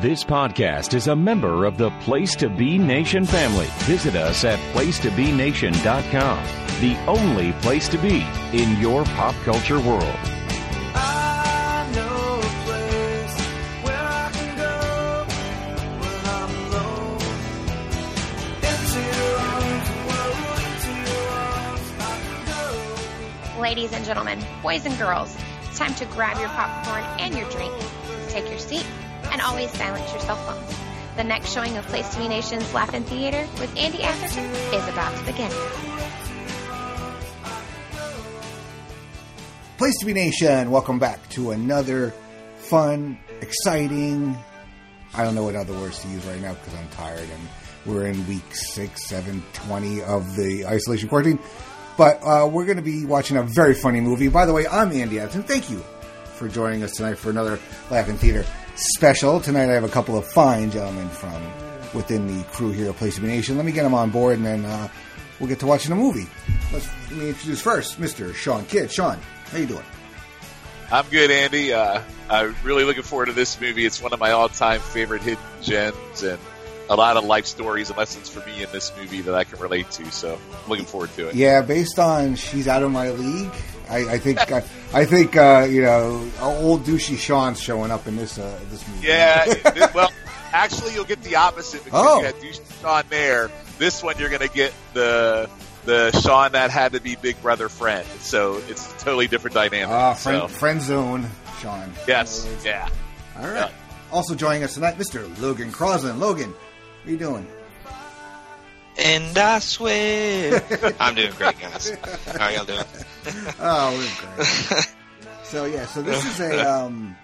This 0.00 0.22
podcast 0.22 0.94
is 0.94 1.08
a 1.08 1.16
member 1.16 1.64
of 1.64 1.76
the 1.76 1.90
Place 2.02 2.36
to 2.36 2.48
Be 2.48 2.78
Nation 2.78 3.24
family. 3.24 3.66
Visit 3.78 4.14
us 4.14 4.44
at 4.44 4.60
placetobenation.com, 4.72 6.44
the 6.80 6.96
only 7.08 7.50
place 7.54 7.88
to 7.88 7.98
be 7.98 8.24
in 8.52 8.78
your 8.78 9.02
pop 9.06 9.34
culture 9.42 9.80
world. 9.80 10.04
I 10.94 11.90
know 11.96 12.38
a 12.38 12.42
place 12.64 13.40
where 13.82 13.98
I 13.98 14.30
can 14.34 14.56
go 14.56 15.26
when 15.98 16.26
I'm 16.26 16.52
alone. 16.68 17.18
Into 18.62 19.00
your 19.02 19.34
arms, 19.40 19.88
whoa, 20.06 20.30
into 20.68 20.92
your 21.10 21.26
arms 21.42 21.90
I 21.98 22.02
can 22.22 22.38
go. 23.56 23.60
Ladies 23.60 23.92
and 23.92 24.04
gentlemen, 24.04 24.38
boys 24.62 24.86
and 24.86 24.96
girls, 24.96 25.36
it's 25.66 25.76
time 25.76 25.94
to 25.96 26.04
grab 26.04 26.38
your 26.38 26.50
popcorn 26.50 27.02
and 27.18 27.34
your 27.34 27.50
drink, 27.50 27.74
take 28.28 28.48
your 28.48 28.60
seat, 28.60 28.86
and 29.32 29.40
always 29.40 29.70
silence 29.72 30.10
your 30.12 30.20
cell 30.20 30.36
phones. 30.36 30.78
The 31.16 31.24
next 31.24 31.52
showing 31.52 31.76
of 31.76 31.84
Place 31.86 32.08
to 32.14 32.18
Be 32.18 32.28
Nation's 32.28 32.72
Laugh-In 32.72 33.04
Theater 33.04 33.46
with 33.58 33.76
Andy 33.76 34.02
Atherton 34.02 34.44
is 34.74 34.88
about 34.88 35.16
to 35.16 35.24
begin. 35.24 35.50
Place 39.78 39.96
to 39.98 40.06
be 40.06 40.12
Nation, 40.12 40.70
welcome 40.70 40.98
back 40.98 41.28
to 41.30 41.52
another 41.52 42.12
fun, 42.56 43.18
exciting. 43.40 44.36
I 45.14 45.24
don't 45.24 45.34
know 45.34 45.44
what 45.44 45.56
other 45.56 45.72
words 45.72 46.00
to 46.02 46.08
use 46.08 46.24
right 46.26 46.40
now 46.40 46.54
because 46.54 46.74
I'm 46.74 46.88
tired 46.90 47.20
and 47.20 47.48
we're 47.86 48.06
in 48.06 48.26
week 48.26 48.54
six, 48.54 49.06
seven, 49.06 49.42
twenty 49.52 50.02
of 50.02 50.36
the 50.36 50.66
isolation 50.66 51.08
quarantine. 51.08 51.38
But 51.96 52.20
uh, 52.22 52.46
we're 52.46 52.64
going 52.64 52.76
to 52.76 52.82
be 52.82 53.04
watching 53.06 53.36
a 53.36 53.42
very 53.42 53.74
funny 53.74 54.00
movie. 54.00 54.28
By 54.28 54.46
the 54.46 54.52
way, 54.52 54.66
I'm 54.68 54.92
Andy 54.92 55.18
Atherton. 55.18 55.44
Thank 55.44 55.70
you 55.70 55.78
for 56.34 56.48
joining 56.48 56.82
us 56.82 56.92
tonight 56.92 57.18
for 57.18 57.30
another 57.30 57.58
Laugh-In 57.90 58.18
Theater 58.18 58.44
special. 58.78 59.40
Tonight 59.40 59.68
I 59.68 59.72
have 59.72 59.84
a 59.84 59.88
couple 59.88 60.16
of 60.16 60.26
fine 60.26 60.70
gentlemen 60.70 61.08
from 61.08 61.42
within 61.94 62.26
the 62.26 62.44
crew 62.44 62.70
here 62.70 62.88
at 62.88 62.96
Place 62.96 63.18
be 63.18 63.26
Nation. 63.26 63.56
Let 63.56 63.66
me 63.66 63.72
get 63.72 63.82
them 63.82 63.94
on 63.94 64.10
board 64.10 64.36
and 64.36 64.46
then 64.46 64.64
uh, 64.64 64.88
we'll 65.40 65.48
get 65.48 65.60
to 65.60 65.66
watching 65.66 65.90
the 65.90 65.96
movie. 65.96 66.26
Let's, 66.72 66.88
let 67.10 67.18
me 67.18 67.28
introduce 67.30 67.60
first 67.60 68.00
Mr. 68.00 68.34
Shawn 68.34 68.64
Kidd. 68.66 68.92
Shawn, 68.92 69.18
how 69.50 69.58
you 69.58 69.66
doing? 69.66 69.84
I'm 70.90 71.06
good, 71.10 71.30
Andy. 71.30 71.72
Uh, 71.72 72.00
I'm 72.30 72.54
really 72.64 72.84
looking 72.84 73.02
forward 73.02 73.26
to 73.26 73.32
this 73.32 73.60
movie. 73.60 73.84
It's 73.84 74.00
one 74.00 74.12
of 74.12 74.20
my 74.20 74.30
all-time 74.30 74.80
favorite 74.80 75.22
hidden 75.22 75.44
gems, 75.60 76.22
and 76.22 76.38
a 76.88 76.96
lot 76.96 77.18
of 77.18 77.24
life 77.24 77.44
stories 77.44 77.90
and 77.90 77.98
lessons 77.98 78.30
for 78.30 78.40
me 78.48 78.62
in 78.62 78.72
this 78.72 78.90
movie 78.96 79.20
that 79.20 79.34
I 79.34 79.44
can 79.44 79.58
relate 79.58 79.90
to. 79.92 80.10
So, 80.10 80.38
I'm 80.62 80.70
looking 80.70 80.86
forward 80.86 81.10
to 81.16 81.28
it. 81.28 81.34
Yeah, 81.34 81.60
based 81.60 81.98
on 81.98 82.36
she's 82.36 82.68
out 82.68 82.82
of 82.82 82.90
my 82.90 83.10
league. 83.10 83.52
I, 83.90 84.14
I 84.14 84.18
think 84.18 84.52
I, 84.52 84.62
I 84.92 85.04
think 85.04 85.36
uh, 85.36 85.66
you 85.68 85.82
know 85.82 86.28
old 86.40 86.84
douchey 86.84 87.16
Shawn's 87.16 87.60
showing 87.60 87.90
up 87.90 88.06
in 88.06 88.16
this 88.16 88.38
uh, 88.38 88.58
this 88.70 88.86
movie. 88.88 89.06
Yeah. 89.06 89.90
well, 89.94 90.10
actually, 90.52 90.94
you'll 90.94 91.04
get 91.04 91.22
the 91.22 91.36
opposite 91.36 91.84
because 91.84 92.04
Oh. 92.06 92.18
you 92.20 92.26
had 92.26 92.40
douche 92.40 92.58
Shawn 92.80 93.04
there. 93.10 93.50
This 93.78 94.02
one, 94.02 94.16
you're 94.18 94.28
going 94.30 94.46
to 94.46 94.54
get 94.54 94.72
the 94.94 95.48
the 95.84 96.10
Shawn 96.20 96.52
that 96.52 96.70
had 96.70 96.92
to 96.92 97.00
be 97.00 97.16
Big 97.16 97.40
Brother 97.40 97.68
friend. 97.68 98.06
So 98.20 98.60
it's 98.68 98.92
a 98.94 98.98
totally 98.98 99.26
different 99.28 99.54
dynamic. 99.54 99.88
Ah, 99.88 100.14
friend, 100.14 100.42
So, 100.42 100.48
friend 100.48 100.82
zone, 100.82 101.26
Shawn. 101.62 101.92
yes, 102.06 102.46
yeah. 102.64 102.88
All 103.38 103.46
right. 103.46 103.54
Yeah. 103.54 103.70
Also 104.12 104.34
joining 104.34 104.64
us 104.64 104.74
tonight, 104.74 104.98
Mr. 104.98 105.26
Logan 105.40 105.70
Crosland. 105.70 106.18
Logan, 106.18 106.52
how 107.04 107.10
you 107.10 107.16
doing? 107.16 107.46
And 108.98 109.38
I 109.38 109.60
swear. 109.60 110.62
I'm 111.00 111.14
doing 111.14 111.32
great, 111.32 111.58
guys. 111.60 111.90
How 112.36 112.46
are 112.46 112.52
y'all 112.52 112.64
doing? 112.64 112.84
Oh, 113.60 113.92
we're 113.92 114.36
great. 114.36 114.88
so 115.44 115.66
yeah, 115.66 115.84
so 115.84 116.00
this 116.00 116.24
is 116.24 116.40
a 116.40 116.60
um, 116.66 117.14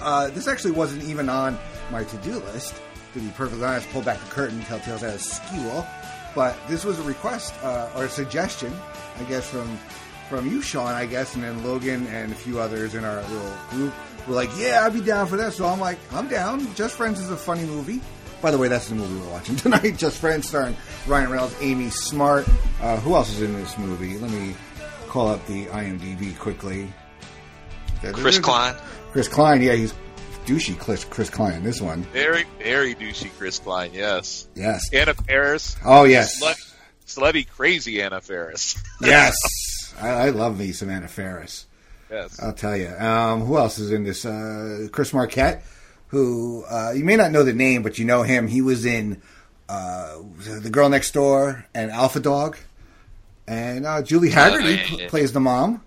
uh, 0.00 0.28
this 0.30 0.46
actually 0.46 0.72
wasn't 0.72 1.02
even 1.04 1.30
on 1.30 1.58
my 1.90 2.04
to-do 2.04 2.34
list. 2.40 2.74
To 3.14 3.20
be 3.20 3.28
perfectly 3.30 3.64
honest, 3.64 3.88
pull 3.90 4.02
back 4.02 4.20
the 4.20 4.26
curtain, 4.30 4.60
tell 4.64 4.80
tales 4.80 5.02
out 5.02 5.14
of 5.14 5.22
school. 5.22 5.86
But 6.34 6.56
this 6.68 6.84
was 6.84 6.98
a 6.98 7.02
request 7.04 7.54
uh, 7.62 7.88
or 7.96 8.04
a 8.04 8.08
suggestion, 8.08 8.74
I 9.18 9.24
guess, 9.24 9.48
from 9.48 9.78
from 10.28 10.46
you, 10.50 10.60
Shawn, 10.60 10.92
I 10.92 11.06
guess, 11.06 11.34
and 11.34 11.44
then 11.44 11.64
Logan 11.64 12.06
and 12.08 12.32
a 12.32 12.34
few 12.34 12.58
others 12.58 12.94
in 12.94 13.04
our 13.04 13.22
little 13.22 13.56
group 13.70 13.94
were 14.28 14.34
like, 14.34 14.50
"Yeah, 14.58 14.84
I'd 14.84 14.92
be 14.92 15.00
down 15.00 15.26
for 15.26 15.36
that." 15.38 15.54
So 15.54 15.64
I'm 15.64 15.80
like, 15.80 15.98
"I'm 16.12 16.28
down." 16.28 16.74
Just 16.74 16.96
Friends 16.96 17.18
is 17.20 17.30
a 17.30 17.36
funny 17.36 17.64
movie. 17.64 18.00
By 18.44 18.50
the 18.50 18.58
way, 18.58 18.68
that's 18.68 18.90
the 18.90 18.94
movie 18.94 19.18
we're 19.18 19.32
watching 19.32 19.56
tonight. 19.64 19.96
Just 19.96 20.18
Friends, 20.18 20.46
starring 20.46 20.76
Ryan 21.06 21.30
Reynolds, 21.30 21.56
Amy 21.62 21.88
Smart. 21.88 22.46
Uh, 22.78 22.98
who 23.00 23.14
else 23.14 23.30
is 23.30 23.40
in 23.40 23.54
this 23.54 23.78
movie? 23.78 24.18
Let 24.18 24.30
me 24.32 24.54
call 25.08 25.28
up 25.28 25.46
the 25.46 25.64
IMDb 25.68 26.38
quickly. 26.38 26.92
Chris 28.12 28.38
Klein. 28.38 28.74
Chris 29.12 29.28
Klein, 29.28 29.62
yeah, 29.62 29.72
he's 29.72 29.94
douchey. 30.44 30.78
Chris, 30.78 31.06
Chris 31.06 31.30
Klein 31.30 31.62
this 31.62 31.80
one. 31.80 32.02
Very, 32.12 32.44
very 32.62 32.94
douchey 32.94 33.30
Chris 33.38 33.58
Klein, 33.58 33.92
yes. 33.94 34.46
Yes. 34.54 34.82
Anna 34.92 35.14
Faris. 35.14 35.74
Oh 35.82 36.04
yes. 36.04 36.42
Slut, 36.42 36.74
slutty, 37.06 37.48
crazy 37.48 38.02
Anna 38.02 38.20
Faris. 38.20 38.76
Yes. 39.00 39.34
I, 39.98 40.08
I 40.10 40.28
love 40.30 40.58
me 40.58 40.72
some 40.72 40.90
Anna 40.90 41.08
Faris. 41.08 41.66
yes. 42.10 42.38
I'll 42.42 42.52
tell 42.52 42.76
you. 42.76 42.88
Um, 42.88 43.40
who 43.40 43.56
else 43.56 43.78
is 43.78 43.90
in 43.90 44.04
this? 44.04 44.26
Uh, 44.26 44.88
Chris 44.92 45.14
Marquette, 45.14 45.64
who 46.14 46.64
uh, 46.64 46.92
you 46.94 47.04
may 47.04 47.16
not 47.16 47.32
know 47.32 47.42
the 47.42 47.52
name, 47.52 47.82
but 47.82 47.98
you 47.98 48.04
know 48.04 48.22
him. 48.22 48.48
He 48.48 48.62
was 48.62 48.86
in 48.86 49.20
uh, 49.68 50.18
The 50.38 50.70
Girl 50.70 50.88
Next 50.88 51.12
Door 51.12 51.66
and 51.74 51.90
Alpha 51.90 52.20
Dog. 52.20 52.56
And 53.46 53.84
uh, 53.84 54.00
Julie 54.02 54.30
Hagerty 54.30 54.76
yeah, 54.76 54.96
yeah. 54.96 55.08
plays 55.08 55.32
the 55.32 55.40
mom 55.40 55.82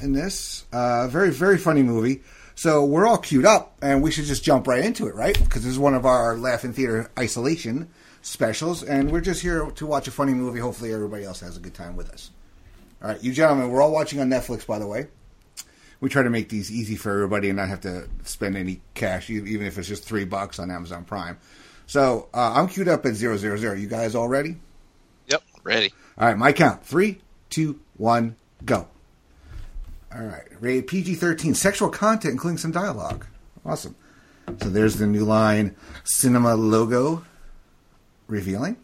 in 0.00 0.12
this. 0.12 0.64
Uh, 0.72 1.08
very, 1.08 1.30
very 1.30 1.58
funny 1.58 1.82
movie. 1.82 2.22
So 2.54 2.84
we're 2.84 3.06
all 3.06 3.18
queued 3.18 3.46
up, 3.46 3.76
and 3.80 4.02
we 4.02 4.10
should 4.10 4.26
just 4.26 4.44
jump 4.44 4.68
right 4.68 4.84
into 4.84 5.06
it, 5.06 5.14
right? 5.14 5.36
Because 5.36 5.64
this 5.64 5.72
is 5.72 5.78
one 5.78 5.94
of 5.94 6.04
our 6.04 6.36
Laugh-In 6.36 6.74
Theater 6.74 7.10
isolation 7.18 7.88
specials, 8.22 8.82
and 8.82 9.10
we're 9.10 9.22
just 9.22 9.40
here 9.40 9.64
to 9.70 9.86
watch 9.86 10.06
a 10.08 10.10
funny 10.10 10.34
movie. 10.34 10.60
Hopefully, 10.60 10.92
everybody 10.92 11.24
else 11.24 11.40
has 11.40 11.56
a 11.56 11.60
good 11.60 11.74
time 11.74 11.96
with 11.96 12.10
us. 12.10 12.30
All 13.02 13.08
right, 13.08 13.24
you 13.24 13.32
gentlemen, 13.32 13.70
we're 13.70 13.80
all 13.80 13.92
watching 13.92 14.20
on 14.20 14.28
Netflix, 14.28 14.66
by 14.66 14.78
the 14.78 14.86
way 14.86 15.08
we 16.00 16.08
try 16.08 16.22
to 16.22 16.30
make 16.30 16.48
these 16.48 16.70
easy 16.72 16.96
for 16.96 17.12
everybody 17.12 17.48
and 17.48 17.58
not 17.58 17.68
have 17.68 17.82
to 17.82 18.08
spend 18.24 18.56
any 18.56 18.80
cash, 18.94 19.28
even 19.30 19.66
if 19.66 19.78
it's 19.78 19.88
just 19.88 20.04
three 20.04 20.24
bucks 20.24 20.58
on 20.58 20.70
Amazon 20.70 21.04
Prime. 21.04 21.38
So 21.86 22.28
uh, 22.32 22.54
I'm 22.54 22.68
queued 22.68 22.88
up 22.88 23.04
at 23.04 23.14
zero 23.14 23.36
zero 23.36 23.56
zero. 23.56 23.74
You 23.74 23.88
guys 23.88 24.14
all 24.14 24.28
ready? 24.28 24.56
Yep. 25.28 25.42
Ready. 25.64 25.92
All 26.16 26.28
right, 26.28 26.38
my 26.38 26.52
count: 26.52 26.84
three, 26.84 27.20
two, 27.50 27.80
one, 27.96 28.36
go. 28.64 28.88
All 30.14 30.22
right, 30.22 30.46
rated 30.60 30.86
PG 30.86 31.16
thirteen, 31.16 31.54
sexual 31.54 31.90
content, 31.90 32.32
including 32.32 32.58
some 32.58 32.70
dialogue. 32.70 33.26
Awesome. 33.64 33.94
So 34.62 34.70
there's 34.70 34.96
the 34.96 35.06
new 35.06 35.24
line 35.24 35.76
cinema 36.04 36.54
logo 36.54 37.24
revealing. 38.26 38.76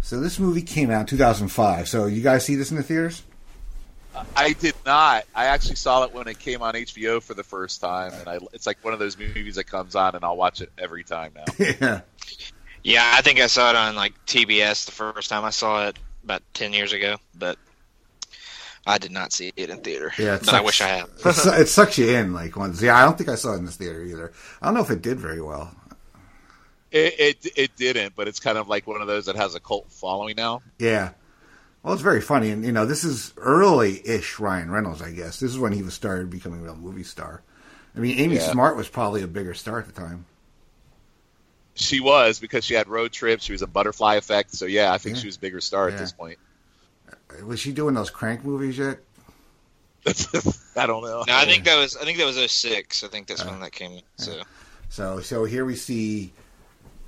So 0.00 0.20
this 0.20 0.38
movie 0.38 0.62
came 0.62 0.90
out 0.90 1.00
in 1.00 1.06
2005. 1.06 1.88
So 1.88 2.06
you 2.06 2.22
guys 2.22 2.44
see 2.44 2.54
this 2.54 2.70
in 2.70 2.76
the 2.76 2.82
theaters? 2.82 3.22
I 4.36 4.52
did 4.52 4.74
not. 4.86 5.24
I 5.34 5.46
actually 5.46 5.76
saw 5.76 6.04
it 6.04 6.12
when 6.12 6.28
it 6.28 6.38
came 6.38 6.62
on 6.62 6.74
HBO 6.74 7.22
for 7.22 7.34
the 7.34 7.44
first 7.44 7.80
time, 7.80 8.12
and 8.12 8.28
I, 8.28 8.38
it's 8.52 8.66
like 8.66 8.82
one 8.84 8.92
of 8.92 8.98
those 8.98 9.18
movies 9.18 9.56
that 9.56 9.64
comes 9.64 9.94
on, 9.94 10.14
and 10.14 10.24
I'll 10.24 10.36
watch 10.36 10.60
it 10.60 10.70
every 10.78 11.04
time 11.04 11.32
now. 11.34 11.44
yeah. 11.58 12.00
Yeah, 12.84 13.12
I 13.14 13.22
think 13.22 13.40
I 13.40 13.48
saw 13.48 13.70
it 13.70 13.76
on 13.76 13.96
like 13.96 14.14
TBS 14.26 14.86
the 14.86 14.92
first 14.92 15.28
time 15.28 15.44
I 15.44 15.50
saw 15.50 15.88
it 15.88 15.98
about 16.24 16.42
ten 16.54 16.72
years 16.72 16.92
ago, 16.92 17.16
but 17.34 17.58
I 18.86 18.98
did 18.98 19.10
not 19.10 19.32
see 19.32 19.52
it 19.56 19.68
in 19.68 19.80
theater. 19.80 20.12
Yeah, 20.18 20.36
it 20.36 20.44
but 20.44 20.54
I 20.54 20.60
wish 20.60 20.80
I 20.80 20.86
had. 20.86 21.04
it, 21.24 21.60
it 21.60 21.68
sucks 21.68 21.98
you 21.98 22.08
in 22.08 22.32
like 22.32 22.56
once. 22.56 22.80
Yeah, 22.80 22.96
I 22.96 23.04
don't 23.04 23.18
think 23.18 23.28
I 23.28 23.34
saw 23.34 23.54
it 23.54 23.58
in 23.58 23.66
this 23.66 23.76
theater 23.76 24.02
either. 24.02 24.32
I 24.62 24.66
don't 24.66 24.74
know 24.74 24.80
if 24.80 24.90
it 24.90 25.02
did 25.02 25.18
very 25.18 25.42
well. 25.42 25.74
It, 26.90 27.14
it 27.18 27.52
it 27.56 27.76
didn't, 27.76 28.14
but 28.16 28.28
it's 28.28 28.40
kind 28.40 28.56
of 28.56 28.68
like 28.68 28.86
one 28.86 29.02
of 29.02 29.06
those 29.06 29.26
that 29.26 29.36
has 29.36 29.54
a 29.54 29.60
cult 29.60 29.90
following 29.90 30.36
now. 30.36 30.62
Yeah. 30.78 31.10
Well, 31.82 31.94
it's 31.94 32.02
very 32.02 32.20
funny, 32.20 32.50
and 32.50 32.64
you 32.64 32.72
know, 32.72 32.84
this 32.86 33.04
is 33.04 33.32
early-ish 33.36 34.38
Ryan 34.38 34.70
Reynolds, 34.70 35.00
I 35.00 35.12
guess. 35.12 35.40
This 35.40 35.50
is 35.52 35.58
when 35.58 35.72
he 35.72 35.82
was 35.82 35.94
started 35.94 36.28
becoming 36.28 36.60
a 36.60 36.62
real 36.64 36.76
movie 36.76 37.04
star. 37.04 37.42
I 37.96 38.00
mean, 38.00 38.18
Amy 38.18 38.34
Yeah. 38.36 38.50
Smart 38.50 38.76
was 38.76 38.88
probably 38.88 39.22
a 39.22 39.26
bigger 39.28 39.54
star 39.54 39.78
at 39.78 39.86
the 39.86 39.92
time. 39.92 40.26
She 41.74 42.00
was 42.00 42.40
because 42.40 42.64
she 42.64 42.74
had 42.74 42.88
road 42.88 43.12
trips. 43.12 43.44
She 43.44 43.52
was 43.52 43.62
a 43.62 43.66
butterfly 43.66 44.16
effect. 44.16 44.52
So 44.54 44.66
yeah, 44.66 44.92
I 44.92 44.98
think 44.98 45.14
Yeah. 45.16 45.20
she 45.22 45.26
was 45.28 45.36
a 45.36 45.40
bigger 45.40 45.60
star 45.60 45.88
Yeah. 45.88 45.94
at 45.94 46.00
this 46.00 46.12
point. 46.12 46.38
Was 47.44 47.60
she 47.60 47.72
doing 47.72 47.94
those 47.94 48.10
crank 48.10 48.44
movies 48.44 48.78
yet? 48.78 48.98
I 50.76 50.86
don't 50.86 51.02
know. 51.04 51.24
No, 51.26 51.36
I 51.36 51.44
think 51.44 51.64
that 51.64 51.76
was 51.76 51.96
I 51.96 52.04
think 52.04 52.18
that 52.18 52.24
was 52.26 52.36
06. 52.36 53.04
I 53.04 53.08
think 53.08 53.28
that's 53.28 53.42
Uh, 53.42 53.46
when 53.46 53.60
that 53.60 53.72
came. 53.72 53.92
in. 53.92 54.02
So 54.16 54.42
So, 54.88 55.20
so 55.20 55.44
here 55.44 55.64
we 55.64 55.76
see, 55.76 56.32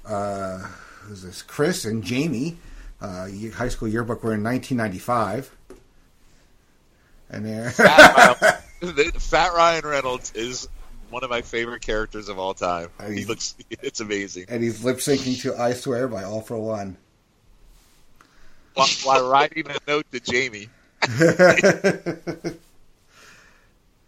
uh, 0.06 0.58
who's 1.02 1.22
this? 1.22 1.42
Chris 1.42 1.84
and 1.84 2.04
Jamie, 2.04 2.58
uh, 3.00 3.28
high 3.54 3.68
school 3.68 3.88
yearbook. 3.88 4.22
We're 4.24 4.34
in 4.34 4.42
1995, 4.44 5.54
and 7.30 7.44
there. 7.46 7.70
Fat 7.70 8.62
Ryan, 8.82 9.10
Fat 9.12 9.52
Ryan 9.54 9.86
Reynolds 9.86 10.32
is 10.34 10.68
one 11.10 11.24
of 11.24 11.30
my 11.30 11.42
favorite 11.42 11.82
characters 11.82 12.28
of 12.28 12.38
all 12.38 12.54
time. 12.54 12.88
I 12.98 13.10
He 13.10 13.24
looks, 13.24 13.54
it's 13.70 14.00
amazing. 14.00 14.46
and 14.48 14.62
he's 14.62 14.84
lip 14.84 14.98
syncing 14.98 15.40
to 15.42 15.56
"I 15.56 15.72
Swear" 15.74 16.08
by 16.08 16.24
All-4-One. 16.24 16.96
While, 18.74 18.86
while 19.04 19.28
writing 19.28 19.66
a 19.68 19.76
note 19.88 20.06
to 20.12 20.20
Jamie. 20.20 20.68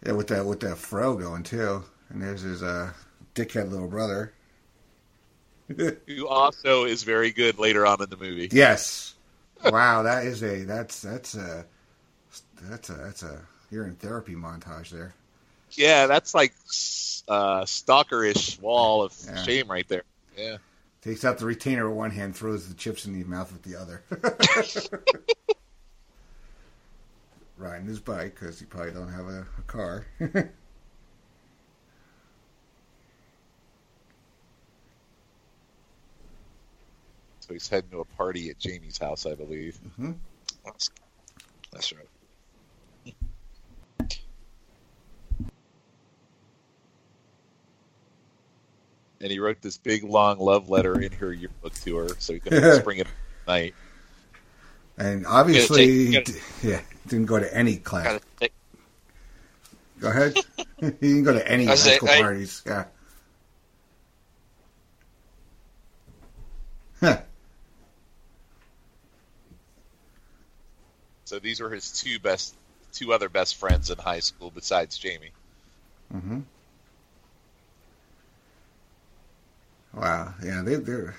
Yeah, 0.05 0.11
with 0.11 0.27
that 0.27 0.45
with 0.45 0.59
that 0.61 0.77
fro 0.77 1.15
going 1.15 1.43
too, 1.43 1.81
and 2.09 2.21
there's 2.21 2.41
his 2.41 2.61
uh, 2.61 2.91
dickhead 3.35 3.71
little 3.71 3.87
brother. 3.87 4.33
Who 6.07 6.27
also 6.27 6.85
is 6.85 7.03
very 7.03 7.31
good 7.31 7.59
later 7.59 7.85
on 7.85 8.01
in 8.01 8.09
the 8.09 8.17
movie. 8.17 8.49
Yes. 8.51 9.13
Wow, 9.65 10.03
that 10.03 10.25
is 10.25 10.43
a 10.43 10.63
that's 10.65 11.01
that's 11.01 11.35
a 11.35 11.65
that's 12.63 12.89
a 12.89 12.93
that's 12.93 13.23
a 13.23 13.39
you're 13.71 13.85
in 13.85 13.95
therapy 13.95 14.35
montage 14.35 14.89
there. 14.89 15.13
Yeah, 15.71 16.07
that's 16.07 16.33
like 16.35 16.53
uh, 17.27 17.61
stalkerish 17.63 18.59
wall 18.61 19.03
of 19.03 19.13
Yeah. 19.25 19.43
shame 19.43 19.71
right 19.71 19.87
there. 19.87 20.03
Yeah. 20.37 20.57
Takes 21.01 21.25
out 21.25 21.37
the 21.37 21.45
retainer 21.45 21.87
with 21.89 21.97
one 21.97 22.11
hand, 22.11 22.35
throws 22.35 22.67
the 22.67 22.75
chips 22.75 23.05
in 23.05 23.13
the 23.13 23.23
mouth 23.25 23.51
with 23.51 23.63
the 23.63 23.75
other. 23.75 24.03
Riding 27.57 27.87
his 27.87 27.99
bike 27.99 28.35
because 28.39 28.59
he 28.59 28.65
probably 28.65 28.91
don't 28.91 29.11
have 29.11 29.27
a, 29.27 29.45
a 29.57 29.61
car. 29.67 30.05
So 37.45 37.53
he's 37.53 37.67
heading 37.67 37.89
to 37.89 37.99
a 37.99 38.05
party 38.05 38.49
at 38.51 38.57
Jamie's 38.57 38.97
house, 38.97 39.25
I 39.25 39.35
believe. 39.35 39.77
That's, 40.63 40.89
that's 41.73 41.91
right. 41.91 42.07
And 49.21 49.31
he 49.31 49.39
wrote 49.39 49.61
this 49.61 49.77
big 49.77 50.03
long 50.03 50.39
love 50.39 50.69
letter 50.69 50.99
in 50.99 51.11
her 51.13 51.31
yearbook 51.33 51.73
to 51.81 51.95
her, 51.97 52.09
so 52.19 52.33
he 52.33 52.39
could 52.39 52.75
spring 52.81 52.99
it 52.99 53.07
at 53.07 53.47
night. 53.47 53.75
and 54.97 55.25
obviously, 55.25 56.11
Gotta 56.11 56.31
d- 56.33 56.39
yeah, 56.63 56.81
didn't 57.07 57.27
go 57.27 57.39
to 57.39 57.53
any 57.57 57.77
class. 57.77 58.19
Take- 58.39 58.53
Go 59.99 60.09
ahead. 60.09 60.35
he 60.79 60.91
didn't 60.91 61.23
go 61.23 61.33
to 61.33 61.47
any 61.49 61.65
high 61.65 61.75
say- 61.75 61.95
school 61.97 62.09
I- 62.09 62.21
parties. 62.21 62.61
Yeah. 62.65 62.85
Huh. 66.99 67.21
So 71.33 71.39
these 71.39 71.59
were 71.59 71.71
his 71.71 71.91
two 71.91 72.19
best, 72.19 72.53
two 72.91 73.11
other 73.11 73.27
best 73.27 73.55
friends 73.55 73.89
in 73.89 73.97
high 73.97 74.19
school 74.19 74.51
besides 74.53 74.99
Jamie. 74.99 75.31
Mm-hmm. 76.13 76.41
Wow. 79.95 80.35
Yeah, 80.43 80.61
they, 80.61 80.75
they're 80.75 81.15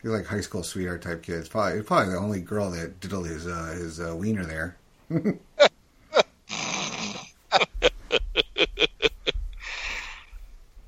they're 0.00 0.12
like 0.12 0.26
high 0.26 0.42
school 0.42 0.62
sweetheart 0.62 1.02
type 1.02 1.24
kids. 1.24 1.48
Probably 1.48 1.82
probably 1.82 2.12
the 2.12 2.20
only 2.20 2.40
girl 2.40 2.70
that 2.70 3.00
diddled 3.00 3.26
his 3.26 3.48
uh, 3.48 3.74
his 3.76 3.98
uh, 3.98 4.14
wiener 4.14 4.44
there. 4.44 4.76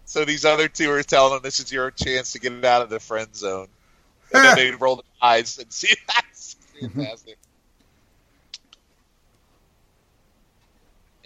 So 0.04 0.24
these 0.24 0.44
other 0.44 0.68
two 0.68 0.90
are 0.90 1.02
telling 1.02 1.34
him 1.36 1.42
this 1.42 1.60
is 1.60 1.70
your 1.70 1.90
chance 1.90 2.32
to 2.32 2.40
get 2.40 2.52
it 2.52 2.64
out 2.64 2.82
of 2.82 2.88
the 2.88 2.98
friend 2.98 3.28
zone. 3.36 3.68
And 4.32 4.42
then 4.44 4.56
they 4.56 4.70
roll 4.80 4.96
their 4.96 5.04
eyes 5.20 5.58
and 5.58 5.70
see 5.72 5.94
that's 6.06 6.54
fantastic. 6.80 7.36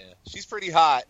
Yeah, 0.02 0.14
she's 0.32 0.46
pretty 0.46 0.70
hot. 0.70 1.04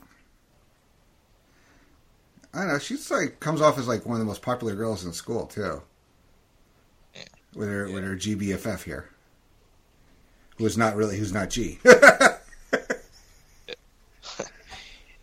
I 2.54 2.58
don't 2.60 2.68
know. 2.68 2.78
She's 2.78 3.10
like 3.10 3.40
comes 3.40 3.60
off 3.60 3.78
as 3.78 3.88
like 3.88 4.04
one 4.04 4.14
of 4.14 4.20
the 4.20 4.26
most 4.26 4.42
popular 4.42 4.74
girls 4.74 5.04
in 5.04 5.12
school 5.12 5.46
too. 5.46 5.82
Yeah. 7.14 7.22
With 7.54 7.68
her 7.68 7.90
with 7.90 8.04
her 8.04 8.14
GBFF 8.16 8.82
here, 8.82 9.08
who's 10.58 10.76
not 10.76 10.96
really 10.96 11.16
who's 11.16 11.32
not 11.32 11.50
G. 11.50 11.78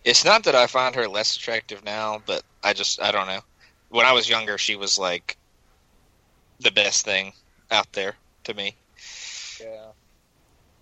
It's 0.05 0.25
not 0.25 0.45
that 0.45 0.55
I 0.55 0.65
find 0.65 0.95
her 0.95 1.07
less 1.07 1.35
attractive 1.35 1.83
now, 1.83 2.21
but 2.25 2.41
I 2.63 2.73
just 2.73 2.99
I 3.01 3.11
don't 3.11 3.27
know. 3.27 3.41
When 3.89 4.07
I 4.07 4.13
was 4.13 4.27
younger, 4.27 4.57
she 4.57 4.75
was 4.75 4.97
like 4.97 5.37
the 6.59 6.71
best 6.71 7.05
thing 7.05 7.33
out 7.69 7.91
there 7.93 8.15
to 8.45 8.53
me. 8.55 8.75
Yeah, 9.61 9.91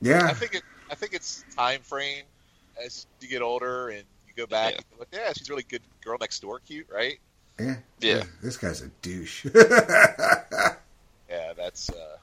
Yeah. 0.02 0.26
I 0.28 0.34
think 0.34 0.56
it. 0.56 0.64
I 0.90 0.96
think 0.96 1.14
it's 1.14 1.44
time 1.56 1.82
frame 1.82 2.24
as 2.86 3.08
you 3.22 3.28
get 3.28 3.42
older 3.42 3.90
and 3.90 4.04
you 4.28 4.34
go 4.36 4.46
back. 4.46 4.72
Yeah. 4.74 4.78
And 4.78 4.86
you're 4.92 5.00
like, 5.00 5.08
yeah, 5.14 5.34
she's 5.34 5.50
a 5.50 5.52
really 5.52 5.66
good 5.68 5.82
girl 6.04 6.18
next 6.20 6.40
door, 6.42 6.60
cute, 6.60 6.88
right? 6.94 7.20
yeah, 7.60 7.76
Yeah. 8.00 8.24
This 8.42 8.58
guy's 8.58 8.82
a 8.82 8.88
douche. 9.02 9.46
Yeah, 11.30 11.52
that's. 11.58 11.90
uh 11.90 12.18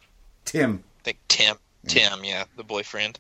Tim. 0.46 0.82
I 1.00 1.02
think 1.04 1.18
Tim, 1.28 1.56
Tim, 1.86 2.24
yeah, 2.24 2.44
the 2.56 2.64
boyfriend. 2.64 3.18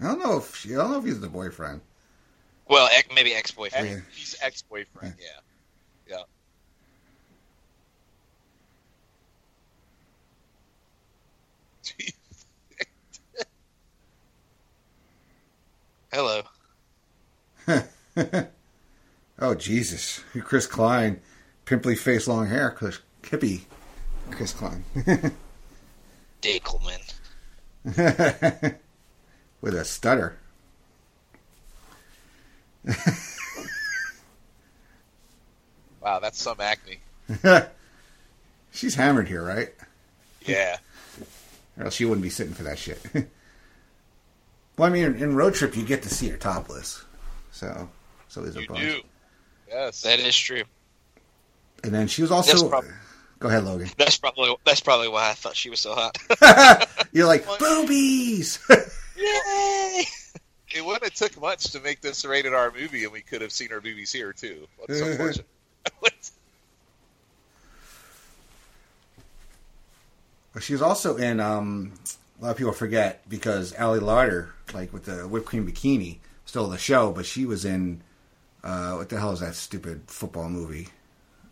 I 0.00 0.04
don't 0.04 0.18
know 0.18 0.38
if 0.38 0.56
she, 0.56 0.74
I 0.74 0.78
don't 0.78 0.90
know 0.92 0.98
if 0.98 1.04
he's 1.04 1.20
the 1.20 1.28
boyfriend. 1.28 1.80
Well, 2.68 2.88
ex, 2.94 3.08
maybe 3.14 3.34
ex-boyfriend. 3.34 3.88
Yeah. 3.88 3.98
He's 4.14 4.36
ex-boyfriend. 4.42 5.14
Yeah. 5.20 5.40
Yeah. 6.08 6.22
Hello. 16.16 16.40
oh 19.38 19.54
Jesus, 19.54 20.24
Chris 20.40 20.66
Klein, 20.66 21.20
pimply 21.66 21.94
face, 21.94 22.26
long 22.26 22.46
hair, 22.46 22.70
Chris 22.70 23.00
hippie, 23.20 23.64
Chris 24.30 24.54
Klein, 24.54 24.82
Dinkleman. 26.40 27.12
with 29.60 29.74
a 29.74 29.84
stutter. 29.84 30.38
Wow, 36.00 36.20
that's 36.20 36.40
some 36.40 36.62
acne. 36.62 37.00
She's 38.72 38.94
hammered 38.94 39.28
here, 39.28 39.42
right? 39.42 39.74
Yeah. 40.46 40.78
Or 41.76 41.84
else 41.84 41.94
she 41.94 42.06
wouldn't 42.06 42.22
be 42.22 42.30
sitting 42.30 42.54
for 42.54 42.62
that 42.62 42.78
shit. 42.78 43.02
Well, 44.76 44.88
I 44.88 44.92
mean, 44.92 45.04
in, 45.04 45.14
in 45.16 45.34
Road 45.36 45.54
Trip, 45.54 45.76
you 45.76 45.84
get 45.84 46.02
to 46.04 46.08
see 46.08 46.28
her 46.28 46.36
topless, 46.36 47.04
so 47.52 47.88
so 48.28 48.42
there's 48.42 48.56
a 48.56 48.60
You 48.62 48.68
bunch. 48.68 48.80
do. 48.80 49.00
Yes. 49.68 50.02
That 50.02 50.20
is 50.20 50.36
true. 50.36 50.62
And 51.84 51.92
then 51.92 52.06
she 52.08 52.22
was 52.22 52.30
also. 52.30 52.68
prob- 52.68 52.84
Go 53.38 53.48
ahead, 53.48 53.64
Logan. 53.64 53.88
That's 53.98 54.16
probably 54.16 54.54
that's 54.64 54.80
probably 54.80 55.08
why 55.08 55.28
I 55.30 55.34
thought 55.34 55.54
she 55.56 55.68
was 55.68 55.80
so 55.80 55.94
hot. 55.94 56.16
You're 57.12 57.26
like 57.26 57.46
boobies. 57.58 58.58
Yay! 59.16 60.04
It 60.74 60.84
wouldn't 60.84 61.04
have 61.04 61.14
took 61.14 61.38
much 61.40 61.64
to 61.72 61.80
make 61.80 62.00
this 62.00 62.24
a 62.24 62.28
rated 62.28 62.54
R 62.54 62.72
movie, 62.74 63.04
and 63.04 63.12
we 63.12 63.20
could 63.20 63.42
have 63.42 63.52
seen 63.52 63.68
her 63.70 63.80
boobies 63.80 64.10
here 64.12 64.32
too. 64.32 64.66
What's 64.78 65.00
unfortunate? 65.00 65.46
She 70.60 70.72
was 70.72 70.80
also 70.82 71.16
in. 71.16 71.38
Um, 71.38 71.92
a 72.38 72.44
lot 72.44 72.50
of 72.50 72.56
people 72.56 72.72
forget 72.72 73.28
because 73.28 73.74
Ali 73.74 74.00
Larter, 74.00 74.48
like 74.74 74.92
with 74.92 75.04
the 75.04 75.26
whipped 75.28 75.46
cream 75.46 75.66
bikini, 75.66 76.18
stole 76.44 76.68
the 76.68 76.78
show, 76.78 77.12
but 77.12 77.26
she 77.26 77.46
was 77.46 77.64
in. 77.64 78.02
Uh, 78.62 78.94
what 78.94 79.08
the 79.08 79.18
hell 79.18 79.32
is 79.32 79.40
that 79.40 79.54
stupid 79.54 80.02
football 80.08 80.48
movie? 80.48 80.88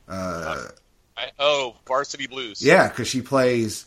Uh, 0.08 0.66
I, 1.16 1.30
oh, 1.38 1.76
Varsity 1.86 2.26
Blues. 2.26 2.60
yeah, 2.60 2.88
because 2.88 3.06
she 3.06 3.22
plays, 3.22 3.86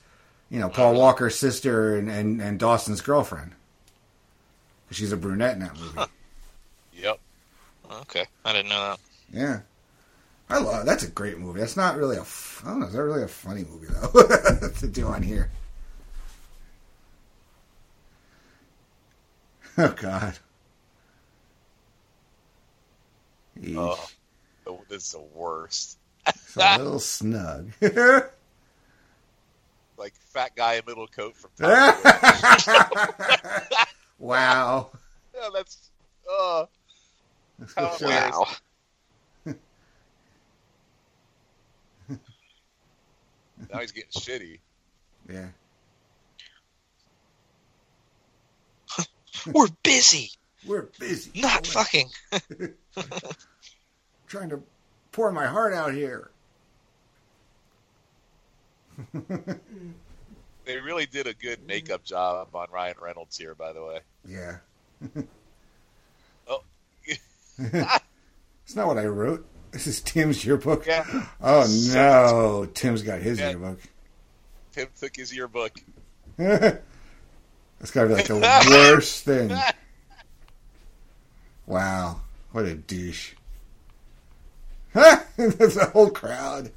you 0.49 0.59
know, 0.59 0.69
Paul 0.69 0.93
Walker's 0.93 1.35
sister 1.37 1.97
and, 1.97 2.09
and, 2.09 2.41
and 2.41 2.57
Dawson's 2.57 3.01
girlfriend. 3.01 3.51
She's 4.91 5.11
a 5.11 5.17
brunette 5.17 5.55
in 5.55 5.59
that 5.59 5.77
movie. 5.77 6.09
Yep. 6.93 7.19
Okay, 8.03 8.25
I 8.45 8.53
didn't 8.53 8.69
know 8.69 8.81
that. 8.81 8.99
Yeah. 9.31 9.59
I 10.49 10.59
love 10.59 10.85
that's 10.85 11.03
a 11.03 11.09
great 11.09 11.37
movie. 11.37 11.59
That's 11.59 11.75
not 11.75 11.97
really 11.97 12.15
a 12.15 12.21
I 12.21 12.69
don't 12.69 12.79
know, 12.79 12.87
is 12.87 12.93
that 12.93 13.03
really 13.03 13.23
a 13.23 13.27
funny 13.27 13.65
movie 13.65 13.87
though 13.89 14.69
to 14.79 14.87
do 14.87 15.07
on 15.07 15.21
here? 15.21 15.51
Oh 19.79 19.93
god. 19.95 20.33
Yeesh. 23.61 24.13
Oh, 24.65 24.81
this 24.89 25.03
is 25.05 25.11
the 25.11 25.21
worst. 25.35 25.99
It's 26.27 26.55
a 26.57 26.77
little 26.79 26.99
snug. 26.99 27.71
Like 29.99 30.13
fat 30.15 30.55
guy 30.55 30.75
in 30.75 30.83
little 30.85 31.07
coat 31.07 31.35
from 31.35 31.49
wow. 34.19 34.91
yeah, 35.33 35.49
that's. 35.51 35.89
Uh, 36.31 36.65
hilarious. 37.75 38.35
Wow. 38.35 38.47
now 43.71 43.79
he's 43.79 43.91
getting 43.91 44.11
shitty. 44.11 44.59
Yeah. 45.27 45.47
We're 49.45 49.67
busy, 49.83 50.31
We're 50.65 50.87
busy. 50.99 51.31
not 51.41 51.65
fucking. 51.67 52.09
trying 54.27 54.49
to 54.49 54.61
pour 55.11 55.31
my 55.31 55.45
heart 55.47 55.73
out 55.73 55.93
here. 55.93 56.31
They 60.65 60.77
really 60.81 61.05
did 61.05 61.27
a 61.27 61.33
good 61.33 61.65
makeup 61.65 62.03
job 62.03 62.49
on 62.53 62.67
Ryan 62.73 62.95
Reynolds 63.01 63.37
here, 63.37 63.55
by 63.55 63.73
the 63.73 63.83
way. 63.83 63.99
Yeah. 64.27 64.57
Oh. 66.49 66.63
it's 67.57 68.75
not 68.75 68.87
what 68.87 68.97
I 68.97 69.05
wrote. 69.05 69.45
This 69.71 69.85
is 69.87 70.01
Tim's 70.01 70.43
yearbook. 70.45 70.85
Yeah. 70.85 71.05
Oh 71.41 71.65
no, 71.93 72.65
Tim's 72.73 73.01
got 73.03 73.19
his 73.21 73.39
Yeah. 73.39 73.49
yearbook. 73.51 73.79
Tim 74.71 74.87
took 74.99 75.15
his 75.15 75.33
yearbook. 75.35 75.73
That's 77.79 77.91
gotta 77.91 78.07
be 78.07 78.15
like 78.15 78.27
the 78.27 78.37
worst 78.69 79.23
thing. 79.23 79.55
Wow, 81.65 82.21
what 82.51 82.65
a 82.65 82.75
douche. 82.75 83.33
That's 84.93 85.75
the 85.75 85.89
whole 85.93 86.09
crowd. 86.09 86.71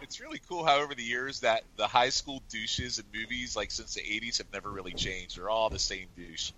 It's 0.00 0.20
really 0.20 0.40
cool 0.48 0.64
how 0.64 0.80
over 0.80 0.94
the 0.94 1.02
years 1.02 1.40
that 1.40 1.64
the 1.76 1.86
high 1.86 2.10
school 2.10 2.42
douches 2.48 2.98
in 2.98 3.04
movies, 3.12 3.56
like 3.56 3.70
since 3.70 3.94
the 3.94 4.02
80s, 4.02 4.38
have 4.38 4.46
never 4.52 4.70
really 4.70 4.92
changed. 4.92 5.36
They're 5.36 5.50
all 5.50 5.70
the 5.70 5.78
same 5.78 6.06
douche. 6.16 6.52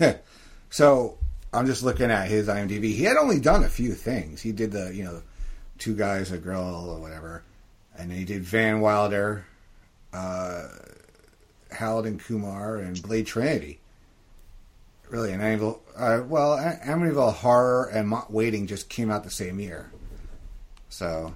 Yeah. 0.00 0.16
So 0.70 1.16
I'm 1.52 1.66
just 1.66 1.82
looking 1.82 2.10
at 2.10 2.28
his 2.28 2.48
IMDb. 2.48 2.94
He 2.94 3.04
had 3.04 3.16
only 3.16 3.38
done 3.38 3.64
a 3.64 3.68
few 3.68 3.94
things. 3.94 4.42
He 4.42 4.52
did 4.52 4.72
the, 4.72 4.92
you 4.94 5.04
know, 5.04 5.22
two 5.78 5.94
guys, 5.94 6.32
a 6.32 6.38
girl, 6.38 6.90
or 6.90 6.98
whatever, 6.98 7.42
and 7.96 8.10
then 8.10 8.18
he 8.18 8.24
did 8.24 8.42
Van 8.42 8.80
Wilder, 8.80 9.46
uh, 10.12 10.68
Harold 11.70 12.06
and 12.06 12.20
Kumar, 12.22 12.76
and 12.76 13.00
Blade 13.02 13.26
Trinity. 13.26 13.80
Really, 15.08 15.32
and 15.32 15.40
Amityville, 15.40 15.78
uh, 15.96 16.22
well, 16.26 16.54
A- 16.54 16.80
Amityville 16.84 17.32
Horror 17.34 17.86
and 17.92 18.08
Mo- 18.08 18.26
Waiting 18.28 18.66
just 18.66 18.88
came 18.88 19.08
out 19.10 19.22
the 19.22 19.30
same 19.30 19.60
year. 19.60 19.90
So, 20.88 21.32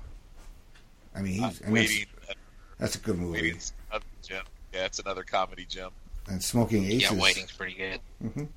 I 1.15 1.23
mean, 1.23 1.35
he's 1.35 1.61
and 1.61 1.77
that's, 1.77 2.05
that's 2.79 2.95
a 2.97 2.99
good 2.99 3.17
movie. 3.19 3.43
waiting's 3.43 3.73
another 3.91 4.05
gem. 4.23 4.45
Yeah, 4.75 4.87
it's 4.87 4.99
another 4.99 5.23
comedy 5.23 5.67
gem. 5.69 5.91
And 6.27 6.43
Smoking 6.43 6.85
Aces. 6.85 7.12
Yeah, 7.12 7.21
waiting's 7.21 7.53
pretty 7.53 7.75
good. 7.75 8.49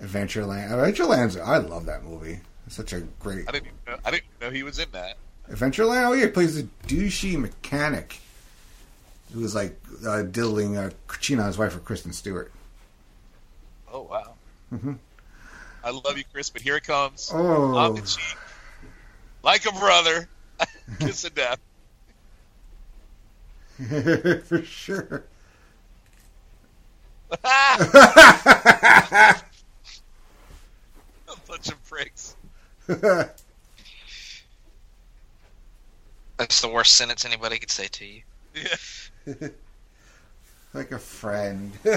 Adventureland. 0.00 0.70
Adventureland's. 0.70 1.36
I 1.36 1.58
love 1.58 1.86
that 1.86 2.04
movie. 2.04 2.40
It's 2.66 2.76
such 2.76 2.92
a 2.92 3.00
great. 3.18 3.48
I 3.48 3.52
didn't 3.52 3.68
know, 3.86 3.96
I 4.04 4.10
didn't 4.10 4.24
know 4.40 4.50
he 4.50 4.62
was 4.62 4.78
in 4.78 4.90
that. 4.92 5.16
Adventureland. 5.50 6.08
Oh 6.08 6.12
yeah, 6.12 6.26
he 6.26 6.30
plays 6.30 6.58
a 6.58 6.62
douchey 6.86 7.36
mechanic 7.36 8.20
who 9.32 9.40
was 9.40 9.54
like 9.54 9.78
uh, 10.06 10.22
diddling 10.22 10.76
uh, 10.76 10.90
cheating 11.20 11.40
on 11.40 11.46
his 11.46 11.58
wife 11.58 11.72
for 11.72 11.78
Kristen 11.80 12.12
Stewart. 12.12 12.52
Oh 13.92 14.02
wow. 14.02 14.34
Mhm. 14.72 14.98
I 15.82 15.90
love 15.90 16.18
you, 16.18 16.24
Chris, 16.32 16.50
but 16.50 16.62
here 16.62 16.76
it 16.76 16.84
comes. 16.84 17.30
Oh. 17.32 17.76
On 17.76 17.94
the 17.94 18.02
cheek, 18.02 18.36
like 19.42 19.66
a 19.66 19.72
brother, 19.72 20.28
kiss 21.00 21.24
of 21.24 21.34
death. 21.34 21.58
for 24.44 24.62
sure. 24.62 25.24
a 27.44 27.44
bunch 31.46 31.68
of 31.68 31.84
pricks. 31.88 32.36
That's 36.36 36.60
the 36.60 36.68
worst 36.68 36.96
sentence 36.96 37.24
anybody 37.24 37.58
could 37.58 37.70
say 37.70 37.86
to 37.86 38.04
you. 38.04 38.22
Yeah. 38.54 38.76
like 40.74 40.92
a 40.92 40.98
friend. 40.98 41.72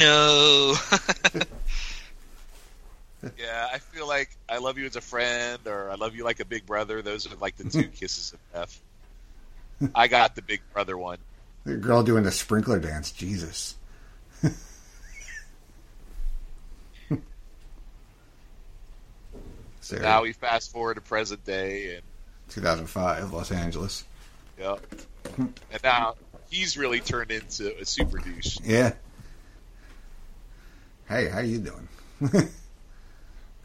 No. 0.00 0.74
Yeah, 3.38 3.68
I 3.72 3.78
feel 3.78 4.06
like 4.06 4.28
I 4.50 4.58
love 4.58 4.76
you 4.76 4.84
as 4.84 4.96
a 4.96 5.00
friend, 5.00 5.58
or 5.66 5.90
I 5.90 5.94
love 5.94 6.14
you 6.14 6.24
like 6.24 6.40
a 6.40 6.44
big 6.44 6.66
brother. 6.66 7.00
Those 7.00 7.26
are 7.30 7.34
like 7.36 7.56
the 7.56 7.64
two 7.64 7.84
kisses 7.84 8.34
of 8.34 8.38
death. 8.52 8.82
I 9.94 10.08
got 10.08 10.34
the 10.34 10.42
big 10.42 10.60
brother 10.74 10.98
one. 10.98 11.16
the 11.64 11.76
girl 11.76 12.02
doing 12.02 12.24
the 12.24 12.30
sprinkler 12.30 12.78
dance. 12.78 13.12
Jesus. 13.12 13.76
so, 19.80 19.96
Now 19.96 20.20
we 20.22 20.32
fast 20.32 20.70
forward 20.70 20.96
to 20.96 21.00
present 21.00 21.44
day, 21.46 21.94
and 21.94 22.02
2005, 22.50 23.32
Los 23.32 23.50
Angeles. 23.50 24.04
Yep. 24.58 24.80
and 25.38 25.82
now 25.82 26.14
he's 26.50 26.76
really 26.76 27.00
turned 27.00 27.30
into 27.30 27.76
a 27.80 27.84
super 27.84 28.18
douche. 28.18 28.58
Yeah. 28.62 28.92
Hey, 31.08 31.28
how 31.28 31.40
you 31.40 31.58
doing? 31.58 31.88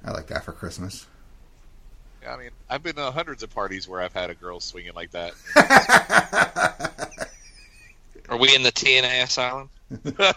I 0.04 0.12
like 0.12 0.28
that 0.28 0.44
for 0.44 0.52
Christmas. 0.52 1.06
Yeah, 2.22 2.34
I 2.34 2.38
mean, 2.38 2.50
I've 2.70 2.84
been 2.84 2.96
to 2.96 3.12
hundreds 3.12 3.44
of 3.44 3.50
parties 3.50 3.88
where 3.88 4.02
I've 4.02 4.14
had 4.14 4.30
a 4.30 4.36
girl 4.36 4.60
swinging 4.60 4.94
like 4.94 5.12
that. 5.12 5.34
Are 8.30 8.38
we 8.38 8.54
in 8.54 8.64
the 8.64 8.72
TNA 8.72 9.24
asylum? 9.24 9.70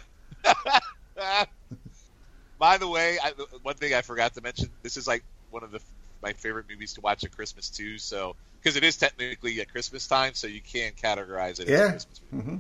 By 2.58 2.78
the 2.78 2.88
way, 2.88 3.18
I, 3.22 3.32
one 3.62 3.74
thing 3.74 3.92
I 3.94 4.02
forgot 4.02 4.34
to 4.34 4.40
mention: 4.40 4.70
this 4.82 4.96
is 4.96 5.06
like 5.06 5.24
one 5.50 5.64
of 5.64 5.72
the 5.72 5.80
my 6.22 6.32
favorite 6.32 6.66
movies 6.70 6.94
to 6.94 7.00
watch 7.00 7.24
at 7.24 7.32
Christmas 7.32 7.68
too. 7.68 7.98
So 7.98 8.36
because 8.62 8.76
it 8.76 8.84
is 8.84 8.96
technically 8.96 9.60
at 9.60 9.70
Christmas 9.70 10.06
time, 10.06 10.34
so 10.34 10.46
you 10.46 10.60
can 10.60 10.92
categorize 10.92 11.58
it 11.60 11.68
as 11.68 11.68
a 11.68 11.72
Yeah. 11.72 11.90
Christmas 11.90 12.20
movie. 12.30 12.48
hmm 12.50 12.56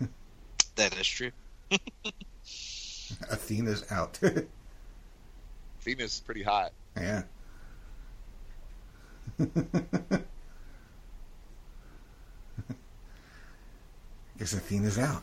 Yeah. 0.00 0.06
That 0.76 0.96
is 0.98 1.06
true. 1.06 1.30
Athena's 3.30 3.84
out. 3.90 4.18
Athena's 5.80 6.20
pretty 6.20 6.42
hot. 6.42 6.72
yeah. 6.96 7.24
Guess 14.38 14.54
Athena's 14.54 14.98
out. 14.98 15.22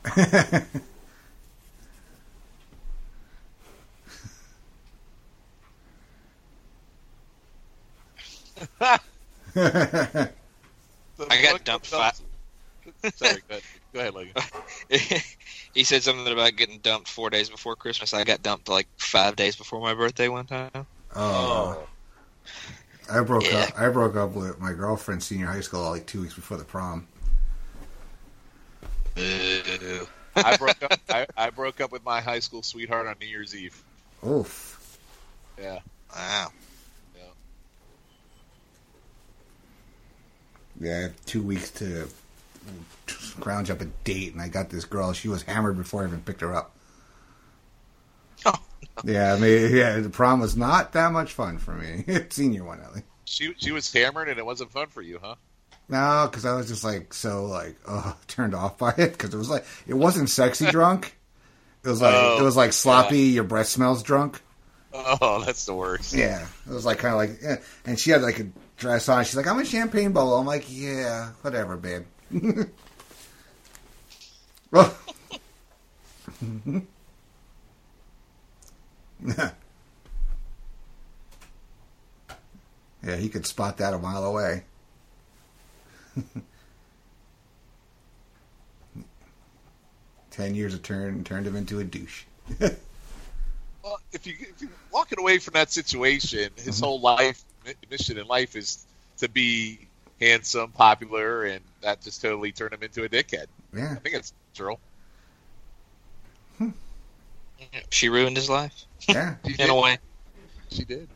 I 9.56 10.32
got 11.42 11.64
dumped 11.64 11.94
of 11.94 12.22
Sorry, 13.16 13.42
go 13.48 13.56
ahead, 13.56 13.64
go 13.94 14.00
ahead 14.00 14.14
Logan. 14.14 14.34
he 15.74 15.84
said 15.84 16.04
something 16.04 16.32
about 16.32 16.56
getting 16.56 16.80
dumped 16.80 17.08
four 17.08 17.30
days 17.30 17.50
before 17.50 17.76
Christmas. 17.76 18.14
I 18.14 18.24
got 18.24 18.42
dumped 18.42 18.70
like 18.70 18.88
five 18.98 19.36
days 19.36 19.56
before 19.56 19.82
my 19.82 19.94
birthday 19.94 20.28
one 20.28 20.46
time. 20.46 20.70
oh. 20.76 20.86
oh. 21.16 21.88
I 23.12 23.22
broke 23.22 23.44
Yeah. 23.44 23.60
up. 23.60 23.80
I 23.80 23.90
broke 23.90 24.16
up 24.16 24.36
with 24.36 24.60
my 24.60 24.72
girlfriend 24.74 25.24
senior 25.24 25.48
high 25.48 25.62
school 25.62 25.90
like 25.90 26.06
two 26.06 26.22
weeks 26.22 26.36
before 26.36 26.58
the 26.58 26.64
prom. 26.64 27.08
Boo. 29.16 30.08
I 30.36 30.58
broke 30.58 30.84
up. 30.84 31.00
I, 31.10 31.28
I 31.36 31.50
broke 31.50 31.82
up 31.82 31.92
with 31.92 32.06
my 32.06 32.22
high 32.22 32.40
school 32.40 32.62
sweetheart 32.62 33.08
on 33.08 33.16
New 33.20 33.28
Year's 33.28 33.56
Eve. 33.56 33.84
Oof. 34.28 34.98
Yeah, 35.60 35.80
Wow. 36.16 36.52
Yeah, 40.80 40.98
I 40.98 41.02
have 41.02 41.26
two 41.26 41.42
weeks 41.42 41.72
to 41.72 42.08
scrounge 43.08 43.70
up 43.70 43.82
a 43.82 43.86
date, 44.04 44.34
and 44.34 44.42
I 44.42 44.48
got 44.48 44.70
this 44.70 44.86
girl. 44.86 45.14
She 45.14 45.28
was 45.28 45.44
hammered 45.44 45.78
before 45.78 46.04
I 46.04 46.08
even 46.08 46.22
picked 46.22 46.42
her 46.42 46.56
up. 46.56 46.76
Oh, 48.46 48.54
Yeah, 49.04 49.34
I 49.34 49.40
mean, 49.40 49.76
yeah, 49.76 50.00
the 50.00 50.10
prom 50.10 50.40
was 50.40 50.56
not 50.56 50.94
that 50.94 51.12
much 51.12 51.34
fun 51.34 51.58
for 51.58 51.72
me. 51.74 52.06
Senior 52.30 52.64
one, 52.64 52.80
at 52.82 52.94
least. 52.94 53.06
she 53.26 53.54
she 53.58 53.72
was 53.72 53.92
hammered, 53.92 54.30
and 54.30 54.38
it 54.40 54.46
wasn't 54.46 54.72
fun 54.72 54.88
for 54.88 55.02
you, 55.02 55.20
huh? 55.22 55.36
No, 55.90 56.28
because 56.30 56.46
I 56.46 56.54
was 56.54 56.68
just 56.68 56.84
like 56.84 57.14
so 57.14 57.46
like 57.46 57.76
oh 57.88 58.16
turned 58.28 58.54
off 58.54 58.78
by 58.78 58.92
it 58.98 59.12
because 59.14 59.34
it 59.34 59.38
was 59.38 59.50
like 59.50 59.66
it 59.88 59.96
wasn't 59.96 60.30
sexy 60.30 60.66
drunk. 60.72 61.16
It 61.84 61.90
was 61.90 62.02
like 62.02 62.14
Oh, 62.16 62.38
it 62.40 62.44
was 62.44 62.56
like 62.58 62.70
oh, 62.70 62.72
sloppy. 62.72 63.20
Your 63.20 63.44
breath 63.44 63.68
smells 63.68 64.04
drunk. 64.04 64.42
Oh, 64.94 65.44
that's 65.46 65.66
the 65.66 65.74
worst. 65.74 66.14
Yeah, 66.14 66.46
it 66.68 66.74
was 66.74 66.86
like 66.86 66.98
kind 66.98 67.14
of 67.14 67.20
like, 67.20 67.42
yeah. 67.44 67.56
and 67.86 68.00
she 68.00 68.10
had 68.12 68.22
like 68.22 68.40
a 68.40 68.48
dress 68.80 69.08
on. 69.10 69.24
She's 69.26 69.36
like, 69.36 69.46
I'm 69.46 69.60
a 69.60 69.66
champagne 69.66 70.12
bowl. 70.12 70.34
I'm 70.36 70.48
like, 70.48 70.66
yeah, 70.68 71.30
whatever, 71.42 71.78
babe. 71.78 72.06
well, 74.72 74.96
yeah, 83.04 83.16
he 83.18 83.30
could 83.30 83.46
spot 83.46 83.78
that 83.78 83.94
a 83.94 84.00
mile 84.00 84.24
away. 84.24 84.64
Ten 90.32 90.56
years 90.56 90.74
of 90.74 90.82
turn 90.82 91.24
turned 91.26 91.46
him 91.46 91.56
into 91.56 91.80
a 91.80 91.84
douche. 91.84 92.24
Well, 93.82 94.02
if 94.12 94.28
you 94.28 94.34
if 94.42 94.62
you're 94.62 94.70
walking 94.92 95.20
away 95.20 95.40
from 95.40 95.54
that 95.54 95.72
situation, 95.72 96.50
his 96.58 96.76
mm-hmm. 96.76 96.84
whole 96.84 97.00
life 97.00 97.46
mission 97.90 98.18
in 98.18 98.28
life 98.28 98.56
is 98.56 98.86
to 99.18 99.30
be 99.30 99.88
handsome, 100.20 100.72
popular, 100.72 101.44
and 101.44 101.62
that 101.82 102.02
just 102.02 102.22
totally 102.22 102.52
turned 102.52 102.74
him 102.74 102.84
into 102.84 103.04
a 103.04 103.10
dickhead. 103.10 103.46
Yeah, 103.74 103.94
I 103.94 103.96
think 103.96 104.16
it's 104.16 104.34
natural. 104.54 104.80
Hmm. 106.58 106.70
She 107.90 108.10
ruined 108.10 108.38
his 108.38 108.50
life 108.50 108.86
yeah. 109.08 109.36
She 109.46 109.52
in 109.52 109.58
did. 109.58 109.70
a 109.70 109.76
way. 109.76 109.98
She 110.72 110.86
did. 110.86 111.08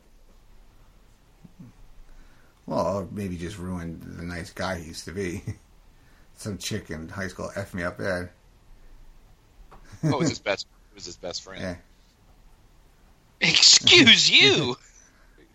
Well, 2.65 3.07
maybe 3.11 3.37
just 3.37 3.57
ruined 3.57 4.01
the 4.01 4.23
nice 4.23 4.51
guy 4.51 4.79
he 4.79 4.87
used 4.87 5.05
to 5.05 5.11
be. 5.11 5.43
Some 6.37 6.57
chick 6.57 6.89
in 6.89 7.09
high 7.09 7.27
school 7.27 7.51
effed 7.55 7.73
me 7.73 7.83
up 7.83 7.97
bad. 7.97 8.29
What 10.01 10.19
was 10.19 10.29
his 10.29 10.39
best? 10.39 10.67
Who 10.89 10.95
was 10.95 11.05
his 11.05 11.17
best 11.17 11.43
friend? 11.43 11.61
Yeah. 11.61 11.75
Excuse 13.41 14.29
you. 14.29 14.77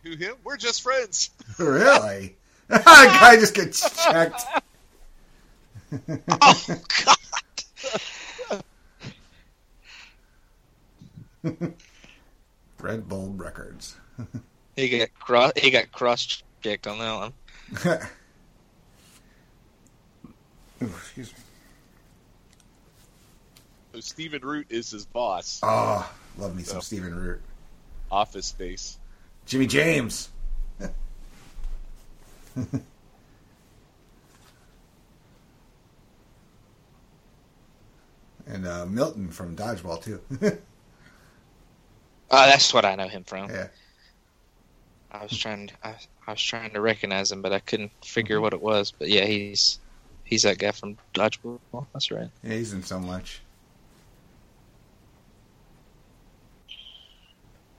Who 0.05 0.17
him? 0.17 0.35
We're 0.45 0.57
just 0.57 0.83
friends. 0.83 1.31
Really? 1.59 2.37
Guy 2.69 3.37
just 3.37 3.55
gets 3.55 4.05
checked. 4.05 4.43
Oh 6.29 6.83
God. 7.05 8.65
Red 12.81 13.09
Bull 13.09 13.33
Records. 13.37 13.97
He 14.77 14.99
got 14.99 15.09
cross. 15.19 15.53
He 15.57 15.71
got 15.71 15.91
cross 15.91 16.43
checked 16.63 16.87
on 16.87 16.99
that 16.99 17.15
one. 17.17 17.33
Ooh, 20.83 20.87
excuse 20.87 21.33
me. 21.33 21.39
So 23.95 24.01
Stephen 24.01 24.43
Root 24.43 24.67
is 24.71 24.91
his 24.91 25.07
boss. 25.07 25.61
Oh, 25.63 26.09
love 26.37 26.55
me 26.55 26.63
some 26.63 26.77
Oh. 26.77 26.81
Stephen 26.81 27.15
Root. 27.17 27.41
Office 28.13 28.47
Space. 28.47 28.99
Jimmy 29.49 29.67
James. 29.67 30.29
and 38.47 38.67
uh, 38.67 38.85
Milton 38.87 39.31
from 39.31 39.57
Dodgeball 39.57 40.03
too. 40.03 40.21
Oh, 40.41 40.51
that's 42.31 42.75
what 42.75 42.85
I 42.85 42.95
know 42.95 43.09
him 43.09 43.25
from. 43.25 43.51
yeah. 43.51 43.69
I 45.11 45.23
was 45.23 45.37
trying. 45.37 45.71
I, 45.83 45.95
I 46.27 46.33
was 46.33 46.43
trying 46.43 46.73
to 46.73 46.83
recognize 46.83 47.33
him, 47.33 47.41
but 47.41 47.55
I 47.55 47.61
couldn't 47.61 47.93
figure 48.05 48.43
what 48.43 48.53
it 48.53 48.61
was. 48.61 48.91
But 48.91 49.09
yeah, 49.09 49.25
he's 49.25 49.81
he's 50.25 50.43
that 50.43 50.59
guy 50.59 50.73
from 50.73 50.99
Dodgeball. 51.15 51.87
That's 51.95 52.11
right. 52.11 52.29
yeah, 52.43 52.53
he's 52.53 52.75
in 52.75 52.83
so 52.83 53.01
much. 53.01 53.41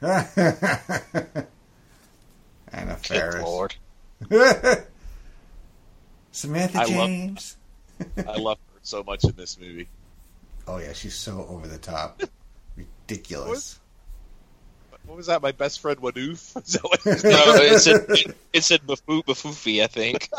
Anna 2.72 2.96
Good 2.96 3.06
Faris. 3.06 3.44
lord. 3.44 3.76
Samantha 6.32 6.80
I 6.80 6.84
love- 6.84 6.90
James. 6.90 7.58
I 8.18 8.38
love 8.38 8.58
her 8.74 8.80
so 8.84 9.04
much 9.04 9.24
in 9.24 9.34
this 9.36 9.60
movie. 9.60 9.88
Oh 10.68 10.78
yeah, 10.78 10.94
she's 10.94 11.16
so 11.16 11.46
over 11.50 11.68
the 11.68 11.78
top, 11.78 12.22
ridiculous. 12.76 13.80
What 15.06 15.18
was 15.18 15.26
that? 15.28 15.42
My 15.42 15.52
best 15.52 15.80
friend 15.80 16.00
Wadoof? 16.00 16.56
Is 16.64 16.74
that 16.74 16.84
what 16.84 17.02
his 17.02 17.24
No, 17.24 17.32
it 17.56 17.80
said 17.80 18.06
it 18.54 18.64
said 18.64 18.82
Bafoo 18.82 19.24
Bafoofy, 19.24 19.84
I 19.84 19.88
think. 19.88 20.30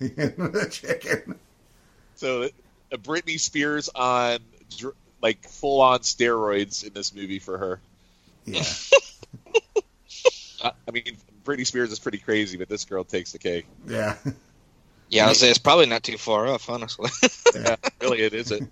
the 0.00 0.68
chicken. 0.70 1.38
So, 2.16 2.42
uh, 2.44 2.96
Britney 2.96 3.38
Spears 3.38 3.88
on 3.94 4.38
dr- 4.76 4.94
like 5.22 5.46
full 5.46 5.80
on 5.80 6.00
steroids 6.00 6.84
in 6.84 6.92
this 6.92 7.14
movie 7.14 7.38
for 7.38 7.56
her. 7.58 7.80
Yeah, 8.46 8.64
I, 10.64 10.72
I 10.88 10.90
mean, 10.90 11.04
Britney 11.44 11.66
Spears 11.66 11.92
is 11.92 11.98
pretty 12.00 12.18
crazy, 12.18 12.56
but 12.56 12.68
this 12.68 12.84
girl 12.84 13.04
takes 13.04 13.30
the 13.32 13.38
cake. 13.38 13.66
yeah. 13.86 14.16
Yeah, 15.10 15.26
I 15.26 15.28
was 15.28 15.38
say 15.38 15.50
it's 15.50 15.58
probably 15.58 15.84
not 15.86 16.02
too 16.02 16.16
far 16.18 16.48
off, 16.48 16.68
honestly. 16.70 17.10
Yeah, 17.54 17.76
really, 18.00 18.22
it 18.22 18.32
isn't. 18.34 18.62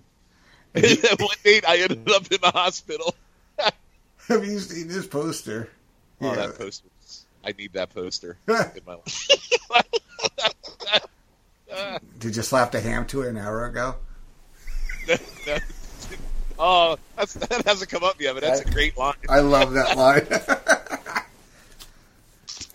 One 0.73 1.37
date, 1.43 1.63
I 1.65 1.77
ended 1.77 2.09
up 2.09 2.29
in 2.31 2.41
the 2.41 2.51
hospital. 2.51 3.13
Have 4.27 4.43
you 4.43 4.59
seen 4.59 4.87
this 4.87 5.05
poster? 5.05 5.69
Oh, 6.19 6.29
Yeah. 6.31 6.47
that 6.47 6.57
poster! 6.57 6.89
I 7.45 7.51
need 7.51 7.73
that 7.73 7.93
poster 7.93 8.37
in 8.47 8.81
my 8.85 8.95
life. 8.95 9.27
Did 12.19 12.35
you 12.35 12.41
slap 12.41 12.71
the 12.71 12.81
ham 12.81 13.05
to 13.07 13.21
it 13.21 13.29
an 13.29 13.37
hour 13.37 13.65
ago? 13.65 13.95
oh, 16.57 16.97
that's, 17.15 17.33
that 17.35 17.63
hasn't 17.65 17.89
come 17.91 18.03
up 18.03 18.19
yet, 18.19 18.33
but 18.33 18.43
that's 18.43 18.61
a 18.61 18.71
great 18.71 18.97
line. 18.97 19.15
I 19.29 19.39
love 19.41 19.73
that 19.73 19.95
line. 19.97 20.25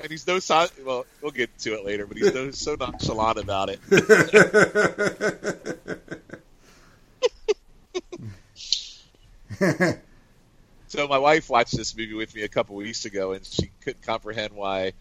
And 0.00 0.10
he's 0.10 0.26
no 0.26 0.38
so 0.38 0.66
well. 0.84 1.06
We'll 1.20 1.32
get 1.32 1.56
to 1.60 1.74
it 1.74 1.84
later, 1.84 2.06
but 2.06 2.16
he's 2.16 2.32
no, 2.32 2.50
so 2.52 2.76
nonchalant 2.76 3.38
about 3.38 3.70
it. 3.70 3.80
So 10.88 11.06
my 11.06 11.18
wife 11.18 11.50
watched 11.50 11.76
this 11.76 11.94
movie 11.94 12.14
with 12.14 12.34
me 12.34 12.42
a 12.42 12.48
couple 12.48 12.74
weeks 12.74 13.04
ago, 13.04 13.32
and 13.32 13.44
she 13.44 13.70
couldn't 13.82 14.02
comprehend 14.02 14.54
why 14.54 14.94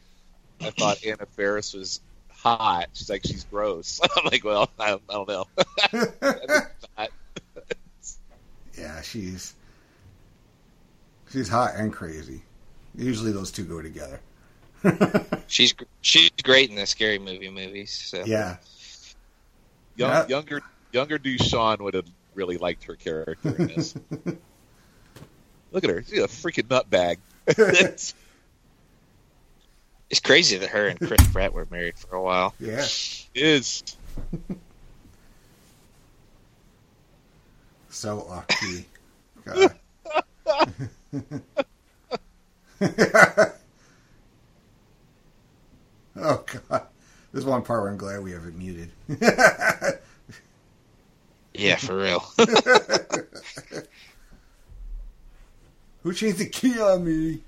I 0.60 0.72
thought 0.72 1.04
Anna 1.06 1.26
Faris 1.26 1.74
was 1.74 2.02
hot. 2.30 2.88
She's 2.94 3.10
like, 3.10 3.24
she's 3.26 3.46
gross. 3.46 4.02
I'm 4.18 4.26
like, 4.26 4.44
well, 4.44 4.70
I 4.78 4.90
don't, 4.90 5.04
I 5.10 5.14
don't 5.14 5.30
know. 5.30 5.48
Yeah, 8.78 9.02
she's 9.02 9.56
she's 11.32 11.50
hot 11.50 11.72
and 11.76 11.92
crazy. 11.92 12.44
Usually 12.96 13.32
those 13.32 13.50
two 13.50 13.64
go 13.64 13.82
together. 13.82 14.22
she's 15.48 15.74
she's 16.02 16.30
great 16.44 16.70
in 16.70 16.76
the 16.76 16.86
scary 16.86 17.20
movie 17.20 17.50
movies. 17.50 17.94
So 17.94 18.24
Yeah, 18.26 18.58
Young, 19.96 20.10
Yeah. 20.12 20.28
Younger, 20.28 20.62
younger 20.92 21.18
Dushan 21.20 21.80
would 21.80 21.94
have 21.94 22.08
really 22.36 22.58
liked 22.58 22.84
her 22.86 22.96
character 22.96 23.56
in 23.56 23.68
this. 23.68 23.96
Look 25.72 25.84
at 25.84 25.90
her; 25.90 26.04
she's 26.04 26.20
a 26.20 26.28
freaking 26.28 26.68
nutbag. 26.68 27.18
It's- 27.48 28.14
it's 30.10 30.20
crazy 30.22 30.58
that 30.58 30.70
her 30.70 30.88
and 30.88 31.00
Chris 31.00 31.20
Pratt 31.34 31.52
were 31.54 31.68
married 31.70 31.98
for 31.98 32.16
a 32.16 32.22
while. 32.22 32.54
yeah. 32.60 32.86
is 33.36 33.84
So 37.90 38.22
off 38.30 38.48
key. 38.48 38.86
God. 39.44 39.74
Oh 46.20 46.44
god. 46.70 46.88
There's 47.32 47.46
one 47.46 47.64
part 47.64 47.82
where 47.82 47.92
I'm 47.92 47.98
glad 47.98 48.24
we 48.24 48.32
have 48.32 48.46
it 48.46 48.56
muted. 48.56 48.92
Yeah, 51.58 51.76
for 51.78 51.98
real. 51.98 52.20
Who 56.04 56.14
changed 56.14 56.38
the 56.38 56.48
key 56.48 56.80
on 56.80 57.04
me? 57.04 57.42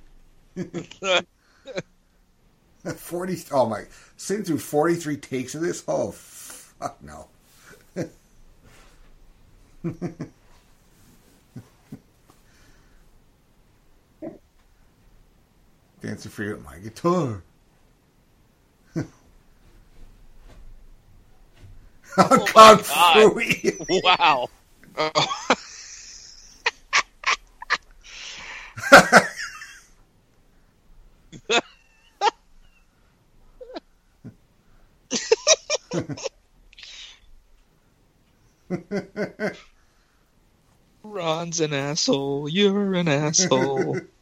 Forty. 2.96 3.38
Oh 3.52 3.68
my! 3.68 3.84
Sitting 4.18 4.44
through 4.44 4.58
forty-three 4.58 5.18
takes 5.18 5.54
of 5.54 5.62
this. 5.62 5.84
Oh 5.88 6.10
fuck 6.12 6.98
no! 7.04 7.28
Dancing 16.02 16.32
for 16.32 16.44
you 16.44 16.56
with 16.56 16.66
my 16.66 16.80
guitar. 16.80 17.44
oh, 22.18 22.46
God. 22.54 22.86
Fu. 22.86 24.00
wow. 24.04 24.48
Oh. 24.98 25.12
Ron's 41.04 41.60
an 41.60 41.74
asshole. 41.74 42.50
You're 42.50 42.94
an 42.94 43.08
asshole. 43.08 44.00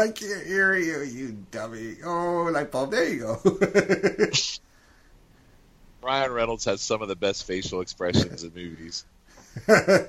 I 0.00 0.10
can't 0.12 0.46
hear 0.46 0.74
you, 0.74 1.02
you 1.02 1.36
dummy. 1.50 1.96
Oh, 2.04 2.50
light 2.52 2.70
bulb. 2.72 2.90
There 2.92 3.08
you 3.08 3.20
go. 3.20 3.38
Ryan 6.02 6.32
Reynolds 6.32 6.64
has 6.64 6.80
some 6.80 7.02
of 7.02 7.08
the 7.08 7.16
best 7.16 7.46
facial 7.46 7.82
expressions 7.82 8.42
in 8.42 8.54
movies. 8.54 9.04
oh, 9.68 10.08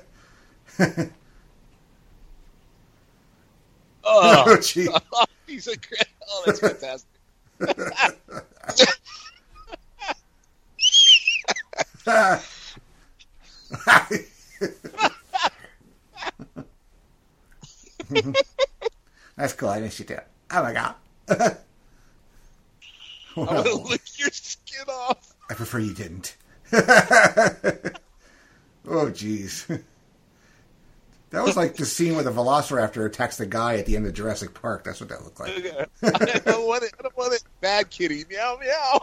Oh, 4.04 4.56
gee. 4.62 4.88
Oh, 5.12 5.24
he's 5.46 5.68
a 5.68 5.76
great. 5.76 6.06
Oh, 6.26 6.42
that's 6.46 6.60
fantastic. 6.60 7.08
That's 19.36 19.52
cool. 19.52 19.68
I 19.68 19.80
didn't 19.80 19.92
shoot 19.92 20.08
that. 20.08 20.28
Oh 20.50 20.62
my 20.62 20.72
god. 20.72 20.94
I'm 23.36 23.46
gonna 23.46 23.74
lick 23.74 24.02
your 24.18 24.30
skin 24.30 24.86
off. 24.88 25.34
I 25.50 25.54
prefer 25.54 25.78
you 25.78 25.94
didn't. 25.94 26.36
oh, 26.72 26.78
jeez. 28.86 29.82
That 31.30 31.42
was 31.42 31.56
like 31.56 31.76
the 31.76 31.86
scene 31.86 32.14
where 32.14 32.24
the 32.24 32.30
Velociraptor 32.30 33.06
attacks 33.06 33.38
the 33.38 33.46
guy 33.46 33.76
at 33.76 33.86
the 33.86 33.96
end 33.96 34.06
of 34.06 34.12
Jurassic 34.12 34.52
Park. 34.52 34.84
That's 34.84 35.00
what 35.00 35.08
that 35.08 35.24
looked 35.24 35.40
like. 35.40 35.50
I 36.02 36.38
don't 36.44 36.66
want 36.66 36.84
it. 36.84 36.92
I 36.98 37.02
don't 37.02 37.16
want 37.16 37.32
it. 37.32 37.42
Bad 37.62 37.88
kitty. 37.88 38.24
Meow 38.28 38.58
meow. 38.60 39.00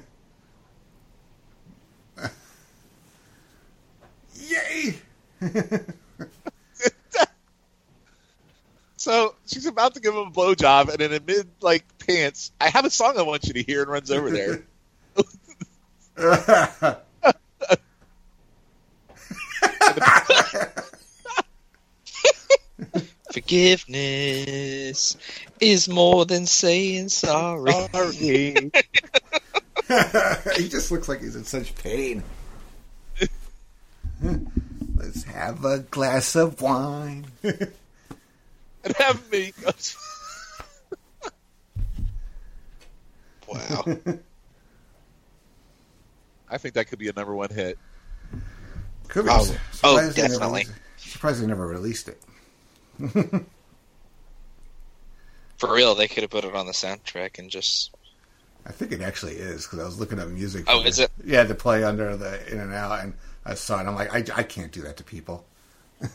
Yay! 4.54 4.94
So 9.04 9.34
she's 9.46 9.66
about 9.66 9.92
to 9.96 10.00
give 10.00 10.14
him 10.14 10.28
a 10.28 10.30
blowjob, 10.30 10.88
and 10.88 10.98
in 11.02 11.12
a 11.12 11.20
mid 11.20 11.46
like 11.60 11.84
pants, 11.98 12.52
I 12.58 12.70
have 12.70 12.86
a 12.86 12.90
song 12.90 13.18
I 13.18 13.22
want 13.22 13.44
you 13.44 13.52
to 13.52 13.62
hear, 13.62 13.82
and 13.82 13.90
runs 13.90 14.10
over 14.10 14.30
there. 14.30 14.64
Forgiveness 23.30 25.18
is 25.60 25.86
more 25.86 26.24
than 26.24 26.46
saying 26.46 27.10
sorry. 27.10 27.72
Sorry. 27.72 28.70
he 30.56 30.68
just 30.70 30.90
looks 30.90 31.10
like 31.10 31.20
he's 31.20 31.36
in 31.36 31.44
such 31.44 31.74
pain. 31.74 32.22
Let's 35.34 35.46
have 35.46 35.64
a 35.64 35.78
glass 35.80 36.36
of 36.36 36.60
wine. 36.60 37.26
and 37.42 37.72
have 38.98 39.30
me. 39.30 39.52
Wow. 43.46 43.84
I 46.50 46.58
think 46.58 46.74
that 46.74 46.86
could 46.88 46.98
be 46.98 47.08
a 47.08 47.12
number 47.12 47.34
one 47.34 47.50
hit. 47.50 47.78
Could 49.08 49.26
be. 49.26 49.30
Oh, 49.30 49.42
Surprised 49.44 49.80
oh, 49.84 49.96
they 49.96 50.02
never 50.06 50.14
definitely. 50.14 50.48
released- 50.62 50.72
Surprised 50.96 51.42
they 51.42 51.46
never 51.46 51.66
released 51.66 52.08
it. 52.08 52.22
For 55.58 55.72
real, 55.72 55.94
they 55.94 56.08
could 56.08 56.22
have 56.22 56.30
put 56.30 56.44
it 56.44 56.54
on 56.56 56.66
the 56.66 56.72
soundtrack 56.72 57.38
and 57.38 57.50
just. 57.50 57.94
I 58.66 58.72
think 58.72 58.92
it 58.92 59.02
actually 59.02 59.34
is 59.34 59.64
because 59.64 59.78
I 59.78 59.84
was 59.84 60.00
looking 60.00 60.18
up 60.18 60.28
music. 60.28 60.64
Oh, 60.66 60.80
for 60.80 60.88
is 60.88 60.98
it? 60.98 61.12
Yeah, 61.24 61.44
to 61.44 61.54
play 61.54 61.84
under 61.84 62.16
the 62.16 62.50
in 62.50 62.58
and 62.58 62.72
out, 62.72 63.00
and 63.04 63.12
I 63.44 63.54
saw 63.54 63.80
it. 63.80 63.86
I'm 63.86 63.94
like, 63.94 64.12
I, 64.12 64.24
I 64.38 64.42
can't 64.42 64.72
do 64.72 64.82
that 64.82 64.96
to 64.98 65.04
people. 65.04 65.44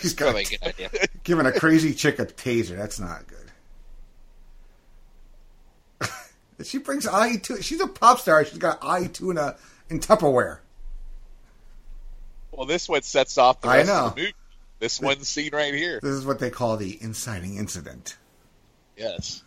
He's 0.00 0.14
got 0.14 0.32
Probably 0.32 0.42
a 0.42 0.46
good 0.46 0.62
idea. 0.66 0.90
giving 1.24 1.46
a 1.46 1.52
crazy 1.52 1.92
chick 1.94 2.18
a 2.18 2.26
taser. 2.26 2.76
That's 2.76 2.98
not 2.98 3.24
good. 6.00 6.08
she 6.66 6.78
brings 6.78 7.06
eye 7.06 7.36
to. 7.36 7.62
She's 7.62 7.80
a 7.80 7.86
pop 7.86 8.20
star. 8.20 8.44
She's 8.44 8.58
got 8.58 8.78
eye 8.82 9.06
tuna 9.08 9.56
in 9.90 10.00
Tupperware. 10.00 10.58
Well, 12.52 12.66
this 12.66 12.88
one 12.88 13.02
sets 13.02 13.36
off 13.36 13.60
the 13.60 13.68
I 13.68 13.82
know. 13.82 14.06
of 14.06 14.14
the 14.14 14.20
movie. 14.22 14.34
This 14.78 15.00
one 15.00 15.20
scene 15.22 15.50
right 15.52 15.74
here. 15.74 15.98
This 16.02 16.12
is 16.12 16.24
what 16.24 16.38
they 16.38 16.50
call 16.50 16.76
the 16.76 16.98
inciting 17.02 17.56
incident. 17.56 18.16
Yes. 18.96 19.42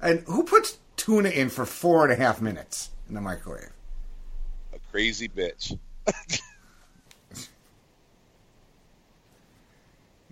And 0.00 0.20
who 0.26 0.42
puts 0.44 0.78
tuna 0.96 1.28
in 1.28 1.48
for 1.48 1.66
four 1.66 2.04
and 2.04 2.12
a 2.12 2.16
half 2.16 2.40
minutes 2.40 2.90
in 3.08 3.14
the 3.14 3.20
microwave? 3.20 3.72
A 4.72 4.78
crazy 4.90 5.28
bitch. 5.28 5.78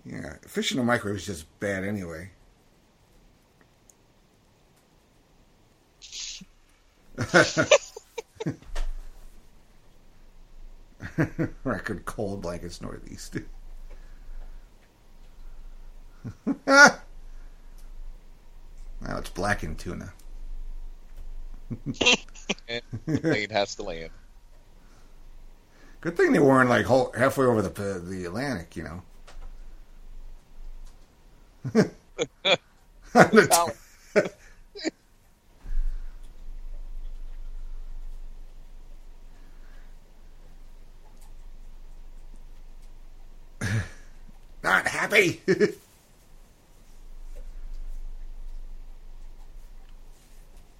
Yeah, 0.05 0.35
fish 0.47 0.71
in 0.71 0.77
the 0.77 0.83
microwave 0.83 1.17
is 1.17 1.25
just 1.25 1.59
bad 1.59 1.83
anyway. 1.83 2.29
Record 11.63 12.05
cold 12.05 12.41
blankets 12.41 12.81
northeast. 12.81 13.37
now 16.67 16.99
it's 19.01 19.29
blackened 19.29 19.79
tuna. 19.79 20.13
And 22.67 22.81
the 23.07 23.19
plane 23.19 23.49
has 23.49 23.75
to 23.75 23.83
land. 23.83 24.11
Good 26.01 26.15
thing 26.15 26.33
they 26.33 26.39
weren't 26.39 26.69
like 26.69 26.85
whole, 26.85 27.11
halfway 27.17 27.47
over 27.47 27.63
the 27.63 27.99
the 27.99 28.25
Atlantic, 28.25 28.75
you 28.75 28.83
know. 28.83 29.01
Not 44.63 44.87
happy. 44.87 45.41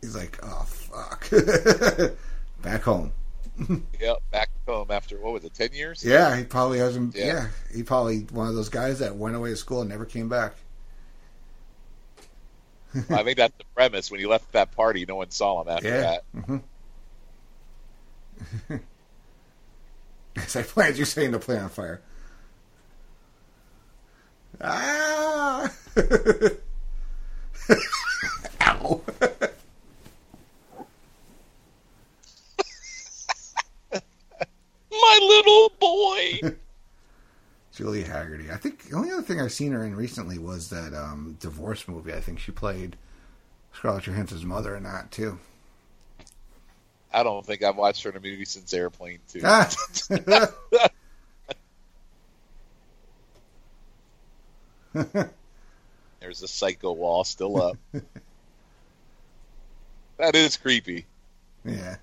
He's 0.06 0.16
like, 0.16 0.38
oh 0.44 0.64
fuck. 0.68 1.30
Back 2.62 2.84
home. 2.84 3.12
Yep, 4.02 4.18
back 4.32 4.50
home 4.68 4.92
after 4.92 5.18
what 5.18 5.32
was 5.34 5.46
it, 5.46 5.54
ten 5.54 5.70
years? 5.72 6.04
Yeah, 6.04 6.36
he 6.36 6.44
probably 6.44 6.78
hasn't. 6.80 7.16
Yeah. 7.16 7.26
Yeah. 7.26 7.48
he 7.74 7.84
probably 7.84 8.20
one 8.32 8.48
of 8.50 8.56
those 8.56 8.68
guys 8.68 9.00
that 9.00 9.16
went 9.16 9.36
away 9.36 9.50
to 9.52 9.56
school 9.56 9.80
and 9.80 9.90
never 9.90 10.04
came 10.06 10.28
back. 10.28 10.54
I 13.10 13.24
think 13.24 13.38
that's 13.38 13.58
the 13.58 13.64
premise. 13.74 14.12
When 14.12 14.20
he 14.20 14.26
left 14.26 14.52
that 14.52 14.74
party, 14.76 15.06
no 15.08 15.16
one 15.16 15.32
saw 15.32 15.62
him 15.62 15.70
after 15.70 15.88
Yeah. 15.88 16.02
that. 16.02 16.24
hmm 16.46 16.58
As 20.36 20.56
I 20.58 20.64
planned, 20.64 20.98
you're 20.98 21.06
saying 21.06 21.32
to 21.32 21.40
play 21.40 21.58
on 21.58 21.70
fire. 21.70 22.02
Ah! 24.62 25.72
Ow! 28.62 29.02
My 35.06 35.20
little 35.22 35.72
boy! 35.80 36.40
Julie 37.76 38.04
Hagerty. 38.04 38.52
I 38.52 38.58
think 38.58 38.84
the 38.84 38.96
only 38.96 39.12
other 39.12 39.22
thing 39.22 39.40
I've 39.40 39.52
seen 39.52 39.72
her 39.74 39.86
in 39.86 39.96
recently 39.96 40.40
was 40.40 40.70
that 40.70 40.94
um, 40.94 41.38
divorce 41.40 41.88
movie. 41.88 42.14
I 42.14 42.22
think 42.22 42.40
she 42.40 42.52
played 42.52 42.96
Scarlett 43.74 44.04
Johansson's 44.06 44.46
mother 44.46 44.76
in 44.76 44.84
that 44.84 45.12
too. 45.12 45.38
I 47.14 47.22
don't 47.24 47.46
think 47.46 47.64
I've 47.64 47.76
watched 47.76 48.04
her 48.04 48.10
in 48.10 48.18
a 48.18 48.20
movie 48.20 48.46
since 48.46 48.74
Airplane 48.74 49.20
Two. 49.28 49.42
Ah. 49.44 49.70
There's 56.20 56.42
a 56.42 56.48
psycho 56.48 56.94
wall 56.94 57.24
still 57.24 57.62
up. 57.62 57.78
that 60.18 60.36
is 60.36 60.58
creepy. 60.58 61.06
yeah. 61.64 61.98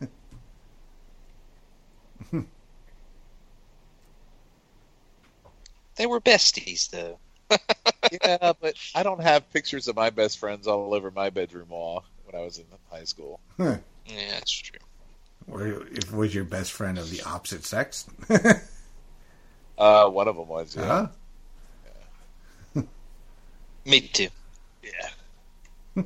They 6.02 6.06
were 6.06 6.20
besties, 6.20 6.90
though. 6.90 7.20
Yeah, 8.10 8.52
but 8.60 8.74
I 8.94 9.04
don't 9.04 9.22
have 9.22 9.50
pictures 9.52 9.86
of 9.86 9.94
my 9.94 10.10
best 10.10 10.38
friends 10.38 10.66
all 10.66 10.92
over 10.92 11.12
my 11.12 11.30
bedroom 11.30 11.68
wall 11.68 12.04
when 12.24 12.38
I 12.38 12.44
was 12.44 12.58
in 12.58 12.64
high 12.90 13.04
school. 13.04 13.38
Yeah, 13.58 13.78
that's 14.32 14.50
true. 14.50 14.80
Or 15.46 15.86
if 15.92 16.12
was 16.12 16.34
your 16.34 16.42
best 16.44 16.72
friend 16.72 16.98
of 16.98 17.08
the 17.10 17.22
opposite 17.22 17.64
sex? 17.64 18.06
Uh, 19.78 20.08
one 20.10 20.28
of 20.28 20.36
them 20.36 20.48
was. 20.48 20.76
Yeah. 20.76 21.06
Huh? 22.74 22.82
Me 23.86 24.00
too. 24.00 24.28
Yeah. 24.82 26.02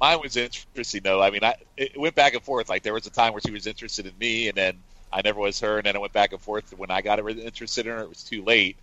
Mine 0.00 0.20
was 0.20 0.36
interesting 0.36 1.02
though. 1.02 1.22
I 1.22 1.30
mean, 1.30 1.44
I 1.44 1.54
it 1.76 1.98
went 1.98 2.14
back 2.14 2.34
and 2.34 2.42
forth. 2.42 2.68
Like 2.68 2.82
there 2.82 2.94
was 2.94 3.06
a 3.06 3.10
time 3.10 3.32
where 3.32 3.40
she 3.44 3.52
was 3.52 3.66
interested 3.66 4.06
in 4.06 4.18
me, 4.18 4.48
and 4.48 4.56
then 4.56 4.78
I 5.12 5.22
never 5.22 5.40
was 5.40 5.60
her, 5.60 5.78
and 5.78 5.86
then 5.86 5.96
it 5.96 6.00
went 6.00 6.12
back 6.12 6.32
and 6.32 6.40
forth. 6.40 6.72
When 6.76 6.90
I 6.90 7.00
got 7.00 7.18
interested 7.18 7.86
in 7.86 7.92
her, 7.92 8.02
it 8.02 8.08
was 8.08 8.22
too 8.22 8.42
late. 8.44 8.76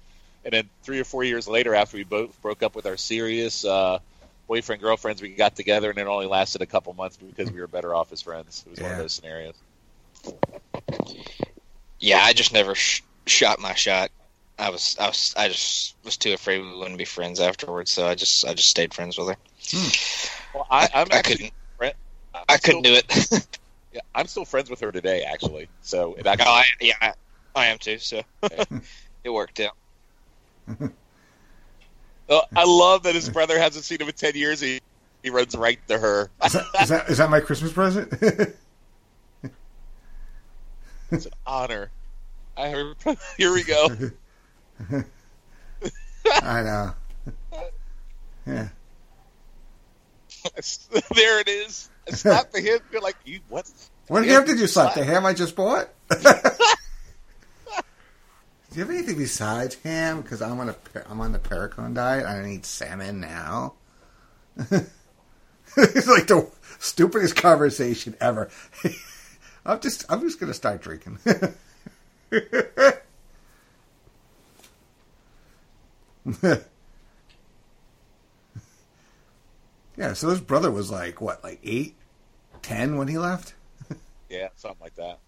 And 0.43 0.53
then 0.53 0.69
three 0.83 0.99
or 0.99 1.03
four 1.03 1.23
years 1.23 1.47
later, 1.47 1.73
after 1.75 1.97
we 1.97 2.03
both 2.03 2.39
broke 2.41 2.61
up 2.63 2.75
with 2.75 2.85
our 2.85 2.97
serious 2.97 3.65
uh, 3.65 3.99
boyfriend 4.47 4.81
girlfriends, 4.81 5.21
we 5.21 5.29
got 5.29 5.55
together, 5.55 5.89
and 5.89 5.97
it 5.99 6.07
only 6.07 6.27
lasted 6.27 6.61
a 6.61 6.65
couple 6.65 6.93
months 6.93 7.17
because 7.17 7.51
we 7.51 7.59
were 7.59 7.67
better 7.67 7.93
off 7.95 8.11
as 8.11 8.21
friends. 8.21 8.63
It 8.67 8.71
was 8.71 8.79
one 8.79 8.91
of 8.91 8.97
those 8.99 9.13
scenarios. 9.13 9.55
Yeah, 11.99 12.19
I 12.21 12.33
just 12.33 12.53
never 12.53 12.75
sh- 12.75 13.01
shot 13.25 13.59
my 13.59 13.73
shot. 13.73 14.11
I 14.57 14.69
was, 14.69 14.95
I 14.99 15.07
was, 15.07 15.33
I 15.37 15.47
just 15.49 15.95
was 16.03 16.17
too 16.17 16.33
afraid 16.33 16.61
we 16.61 16.77
wouldn't 16.77 16.97
be 16.97 17.05
friends 17.05 17.39
afterwards. 17.39 17.91
So 17.91 18.07
I 18.07 18.15
just, 18.15 18.45
I 18.45 18.53
just 18.53 18.69
stayed 18.69 18.93
friends 18.93 19.17
with 19.17 19.29
her. 19.29 19.35
Well, 20.53 20.67
I, 20.69 20.87
I'm 20.93 21.07
I 21.11 21.17
actually 21.17 21.35
couldn't, 21.35 21.53
friend- 21.77 21.95
I 22.33 22.43
I'm 22.49 22.59
couldn't 22.59 22.85
still- 22.85 23.01
do 23.29 23.37
it. 23.37 23.47
Yeah, 23.95 24.01
I'm 24.13 24.27
still 24.27 24.43
friends 24.43 24.69
with 24.69 24.81
her 24.81 24.91
today, 24.91 25.23
actually. 25.23 25.69
So 25.81 26.15
it 26.15 26.27
Oh, 26.27 26.33
I, 26.37 26.65
yeah, 26.81 26.95
I, 27.01 27.13
I 27.55 27.67
am 27.67 27.77
too. 27.77 27.97
So 27.97 28.21
it 29.23 29.29
worked 29.29 29.61
out. 29.61 29.75
Oh, 32.27 32.41
I 32.55 32.63
love 32.65 33.03
that 33.03 33.13
his 33.13 33.29
brother 33.29 33.59
hasn't 33.59 33.85
seen 33.85 34.01
him 34.01 34.07
in 34.07 34.13
ten 34.15 34.33
years. 34.33 34.59
He 34.59 34.79
he 35.21 35.29
runs 35.29 35.55
right 35.55 35.77
to 35.87 35.99
her. 35.99 36.31
Is 36.43 36.53
that, 36.53 36.65
is 36.81 36.89
that, 36.89 37.09
is 37.11 37.17
that 37.19 37.29
my 37.29 37.39
Christmas 37.39 37.71
present? 37.71 38.11
It's 41.11 41.27
an 41.27 41.33
honor. 41.45 41.91
I 42.57 42.69
heard, 42.69 42.95
here 43.37 43.53
we 43.53 43.63
go. 43.63 43.87
I 46.41 46.63
know. 46.63 46.93
Yeah. 48.47 48.69
there 51.15 51.39
it 51.39 51.47
is. 51.47 51.89
I 52.07 52.11
slapped 52.11 52.53
the 52.53 52.61
hip. 52.61 52.83
You're 52.91 53.01
like, 53.01 53.17
you 53.25 53.39
what? 53.49 53.69
What 54.07 54.25
ham 54.25 54.45
did 54.45 54.59
you 54.59 54.67
slap? 54.67 54.93
The 54.93 55.03
ham 55.03 55.25
I 55.25 55.33
just 55.33 55.55
bought? 55.55 55.89
Do 56.09 56.21
you 58.73 58.81
have 58.81 58.89
anything 58.89 59.17
besides 59.17 59.75
ham? 59.83 60.21
Because 60.21 60.41
I'm 60.41 60.59
on 60.59 60.69
a 60.69 60.75
I'm 61.09 61.21
on 61.21 61.31
the 61.31 61.39
Paracon 61.39 61.93
diet. 61.93 62.25
I 62.25 62.35
don't 62.35 62.49
eat 62.49 62.65
salmon 62.65 63.19
now. 63.21 63.73
it's 64.57 66.07
like 66.07 66.27
the 66.27 66.49
stupidest 66.79 67.35
conversation 67.35 68.15
ever. 68.21 68.49
I'm 69.65 69.79
just 69.79 70.05
I'm 70.09 70.21
just 70.21 70.39
gonna 70.39 70.53
start 70.53 70.81
drinking. 70.81 71.17
Yeah. 79.97 80.13
So 80.13 80.29
his 80.29 80.41
brother 80.41 80.71
was 80.71 80.91
like 80.91 81.21
what, 81.21 81.43
like 81.43 81.59
eight, 81.63 81.95
ten 82.61 82.97
when 82.97 83.07
he 83.07 83.17
left. 83.17 83.53
Yeah, 84.29 84.47
something 84.55 84.81
like 84.81 84.95
that. 84.95 85.19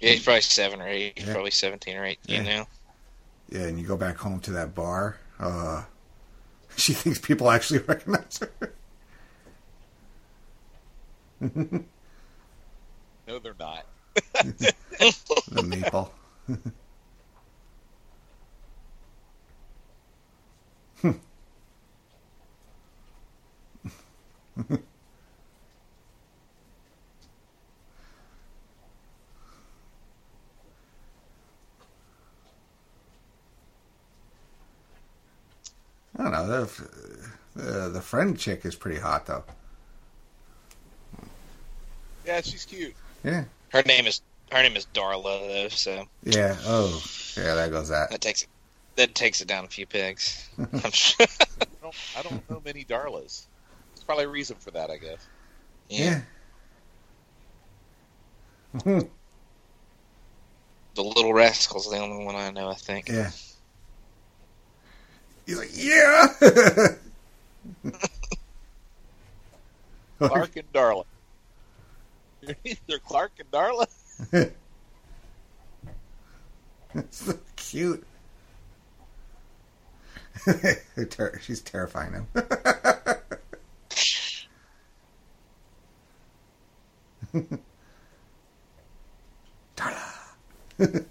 Yeah, 0.00 0.10
he's 0.10 0.24
probably 0.24 0.40
seven 0.40 0.80
or 0.80 0.88
eight. 0.88 1.12
He's 1.16 1.26
Yeah. 1.28 1.32
probably 1.32 1.52
seventeen 1.52 1.96
or 1.96 2.04
eighteen 2.04 2.44
Yeah. 2.44 2.56
now. 2.58 2.66
Yeah, 3.50 3.60
and 3.68 3.78
you 3.78 3.86
go 3.86 3.96
back 3.96 4.16
home 4.16 4.40
to 4.40 4.50
that 4.52 4.74
bar. 4.74 5.18
Uh, 5.38 5.84
she 6.76 6.92
thinks 6.92 7.20
people 7.20 7.50
actually 7.50 7.78
recognize 7.86 8.40
her. 8.40 8.72
No, 13.28 13.38
they're 13.38 13.54
not. 13.58 13.86
The 14.34 15.62
maple. 15.64 16.12
I 21.04 21.14
don't 36.18 36.32
know. 36.32 36.46
The, 36.46 37.30
the, 37.56 37.88
the 37.88 38.00
friend 38.00 38.38
chick 38.38 38.64
is 38.64 38.74
pretty 38.76 39.00
hot, 39.00 39.26
though. 39.26 39.44
Yeah, 42.24 42.40
she's 42.42 42.64
cute. 42.64 42.94
Yeah. 43.24 43.44
Her 43.70 43.82
name 43.82 44.06
is 44.06 44.20
her 44.52 44.62
name 44.62 44.76
is 44.76 44.86
Darla 44.94 45.48
though, 45.48 45.68
so 45.68 46.04
Yeah. 46.24 46.56
Oh, 46.64 47.02
yeah. 47.36 47.54
that 47.54 47.70
goes 47.70 47.88
that. 47.88 48.10
that 48.10 48.20
takes 48.20 48.42
it 48.42 48.48
that 48.96 49.14
takes 49.14 49.40
it 49.40 49.48
down 49.48 49.64
a 49.64 49.68
few 49.68 49.86
pegs. 49.86 50.48
I'm 50.58 50.90
sure. 50.90 51.26
I 51.60 51.64
don't, 51.82 51.94
I 52.18 52.22
don't 52.22 52.50
know 52.50 52.62
many 52.64 52.84
Darlas. 52.84 53.46
There's 53.94 54.04
probably 54.04 54.24
a 54.24 54.28
reason 54.28 54.56
for 54.58 54.70
that, 54.72 54.90
I 54.90 54.96
guess. 54.98 55.26
yeah. 55.88 56.22
Yeah. 58.84 59.00
The 60.94 61.02
Little 61.02 61.32
Rascals 61.32 61.90
the 61.90 61.96
only 61.96 62.22
one 62.24 62.36
I 62.36 62.50
know. 62.50 62.68
I 62.68 62.74
think. 62.74 63.08
Yeah. 63.08 63.30
He's 65.46 65.58
like, 65.58 65.70
yeah. 65.72 66.26
Clark 70.18 70.56
and 70.56 70.70
Darla. 70.72 71.04
You're 72.42 72.56
either 72.64 72.98
Clark 72.98 73.32
and 73.38 73.50
Darla. 73.50 73.86
so 77.10 77.38
cute. 77.56 78.04
Ter- 81.10 81.38
She's 81.40 81.60
terrifying 81.60 82.12
him. 82.12 82.26
Darla. 89.76 91.04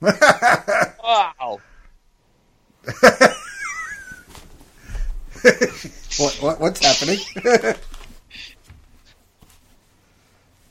Wow. 0.00 1.60
What, 6.18 6.34
what 6.40 6.60
what's 6.60 6.84
happening? 6.84 7.18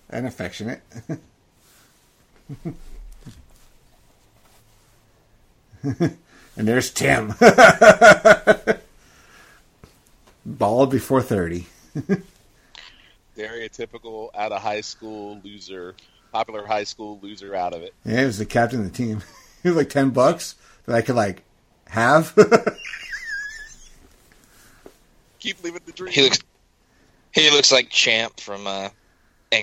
And 0.09 0.25
affectionate. 0.25 0.81
and 5.83 6.07
there's 6.55 6.91
Tim. 6.91 7.33
Bald 10.45 10.91
before 10.91 11.21
30. 11.21 11.67
Stereotypical 13.37 14.29
out 14.35 14.51
of 14.51 14.61
high 14.61 14.81
school 14.81 15.39
loser, 15.43 15.95
popular 16.31 16.65
high 16.65 16.83
school 16.85 17.19
loser 17.21 17.53
out 17.53 17.73
of 17.73 17.83
it. 17.83 17.93
Yeah, 18.05 18.19
he 18.21 18.25
was 18.25 18.37
the 18.37 18.45
captain 18.45 18.79
of 18.79 18.85
the 18.91 18.97
team. 18.97 19.23
He 19.63 19.69
was 19.69 19.77
like 19.77 19.89
10 19.89 20.11
bucks 20.11 20.53
that 20.85 20.95
I 20.95 21.01
could 21.01 21.15
like 21.15 21.43
have. 21.87 22.33
Keep 25.39 25.63
living 25.63 25.81
the 25.83 25.91
dream. 25.91 26.13
He 26.13 26.21
looks 26.21 26.39
he 27.33 27.49
looks 27.51 27.71
like 27.71 27.89
Champ 27.89 28.39
from 28.39 28.67
uh, 28.67 28.89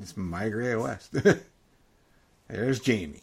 It's 0.00 0.16
Migrate 0.16 0.78
West. 0.78 1.14
There's 2.48 2.80
Jamie. 2.80 3.22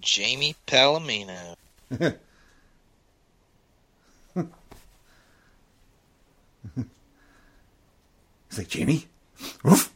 Jamie 0.00 0.56
Palomino. 0.66 1.54
He's 1.90 2.12
like, 8.58 8.68
Jamie? 8.68 9.06
Woof. 9.64 9.92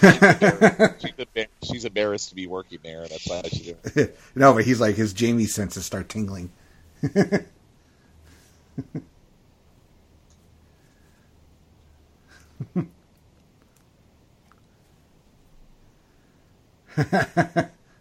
She's, 0.00 1.12
embar- 1.12 1.48
she's 1.64 1.84
embarrassed 1.84 2.28
to 2.30 2.34
be 2.34 2.46
working 2.46 2.78
there. 2.82 3.02
And 3.02 3.10
that's 3.10 3.26
why 3.28 3.42
she's 3.48 3.72
doing 3.94 4.08
no, 4.34 4.52
but 4.54 4.64
he's 4.64 4.80
like, 4.80 4.96
his 4.96 5.12
Jamie 5.12 5.46
senses 5.46 5.84
start 5.86 6.08
tingling. 6.08 6.50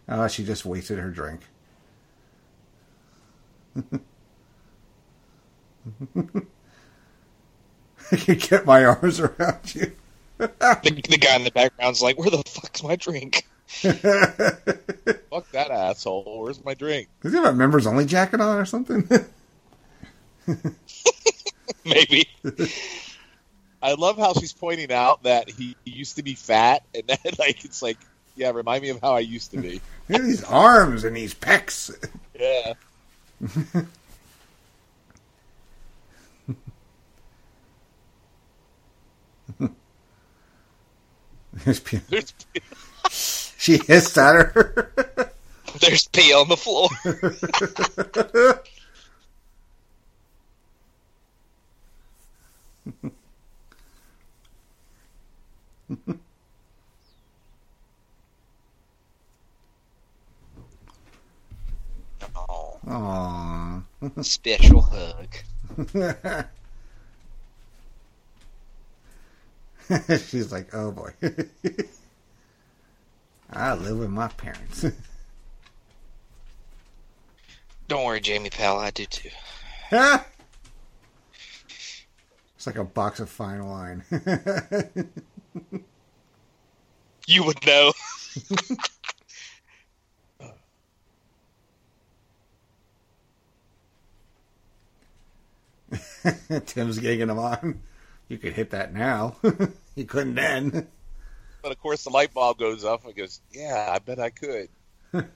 oh, 0.08 0.28
she 0.28 0.44
just 0.46 0.66
wasted 0.66 1.00
her 1.00 1.10
drink. 1.10 1.42
I 8.12 8.16
can 8.16 8.38
get 8.38 8.66
my 8.66 8.86
arms 8.86 9.20
around 9.20 9.76
you. 9.76 9.92
The, 10.38 11.04
the 11.10 11.18
guy 11.18 11.36
in 11.36 11.44
the 11.44 11.52
background's 11.52 12.02
like, 12.02 12.18
"Where 12.18 12.30
the 12.30 12.44
fuck's 12.46 12.84
my 12.84 12.96
drink?" 12.96 13.48
Fuck 13.68 13.92
that 15.52 15.72
asshole. 15.72 16.42
Where's 16.44 16.64
my 16.64 16.74
drink? 16.74 17.08
Does 17.22 17.34
he 17.34 17.38
have 17.38 17.48
a 17.48 17.54
members 17.54 17.88
only 17.88 18.06
jacket 18.06 18.42
on 18.42 18.58
or 18.58 18.66
something? 18.66 19.08
Maybe. 21.86 22.30
I 23.82 23.94
love 23.94 24.18
how 24.18 24.34
she's 24.34 24.54
pointing 24.54 24.92
out 24.92 25.24
that 25.24 25.50
he 25.50 25.76
used 25.84 26.18
to 26.18 26.24
be 26.24 26.36
fat, 26.36 26.84
and 26.94 27.04
then 27.08 27.18
like 27.40 27.66
it's 27.66 27.82
like, 27.82 27.98
yeah, 28.36 28.52
remind 28.52 28.84
me 28.84 28.90
of 28.90 29.00
how 29.02 29.14
I 29.16 29.20
used 29.20 29.52
to 29.52 29.58
be. 29.58 29.82
Look 30.10 30.22
at 30.22 30.26
these 30.26 30.44
arms 30.44 31.04
and 31.04 31.16
these 31.16 31.34
pecs. 31.34 31.92
Yeah. 32.40 32.74
There's 41.66 41.80
pee. 41.80 42.00
There's 42.10 42.32
pee. 42.32 42.62
she 43.58 43.78
hissed 43.78 44.18
at 44.20 44.36
her. 44.36 45.32
There's 45.82 46.08
pee 46.10 46.32
on 46.32 46.48
the 46.48 46.56
floor. 46.56 46.88
Aww. 62.88 63.84
Special 64.24 64.82
hug. 64.82 66.46
She's 70.28 70.52
like, 70.52 70.74
oh 70.74 70.92
boy. 70.92 71.12
I 73.52 73.74
live 73.76 74.00
with 74.00 74.10
my 74.10 74.28
parents. 74.30 74.86
Don't 77.88 78.04
worry, 78.04 78.20
Jamie 78.20 78.50
pal, 78.50 78.80
I 78.80 78.90
do 78.90 79.06
too. 79.06 79.30
it's 79.92 80.26
like 82.66 82.78
a 82.78 82.84
box 82.84 83.20
of 83.20 83.30
fine 83.30 83.64
wine. 83.64 84.04
You 87.28 87.44
would 87.44 87.66
know. 87.66 87.92
Tim's 96.66 97.00
gigging 97.00 97.30
him 97.30 97.40
on. 97.40 97.82
You 98.28 98.38
could 98.38 98.54
hit 98.54 98.72
that 98.72 98.94
now. 98.94 99.36
you 99.96 100.06
couldn't 100.06 100.36
then. 100.36 100.88
But 101.62 101.72
of 101.72 101.80
course, 101.80 102.04
the 102.04 102.10
light 102.10 102.34
bulb 102.34 102.58
goes 102.58 102.84
off 102.84 103.06
and 103.06 103.16
goes, 103.16 103.42
"Yeah, 103.52 103.88
I 103.90 104.00
bet 104.00 104.20
I 104.20 104.30
could." 104.30 104.70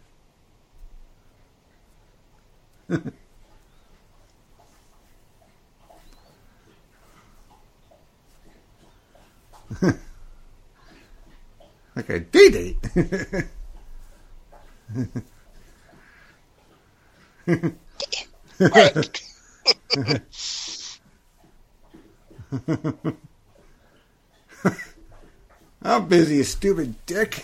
Like 11.96 12.10
a 12.10 12.20
date 12.22 12.54
date. 12.54 12.78
Alright. 18.62 19.22
I'm 25.82 26.08
busy, 26.08 26.36
you 26.38 26.44
stupid 26.44 26.96
dick. 27.06 27.44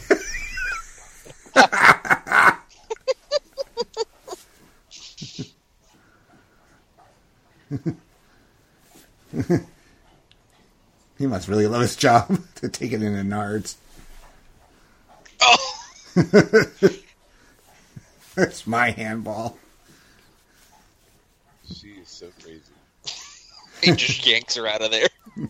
he 11.17 11.27
must 11.27 11.47
really 11.47 11.67
love 11.67 11.81
his 11.81 11.95
job 11.95 12.41
to 12.55 12.67
take 12.69 12.91
it 12.91 13.03
in 13.03 13.13
the 13.13 13.21
nards. 13.21 13.75
oh, 15.41 15.75
That's 18.35 18.67
my 18.67 18.91
handball. 18.91 19.57
She 21.73 21.87
is 21.89 22.09
so 22.09 22.27
crazy. 22.41 22.61
He 23.85 23.95
just 23.95 24.25
yanks 24.25 24.55
her 24.55 24.67
out 24.67 24.81
of 24.81 24.91
there. 24.91 25.07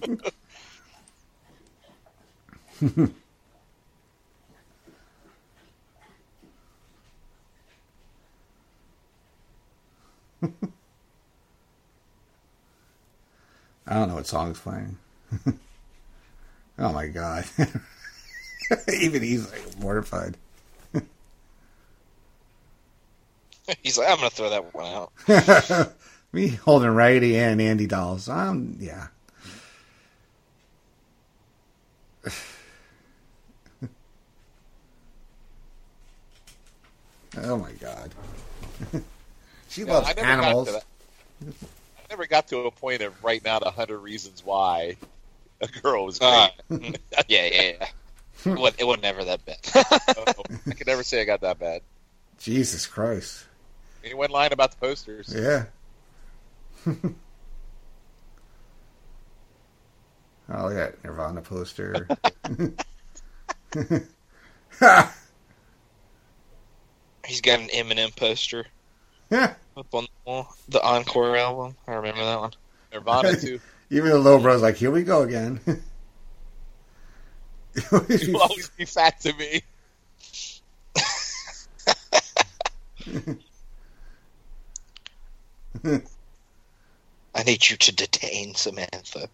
I 13.87 13.93
don't 13.93 14.09
know 14.09 14.15
what 14.15 14.27
song's 14.27 14.59
playing. 14.59 14.97
oh 16.79 16.91
my 16.91 17.07
god. 17.07 17.45
Even 18.99 19.21
he's 19.21 19.49
like 19.51 19.79
mortified. 19.79 20.37
He's 23.81 23.97
like, 23.97 24.09
I'm 24.09 24.17
gonna 24.17 24.29
throw 24.29 24.49
that 24.49 24.73
one 24.75 24.85
out. 24.85 25.11
Me 26.35 26.49
holding 26.49 26.89
Righty 26.89 27.37
and 27.37 27.61
Andy 27.61 27.87
dolls. 27.87 28.27
Um, 28.27 28.75
yeah. 28.77 29.07
oh 37.37 37.57
my 37.57 37.71
god. 37.73 38.13
she 39.69 39.83
Yeah, 39.83 39.93
loves 39.93 40.09
I 40.09 40.13
never 40.13 40.21
got 40.27 40.43
animals. 40.43 40.67
to 40.67 40.73
that. 40.73 40.83
I 41.97 42.01
never 42.09 42.25
got 42.27 42.49
to 42.49 42.59
a 42.65 42.71
point 42.71 43.01
of 43.01 43.23
writing 43.23 43.47
out 43.47 43.65
a 43.65 43.71
hundred 43.71 43.99
reasons 43.99 44.43
why 44.43 44.97
a 45.61 45.67
girl 45.67 46.05
was 46.05 46.19
great. 46.19 46.29
Uh, 46.29 46.49
mm, 46.69 46.97
yeah, 47.29 47.45
yeah, 47.49 47.61
yeah. 47.79 47.87
It 48.45 48.59
wasn't, 48.59 48.81
it 48.81 48.83
wasn't 48.83 49.03
never 49.03 49.23
that 49.23 49.45
bad. 49.45 49.57
Oh, 50.17 50.43
I 50.69 50.73
could 50.73 50.87
never 50.87 51.03
say 51.03 51.21
I 51.21 51.23
got 51.23 51.39
that 51.41 51.59
bad. 51.59 51.81
Jesus 52.39 52.85
Christ. 52.87 53.45
Anyone 54.03 54.31
lying 54.31 54.51
about 54.51 54.71
the 54.71 54.77
posters? 54.77 55.33
Yeah. 55.33 55.65
oh 60.49 60.69
yeah, 60.69 60.91
Nirvana 61.03 61.41
poster. 61.41 62.07
He's 67.25 67.41
got 67.41 67.59
an 67.59 67.69
Eminem 67.69 68.15
poster 68.15 68.67
yeah. 69.31 69.55
up 69.75 69.87
on 69.93 70.03
the 70.03 70.09
wall. 70.25 70.55
The 70.69 70.81
Encore 70.83 71.35
album. 71.35 71.75
I 71.87 71.93
remember 71.93 72.23
that 72.23 72.39
one. 72.39 72.51
Nirvana 72.93 73.35
too. 73.35 73.59
Even 73.89 74.11
the 74.11 74.19
little 74.19 74.39
bro's 74.39 74.61
like, 74.61 74.75
here 74.75 74.91
we 74.91 75.03
go 75.03 75.23
again. 75.23 75.59
You 77.75 77.83
will 77.91 78.41
always 78.41 78.69
be 78.69 78.85
fat 78.85 79.19
to 79.21 79.33
me. 79.33 79.63
I 87.35 87.43
need 87.43 87.69
you 87.69 87.75
to 87.75 87.93
detain 87.93 88.55
Samantha. 88.55 89.29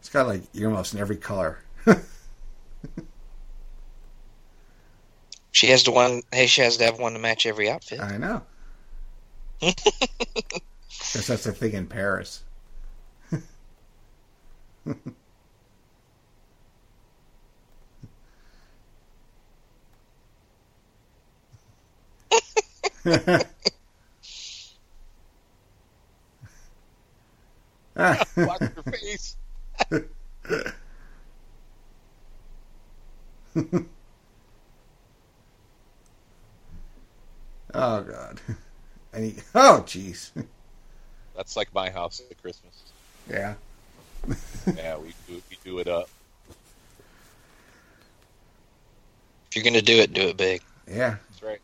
it's 0.00 0.08
got 0.10 0.26
like 0.26 0.42
earmuffs 0.54 0.94
in 0.94 0.98
every 0.98 1.16
color. 1.16 1.58
She 5.52 5.68
has 5.68 5.84
to 5.84 5.92
one. 5.92 6.22
Hey, 6.32 6.46
she 6.46 6.62
has 6.62 6.78
to 6.78 6.84
have 6.84 6.98
one 6.98 7.12
to 7.12 7.18
match 7.20 7.46
every 7.46 7.70
outfit. 7.70 8.00
I 8.00 8.16
know. 8.16 8.42
Guess 9.60 11.26
that's 11.28 11.44
the 11.44 11.52
thing 11.52 11.74
in 11.74 11.86
Paris. 11.86 12.42
Watch 14.84 15.00
your 28.36 28.84
face. 28.90 29.36
oh 37.74 38.02
god. 38.02 38.40
And 39.12 39.24
he, 39.24 39.34
oh 39.54 39.84
jeez. 39.86 40.30
That's 41.36 41.56
like 41.56 41.72
my 41.74 41.90
house 41.90 42.22
at 42.30 42.40
Christmas. 42.40 42.82
Yeah. 43.28 43.54
Yeah, 44.76 44.96
we 44.96 45.12
do, 45.26 45.42
we 45.50 45.58
do 45.64 45.78
it 45.80 45.88
up. 45.88 46.08
If 49.48 49.56
you're 49.56 49.64
gonna 49.64 49.82
do 49.82 49.96
it, 49.98 50.12
do 50.12 50.28
it 50.28 50.36
big. 50.36 50.62
Yeah. 50.86 51.16
That's 51.30 51.42
right. 51.42 51.60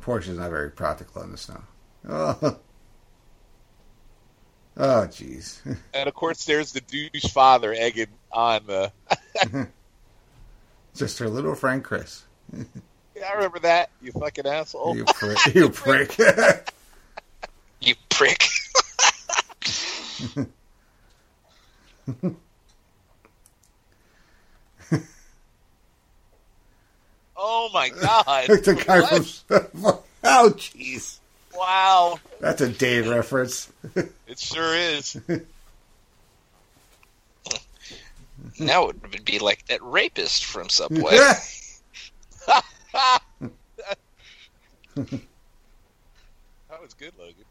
Porsche's 0.00 0.38
not 0.38 0.50
very 0.50 0.70
practical 0.70 1.22
in 1.22 1.32
the 1.32 1.38
snow. 1.38 1.60
Oh. 2.08 2.58
Oh 4.80 5.08
jeez. 5.10 5.58
And 5.92 6.08
of 6.08 6.14
course, 6.14 6.44
there's 6.44 6.70
the 6.72 6.80
douche 6.80 7.32
father 7.32 7.74
egging 7.76 8.06
on 8.30 8.60
the. 8.66 8.92
Just 10.94 11.18
her 11.18 11.28
little 11.28 11.56
friend 11.56 11.82
Chris. 11.82 12.22
Yeah, 12.56 13.28
I 13.28 13.32
remember 13.34 13.58
that. 13.58 13.90
You 14.00 14.12
fucking 14.12 14.46
asshole. 14.46 14.96
You 14.96 15.04
prick. 15.04 15.38
You 15.52 15.68
prick. 15.70 16.16
You 17.80 17.94
prick. 18.08 18.44
Oh 27.40 27.70
my 27.72 27.88
god. 27.90 28.48
the 28.64 28.74
guy 28.86 29.00
What? 29.00 29.24
from. 29.24 29.98
Oh 30.24 30.50
jeez. 30.56 31.18
Wow. 31.56 32.18
That's 32.40 32.60
a 32.60 32.68
Dave 32.68 33.08
reference. 33.08 33.72
It 33.94 34.38
sure 34.38 34.74
is. 34.74 35.16
now 38.58 38.88
it 38.88 39.00
would 39.00 39.24
be 39.24 39.38
like 39.38 39.64
that 39.66 39.80
rapist 39.82 40.44
from 40.44 40.68
Subway. 40.68 41.16
that 41.16 41.40
was 46.82 46.94
good, 46.98 47.12
Logan. 47.16 47.44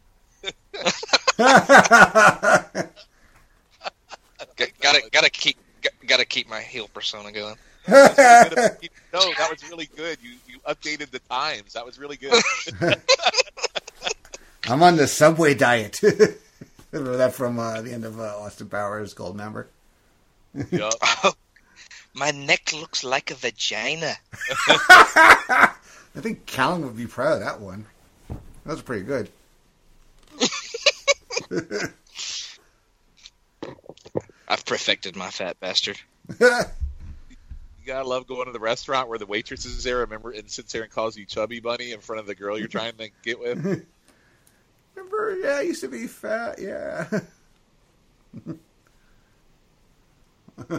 G- 4.58 4.66
gotta 4.80 5.02
gotta 5.12 5.30
keep 5.30 5.56
gotta 6.06 6.24
keep 6.24 6.48
my 6.48 6.60
heel 6.60 6.88
persona 6.92 7.32
going. 7.32 7.56
no, 7.88 7.94
that 7.94 9.48
was 9.50 9.62
really 9.70 9.88
good. 9.96 10.18
You 10.22 10.32
you 10.46 10.58
updated 10.68 11.10
the 11.10 11.20
times. 11.20 11.72
That 11.72 11.86
was 11.86 11.98
really 11.98 12.16
good. 12.16 12.42
I'm 14.68 14.82
on 14.82 14.96
the 14.96 15.06
Subway 15.06 15.54
diet. 15.54 16.00
Remember 16.90 17.16
that 17.18 17.34
from 17.34 17.58
uh, 17.58 17.80
the 17.82 17.92
end 17.92 18.04
of 18.04 18.18
uh, 18.18 18.38
Austin 18.38 18.68
Powers 18.68 19.14
Goldmember? 19.14 19.66
Yup. 20.70 20.94
Oh, 21.02 21.32
my 22.14 22.30
neck 22.30 22.72
looks 22.72 23.04
like 23.04 23.30
a 23.30 23.34
vagina. 23.34 24.14
I 24.50 25.74
think 26.16 26.46
Callan 26.46 26.84
would 26.84 26.96
be 26.96 27.06
proud 27.06 27.34
of 27.34 27.40
that 27.40 27.60
one. 27.60 27.86
That 28.28 28.72
was 28.72 28.82
pretty 28.82 29.04
good. 29.04 29.30
I've 34.48 34.64
perfected 34.64 35.14
my 35.16 35.30
fat 35.30 35.60
bastard. 35.60 35.98
You 37.80 37.94
gotta 37.94 38.06
love 38.06 38.26
going 38.26 38.44
to 38.44 38.52
the 38.52 38.60
restaurant 38.60 39.08
where 39.08 39.16
the 39.16 39.24
waitress 39.24 39.64
is 39.64 39.82
there, 39.82 40.00
remember, 40.00 40.30
and 40.30 40.50
sits 40.50 40.74
there 40.74 40.82
and 40.82 40.92
calls 40.92 41.16
you 41.16 41.24
chubby 41.24 41.58
bunny 41.58 41.92
in 41.92 42.00
front 42.00 42.20
of 42.20 42.26
the 42.26 42.34
girl 42.34 42.58
you're 42.58 42.68
trying 42.68 42.92
to 42.98 43.08
get 43.22 43.40
with. 43.40 43.64
Remember? 44.94 45.38
Yeah, 45.38 45.54
I 45.56 45.62
used 45.62 45.80
to 45.80 45.88
be 45.88 46.06
fat. 46.06 46.58
Yeah. 46.58 47.06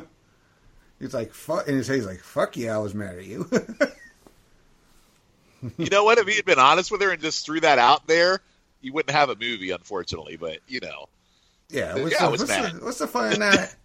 he's 1.00 1.16
like, 1.16 1.34
fuck, 1.34 1.68
and 1.68 1.78
he's 1.78 2.06
like, 2.06 2.20
fuck 2.20 2.56
yeah, 2.56 2.76
I 2.76 2.78
was 2.78 2.94
mad 2.94 3.18
at 3.18 3.26
you. 3.26 3.50
You 5.78 5.90
know 5.90 6.04
what? 6.04 6.18
If 6.18 6.28
he 6.28 6.36
had 6.36 6.46
been 6.46 6.60
honest 6.60 6.92
with 6.92 7.02
her 7.02 7.12
and 7.12 7.22
just 7.22 7.46
threw 7.46 7.60
that 7.62 7.80
out 7.80 8.08
there, 8.08 8.40
you 8.82 8.94
wouldn't 8.94 9.16
have 9.16 9.30
a 9.30 9.36
movie, 9.36 9.72
unfortunately. 9.72 10.38
But 10.38 10.60
you 10.68 10.80
know, 10.80 11.10
yeah, 11.70 11.96
Yeah, 11.96 12.04
what's, 12.04 12.22
I 12.22 12.26
the, 12.26 12.32
was 12.32 12.40
what's, 12.42 12.52
mad. 12.52 12.74
the, 12.76 12.86
what's 12.86 12.98
the 13.00 13.08
fun 13.08 13.34
in 13.34 13.40
that? 13.42 13.76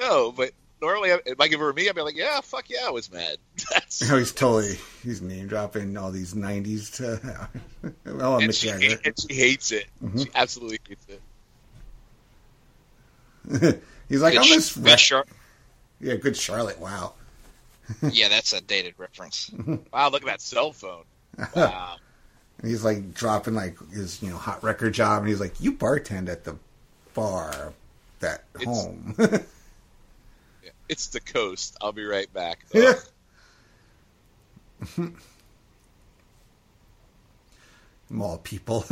no. 0.00 0.32
But 0.32 0.50
normally, 0.82 1.10
if 1.10 1.40
I 1.40 1.48
give 1.48 1.60
her 1.60 1.72
me, 1.72 1.88
I'd 1.88 1.94
be 1.94 2.02
like, 2.02 2.16
yeah, 2.16 2.40
fuck 2.40 2.68
yeah, 2.68 2.86
I 2.86 2.90
was 2.90 3.10
mad. 3.12 3.36
That's 3.72 4.10
oh, 4.10 4.18
he's 4.18 4.32
totally, 4.32 4.76
he's 5.02 5.22
name 5.22 5.46
dropping 5.48 5.96
all 5.96 6.10
these 6.10 6.34
90s 6.34 6.94
to, 6.96 7.48
oh, 8.20 8.38
and 8.38 8.54
she, 8.54 8.68
Jagger. 8.68 8.98
and 9.04 9.14
she 9.18 9.34
hates 9.34 9.72
it. 9.72 9.86
Mhm. 10.02 10.24
She 10.24 10.30
absolutely 10.34 10.78
hates 10.88 11.06
it. 11.08 11.20
he's 14.08 14.22
like, 14.22 14.32
Good 14.34 14.42
I'm 14.42 14.48
this, 14.48 14.76
good 14.76 14.98
Char- 14.98 15.26
yeah, 16.00 16.16
good 16.16 16.36
Charlotte, 16.36 16.78
wow. 16.80 17.14
yeah, 18.02 18.28
that's 18.28 18.52
a 18.52 18.60
dated 18.60 18.94
reference. 18.98 19.50
Wow, 19.92 20.08
look 20.10 20.22
at 20.22 20.26
that 20.26 20.40
cell 20.40 20.72
phone. 20.72 21.04
Wow. 21.54 21.96
And 22.64 22.70
he's 22.70 22.82
like 22.82 23.12
dropping 23.12 23.52
like 23.52 23.76
his 23.90 24.22
you 24.22 24.30
know 24.30 24.38
hot 24.38 24.64
record 24.64 24.94
job, 24.94 25.18
and 25.20 25.28
he's 25.28 25.38
like, 25.38 25.60
"You 25.60 25.74
bartend 25.74 26.30
at 26.30 26.44
the 26.44 26.56
bar 27.12 27.74
that 28.20 28.44
It's- 28.54 28.64
home." 28.64 29.14
It's 30.88 31.08
the 31.08 31.20
coast. 31.20 31.76
I'll 31.82 31.92
be 31.92 32.06
right 32.06 32.32
back. 32.32 32.64
Yeah. 32.72 32.94
Mall 38.08 38.38
people. 38.38 38.86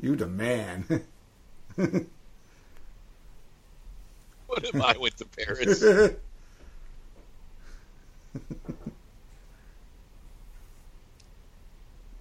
you 0.00 0.16
the 0.16 0.26
man. 0.26 1.04
What 4.52 4.64
if 4.64 4.76
I 4.82 4.98
went 4.98 5.16
to 5.16 5.24
Paris? 5.24 5.82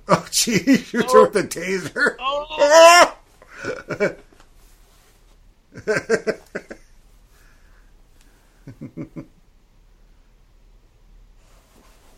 oh, 0.07 0.27
gee, 0.31 0.53
you 0.53 0.77
threw 0.77 1.29
the 1.29 1.43
taser. 1.43 2.15
Oh, 2.21 2.45
oh, 2.57 3.15
oh. 3.99 4.15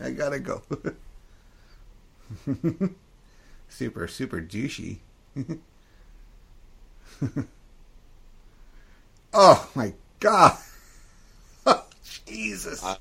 I 0.00 0.10
gotta 0.12 0.38
go. 0.38 0.62
super, 3.68 4.06
super 4.06 4.40
douchey. 4.40 4.98
oh 9.32 9.70
my 9.74 9.92
god. 10.24 10.58
Jesus. 12.26 12.82
I, 12.82 12.96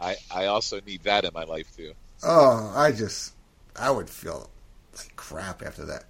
I 0.00 0.16
I 0.30 0.46
also 0.46 0.80
need 0.86 1.02
that 1.02 1.24
in 1.24 1.30
my 1.34 1.44
life 1.44 1.76
too. 1.76 1.92
Oh, 2.22 2.72
I 2.74 2.92
just, 2.92 3.34
I 3.76 3.90
would 3.90 4.08
feel 4.08 4.48
like 4.96 5.14
crap 5.16 5.62
after 5.62 5.84
that. 5.86 6.04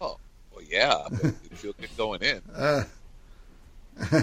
Oh, 0.00 0.18
well, 0.52 0.64
yeah, 0.68 1.06
but 1.10 1.24
you 1.24 1.56
feel 1.56 1.74
good 1.78 1.96
going 1.96 2.22
in. 2.22 2.42
Uh, 4.00 4.22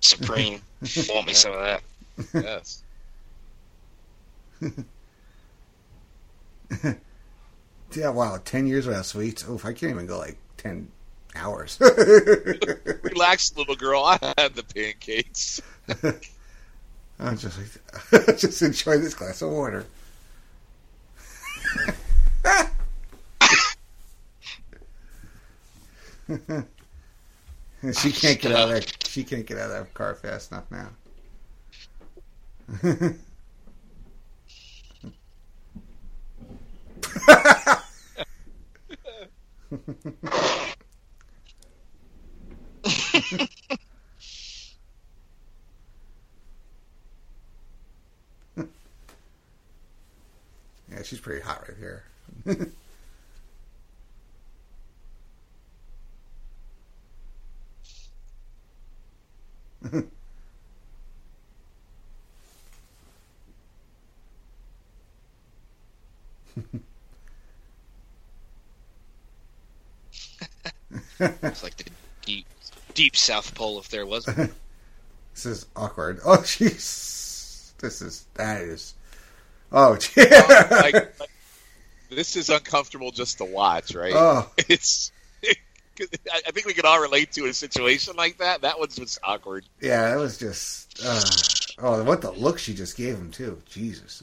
Supreme. 0.00 0.60
Want 1.08 1.26
me 1.26 1.32
some 1.34 1.52
of 1.52 1.60
that? 1.60 1.82
Yes. 2.32 2.84
yeah, 7.92 8.10
wow, 8.10 8.38
10 8.42 8.68
years 8.68 8.86
without 8.86 9.06
sweets. 9.06 9.46
Oof, 9.48 9.64
I 9.64 9.72
can't 9.72 9.90
even 9.90 10.06
go 10.06 10.18
like 10.18 10.38
10 10.58 10.88
hours. 11.34 11.78
Relax, 13.02 13.56
little 13.56 13.76
girl. 13.76 14.04
I 14.04 14.18
had 14.38 14.54
the 14.54 14.62
pancakes. 14.62 15.60
I'm 17.20 17.36
just 17.36 17.58
like, 17.58 18.38
just 18.38 18.62
enjoy 18.62 18.98
this 18.98 19.14
glass 19.14 19.42
of 19.42 19.50
water. 19.50 19.84
she 27.92 28.12
can't 28.12 28.40
get 28.40 28.52
out 28.52 28.68
of 28.68 28.74
that. 28.74 28.96
She 29.06 29.24
can't 29.24 29.44
get 29.44 29.58
out 29.58 29.70
of 29.70 29.86
that 29.86 29.94
car 29.94 30.14
fast 30.14 30.52
enough 30.52 30.70
now. 30.70 30.88
Yeah, 50.90 51.02
she's 51.02 51.20
pretty 51.20 51.40
hot 51.40 51.68
right 51.68 51.78
here. 51.78 52.04
It's 71.20 71.62
like 71.62 71.76
the 71.76 71.84
deep, 72.22 72.46
deep 73.00 73.16
South 73.16 73.54
Pole 73.54 73.78
if 73.78 73.88
there 73.88 74.04
was. 74.04 74.28
This 75.32 75.46
is 75.46 75.66
awkward. 75.76 76.18
Oh, 76.26 76.36
jeez. 76.38 77.72
This 77.78 78.02
is 78.02 78.26
that 78.34 78.62
is. 78.62 78.94
Oh, 79.72 79.96
yeah. 80.16 80.66
Like, 80.70 80.94
like, 81.20 81.30
this 82.10 82.34
is 82.34 82.50
uncomfortable 82.50 83.12
just 83.12 83.38
to 83.38 83.44
watch, 83.44 83.94
right? 83.94 84.12
oh, 84.14 84.50
It's. 84.68 85.12
I 85.48 85.54
I 86.48 86.50
think 86.50 86.66
we 86.66 86.74
can 86.74 86.84
all 86.84 87.00
relate 87.00 87.30
to 87.32 87.46
a 87.46 87.54
situation 87.54 88.16
like 88.16 88.38
that. 88.38 88.62
That 88.62 88.80
one's 88.80 88.96
just 88.96 89.20
awkward. 89.22 89.64
yeah. 89.80 90.12
It 90.12 90.16
was 90.18 90.36
just. 90.36 91.00
Uh, 91.02 91.22
oh, 91.78 92.04
what 92.04 92.20
the 92.22 92.32
look 92.32 92.58
she 92.58 92.74
just 92.74 92.96
gave 92.96 93.14
him 93.14 93.30
too. 93.30 93.62
Jesus. 93.70 94.22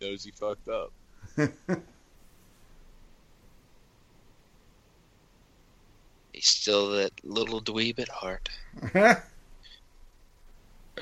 Knows 0.00 0.24
he 0.24 0.30
fucked 0.32 0.68
up. 0.68 0.92
He's 6.38 6.46
still 6.46 6.90
that 6.90 7.10
little 7.24 7.60
dweeb 7.60 7.98
at 7.98 8.08
heart, 8.08 8.48
or 8.94 9.20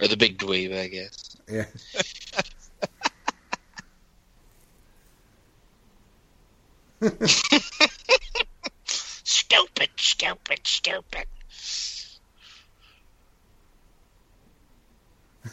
the 0.00 0.16
big 0.16 0.38
dweeb, 0.38 0.74
I 0.74 0.88
guess. 0.88 1.36
yeah. 1.46 1.66
Stupid, 8.86 9.90
stupid, 9.98 10.60
stupid. 10.64 11.26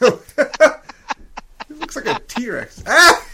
it 0.00 0.18
looks 1.68 1.94
like 1.94 2.06
a 2.06 2.18
T 2.26 2.48
Rex. 2.48 2.82
Ah! 2.86 3.20
Ah! 3.20 3.33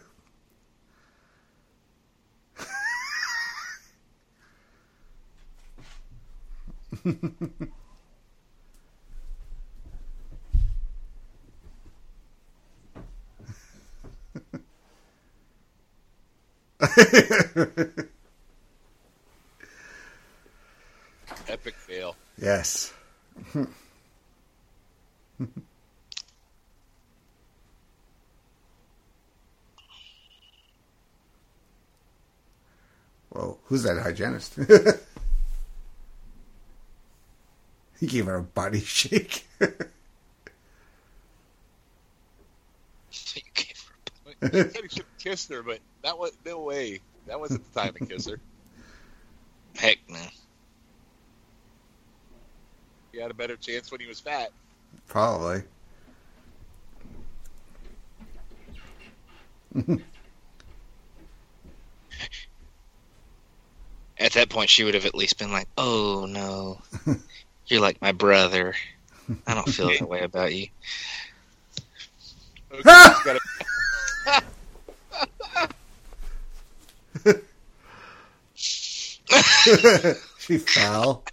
Who's 33.81 33.95
that 33.95 34.03
hygienist? 34.03 34.59
he 37.99 38.05
gave 38.05 38.27
her 38.27 38.35
a 38.35 38.43
body 38.43 38.79
shake. 38.79 39.47
You 39.59 39.67
gave 43.55 43.83
her- 44.41 44.49
He 44.49 44.57
said 44.69 44.83
he 44.83 44.89
should 44.89 44.97
have 44.99 45.17
kissed 45.17 45.49
her, 45.49 45.63
but 45.63 45.79
that 46.03 46.19
was 46.19 46.37
no 46.45 46.59
way. 46.59 46.99
That 47.25 47.39
wasn't 47.39 47.73
the 47.73 47.79
time 47.79 47.93
to 47.93 48.05
kiss 48.05 48.27
her. 48.27 48.39
Heck 49.75 49.97
no. 50.07 50.19
He 53.11 53.19
had 53.19 53.31
a 53.31 53.33
better 53.33 53.57
chance 53.57 53.91
when 53.91 53.99
he 53.99 54.05
was 54.05 54.19
fat. 54.19 54.51
Probably. 55.07 55.63
At 64.31 64.35
that 64.35 64.49
point, 64.49 64.69
she 64.69 64.85
would 64.85 64.93
have 64.93 65.05
at 65.05 65.13
least 65.13 65.37
been 65.37 65.51
like, 65.51 65.67
"Oh 65.77 66.25
no, 66.25 66.81
you're 67.67 67.81
like 67.81 68.01
my 68.01 68.13
brother. 68.13 68.73
I 69.45 69.53
don't 69.53 69.67
feel 69.67 69.89
that 69.89 70.07
way 70.07 70.21
about 70.21 70.55
you." 70.55 70.67
Okay, 72.71 72.81
got 72.85 73.35
a- 73.35 73.41
she 80.39 80.57
fell. 80.59 81.25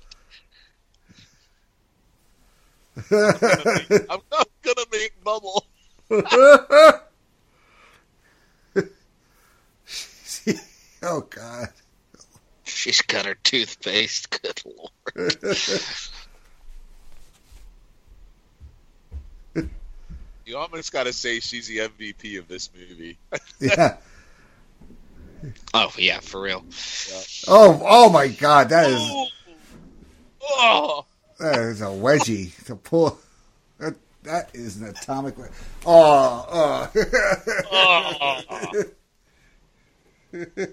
I'm 3.13 4.23
not 4.33 4.49
gonna 4.63 4.87
make 4.91 5.13
bubble. 5.23 5.67
oh 11.01 11.21
God. 11.31 11.69
She's 12.83 13.03
got 13.03 13.27
her 13.27 13.35
toothpaste. 13.35 14.31
Good 14.43 14.63
lord. 14.65 15.33
You 20.47 20.57
almost 20.57 20.93
got 20.93 21.05
to 21.05 21.13
say 21.13 21.41
she's 21.41 21.67
the 21.67 21.79
MVP 21.79 22.39
of 22.39 22.47
this 22.47 22.71
movie. 22.75 23.19
Yeah. 23.61 23.97
Oh 25.75 25.93
yeah, 25.99 26.19
for 26.21 26.41
real. 26.41 26.65
Oh, 27.49 27.81
oh 27.85 28.11
my 28.11 28.29
God. 28.29 28.69
That 28.71 28.89
is 28.91 29.01
oh, 29.01 29.27
oh, 30.43 31.07
that 31.41 31.59
is 31.59 31.81
a 31.81 31.87
wedgie 31.87 32.65
to 32.67 32.75
pull. 32.77 33.19
That, 33.79 33.95
that 34.25 34.51
is 34.55 34.77
an 34.81 34.89
atomic. 34.89 35.37
we- 35.39 35.45
Oh, 35.87 36.91
oh. 36.93 38.83
oh. 40.35 40.67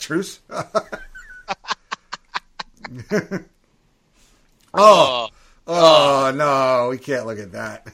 Truce. 0.00 0.40
oh, 0.50 0.88
oh. 4.74 5.28
oh 5.66 6.32
no, 6.34 6.88
we 6.90 6.98
can't 6.98 7.26
look 7.26 7.38
at 7.38 7.52
that. 7.52 7.86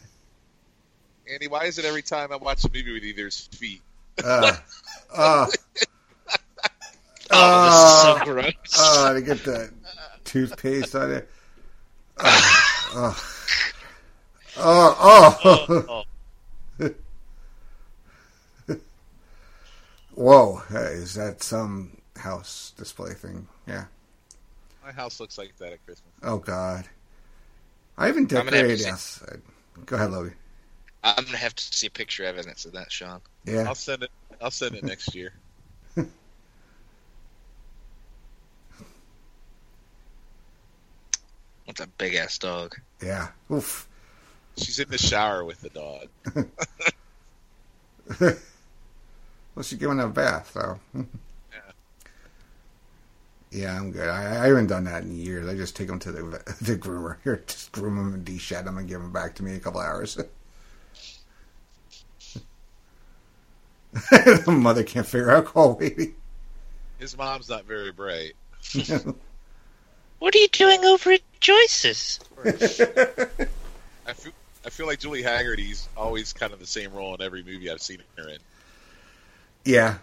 Andy, 1.31 1.49
why 1.49 1.65
is 1.65 1.79
it 1.79 1.85
every 1.85 2.03
time 2.03 2.33
I 2.33 2.37
watch 2.37 2.65
a 2.65 2.69
movie 2.69 2.93
with 2.93 3.03
you, 3.03 3.13
there's 3.13 3.49
feet? 3.49 3.83
Uh, 4.25 4.57
uh, 5.15 5.47
Oh, 7.29 7.65
this 7.65 7.75
is 7.75 8.25
so 8.25 8.33
gross. 8.33 8.79
uh, 8.79 9.13
to 9.15 9.21
get 9.21 9.45
the 9.45 9.69
toothpaste 10.25 10.95
on 10.95 11.11
it. 11.11 11.29
Oh, 12.19 13.25
oh, 14.59 15.67
oh, 15.89 16.05
Oh, 18.69 18.79
Whoa, 20.15 20.63
is 20.71 21.15
that 21.15 21.43
some 21.43 21.96
house 22.19 22.73
display 22.77 23.15
thing? 23.15 23.47
Yeah. 23.67 23.85
my 24.85 24.93
house 24.93 25.21
looks 25.21 25.39
like 25.39 25.57
that 25.59 25.73
at 25.73 25.85
Christmas. 25.85 26.13
Oh, 26.23 26.39
God. 26.39 26.89
I 27.99 28.09
even 28.09 28.27
gonna 28.27 28.45
have 28.45 28.53
decorated 28.53 28.99
see-. 28.99 29.27
Go 29.87 29.97
ahead, 29.97 30.11
Logan. 30.11 30.35
I'm 31.03 31.25
gonna 31.25 31.37
have 31.37 31.55
to 31.55 31.63
see 31.63 31.89
picture 31.89 32.25
evidence 32.25 32.65
of 32.65 32.73
that, 32.73 32.91
Shawn. 32.93 33.21
Yeah. 33.45 33.65
I'll 33.67 33.75
send 33.75 34.03
it. 34.03 34.11
I'll 34.41 34.51
send 34.51 34.75
it 34.75 34.85
next 34.85 35.15
year. 35.15 35.33
That's 35.97 36.09
a 41.81 41.87
big 41.99 42.15
ass 42.15 42.39
dog. 42.39 42.75
Yeah. 43.03 43.29
Oof. 43.51 43.89
She's 44.57 44.79
in 44.79 44.89
the 44.89 44.99
shower 44.99 45.45
with 45.45 45.61
the 45.61 45.71
dog. 45.71 46.09
Well, 49.57 49.63
she's 49.63 49.79
giving 49.79 49.99
a 49.99 50.07
bath, 50.07 50.51
so. 50.53 50.79
Yeah, 53.57 53.75
I'm 53.75 53.91
good. 53.91 54.11
I, 54.11 54.45
I 54.45 54.49
haven't 54.49 54.67
done 54.67 54.85
that 54.85 55.05
in 55.05 55.17
years. 55.17 55.49
I 55.49 55.55
just 55.55 55.75
take 55.75 55.89
them 55.89 55.99
to 56.01 56.13
the 56.13 56.21
the 56.61 56.77
groomer. 56.77 57.17
Here, 57.25 57.43
just 57.47 57.73
groom 57.73 57.97
them 57.97 58.13
and 58.13 58.23
de-shed 58.23 58.67
them 58.67 58.77
and 58.77 58.87
give 58.87 59.01
them 59.01 59.13
back 59.13 59.35
to 59.37 59.43
me 59.43 59.53
in 59.53 59.57
a 59.57 59.61
couple 59.61 59.81
hours. 59.81 60.19
the 64.11 64.53
mother 64.53 64.85
can't 64.85 65.07
figure 65.07 65.31
out. 65.31 65.53
Oh, 65.57 65.73
baby. 65.73 66.15
His 66.99 67.17
mom's 67.17 67.49
not 67.49 67.65
very 67.65 67.93
bright. 67.93 68.35
What 70.19 70.35
are 70.35 70.39
you 70.39 70.49
doing 70.49 70.85
over 70.85 71.13
at 71.13 71.21
Joyce's? 71.41 72.21
I 72.45 74.13
feel, 74.13 74.33
I 74.67 74.71
feel 74.71 74.87
like 74.87 74.99
Julie 74.99 75.23
Hagerty's 75.23 75.89
always 75.97 76.35
kind 76.35 76.53
of 76.53 76.59
the 76.59 76.67
same 76.67 76.93
role 76.93 77.15
in 77.15 77.23
every 77.23 77.43
movie 77.43 77.71
I've 77.71 77.81
seen 77.81 77.99
her 78.19 78.29
in. 78.29 78.39
Yeah, 79.65 79.97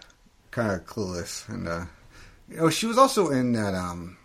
kind 0.50 0.72
of 0.72 0.86
clueless, 0.86 1.48
and 1.48 1.68
uh, 1.68 1.84
you 2.48 2.56
know, 2.56 2.70
she 2.70 2.86
was 2.86 2.98
also 2.98 3.30
in 3.30 3.52
that 3.52 3.74
um, 3.74 4.16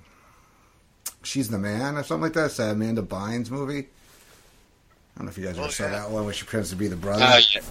she's 1.24 1.50
the 1.50 1.58
man 1.58 1.96
or 1.98 2.04
something 2.04 2.24
like 2.24 2.34
that. 2.34 2.46
It's 2.46 2.58
that 2.58 2.72
Amanda 2.72 3.02
Bynes 3.02 3.50
movie. 3.50 3.80
I 3.80 5.18
don't 5.18 5.26
know 5.26 5.30
if 5.32 5.38
you 5.38 5.46
guys 5.46 5.58
ever 5.58 5.68
Oh, 5.68 5.70
saw 5.70 5.84
yeah. 5.86 5.92
that 5.92 6.10
one 6.12 6.26
where 6.26 6.34
she 6.34 6.46
pretends 6.46 6.70
to 6.70 6.76
be 6.76 6.88
the 6.88 6.96
brother. 6.96 7.24
Uh, 7.24 7.42
yeah. 7.54 7.62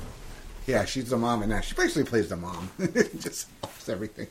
Yeah, 0.67 0.85
she's 0.85 1.09
the 1.09 1.17
mom 1.17 1.43
in 1.43 1.49
that. 1.49 1.65
She 1.65 1.75
basically 1.75 2.05
plays 2.05 2.29
the 2.29 2.37
mom. 2.37 2.69
Just 3.21 3.49
offs 3.65 3.89
everything. 3.89 4.27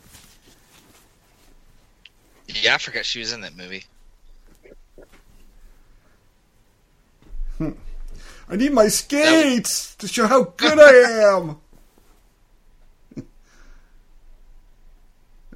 yeah, 2.48 2.76
I 2.76 2.78
forgot 2.78 3.06
she 3.06 3.18
was 3.20 3.34
in 3.34 3.42
that 3.42 3.58
movie. 3.58 3.86
I 7.60 8.56
need 8.56 8.72
my 8.72 8.88
skates 8.88 9.96
to 9.96 10.08
show 10.08 10.28
how 10.28 10.44
good 10.56 10.80
I 10.80 11.38
am. 11.38 11.58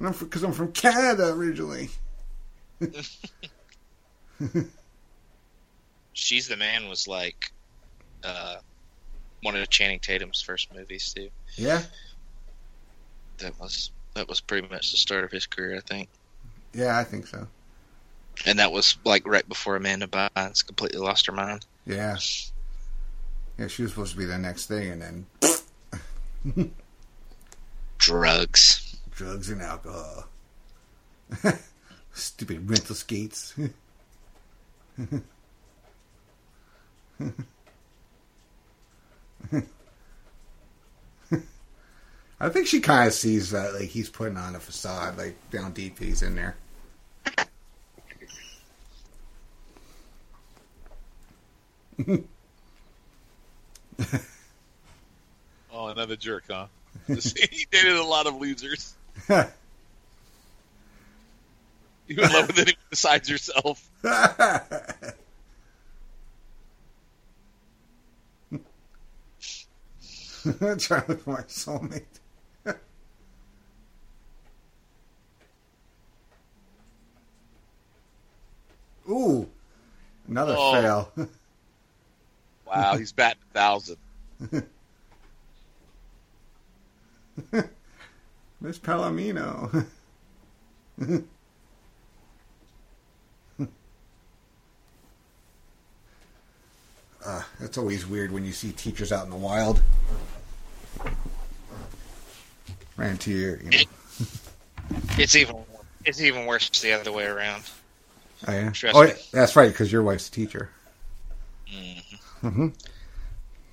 And 0.02 0.08
I'm 0.12 0.18
because 0.18 0.42
I'm 0.42 0.52
from 0.52 0.72
Canada 0.72 1.28
originally. 1.32 1.88
She's 6.12 6.48
the 6.48 6.56
Man 6.56 6.88
was 6.88 7.06
like 7.08 7.52
uh, 8.24 8.56
one 9.42 9.54
of 9.56 9.68
Channing 9.70 10.00
Tatum's 10.00 10.42
first 10.42 10.74
movies 10.74 11.12
too. 11.14 11.28
Yeah, 11.54 11.82
That 13.38 13.58
was 13.60 13.90
that 14.14 14.28
was 14.28 14.40
pretty 14.40 14.66
much 14.68 14.90
the 14.90 14.96
start 14.98 15.24
of 15.24 15.30
his 15.30 15.46
career, 15.46 15.76
I 15.76 15.80
think. 15.80 16.08
yeah, 16.74 16.98
I 16.98 17.04
think 17.04 17.26
so. 17.26 17.46
And 18.46 18.58
that 18.58 18.72
was 18.72 18.96
like 19.04 19.26
right 19.26 19.48
before 19.48 19.76
Amanda 19.76 20.06
Bynes 20.06 20.66
completely 20.66 20.98
lost 21.00 21.26
her 21.26 21.32
mind. 21.32 21.64
Yeah, 21.86 22.16
yeah, 23.58 23.68
she 23.68 23.82
was 23.82 23.92
supposed 23.92 24.12
to 24.12 24.18
be 24.18 24.24
the 24.24 24.38
next 24.38 24.66
thing, 24.66 24.90
and 24.90 25.26
then 26.44 26.72
Drugs. 27.98 28.81
Drugs 29.14 29.50
and 29.50 29.62
alcohol. 29.62 30.26
Stupid 32.12 32.68
rental 32.68 32.94
skates. 32.94 33.54
I 42.40 42.48
think 42.48 42.66
she 42.66 42.80
kind 42.80 43.06
of 43.06 43.14
sees 43.14 43.50
that, 43.52 43.74
like 43.74 43.88
he's 43.88 44.08
putting 44.10 44.36
on 44.36 44.56
a 44.56 44.60
facade, 44.60 45.16
like 45.16 45.36
down 45.50 45.72
deep 45.72 45.98
he's 45.98 46.22
in 46.22 46.34
there. 46.34 46.56
Oh, 55.74 55.86
another 55.88 56.16
jerk, 56.16 56.44
huh? 56.50 56.66
he 57.06 57.66
dated 57.70 57.96
a 57.96 58.04
lot 58.04 58.26
of 58.26 58.36
losers. 58.36 58.94
You 59.28 59.44
in 62.18 62.32
love 62.32 62.48
with 62.48 62.58
anyone 62.58 62.74
besides 62.90 63.30
yourself? 63.30 63.88
Trying 64.02 64.18
to 71.02 71.04
look 71.08 71.20
for 71.22 71.30
my 71.30 71.42
soulmate. 71.42 72.02
Ooh, 79.08 79.48
another 80.28 80.56
Oh. 80.58 80.72
fail. 80.72 81.12
Wow, 82.64 82.96
he's 82.96 83.12
batting 83.12 83.42
a 83.50 83.54
thousand. 83.58 83.98
Miss 88.62 88.78
Palomino. 88.78 89.84
uh, 97.26 97.42
that's 97.60 97.76
always 97.76 98.06
weird 98.06 98.30
when 98.30 98.44
you 98.44 98.52
see 98.52 98.70
teachers 98.70 99.10
out 99.10 99.24
in 99.24 99.30
the 99.30 99.36
wild. 99.36 99.82
Ran 102.96 103.18
to 103.18 103.30
your, 103.32 103.56
you 103.62 103.70
know. 103.70 103.78
It's 105.16 105.36
even 105.36 105.56
it's 106.04 106.20
even 106.20 106.44
worse 106.44 106.68
the 106.80 106.92
other 106.92 107.12
way 107.12 107.24
around. 107.24 107.62
Oh, 108.46 108.52
yeah? 108.52 108.70
Trust 108.70 108.96
oh, 108.96 109.04
me. 109.04 109.08
yeah, 109.08 109.14
that's 109.32 109.56
right, 109.56 109.70
because 109.70 109.90
your 109.90 110.02
wife's 110.02 110.28
a 110.28 110.32
teacher. 110.32 110.68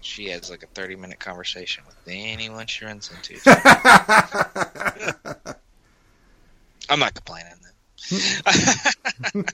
She 0.01 0.29
has 0.29 0.49
like 0.49 0.63
a 0.63 0.67
thirty 0.67 0.95
minute 0.95 1.19
conversation 1.19 1.83
with 1.85 1.97
anyone 2.07 2.67
she 2.67 2.85
runs 2.85 3.11
into. 3.11 3.37
I'm 6.89 6.99
not 6.99 7.13
complaining. 7.13 7.53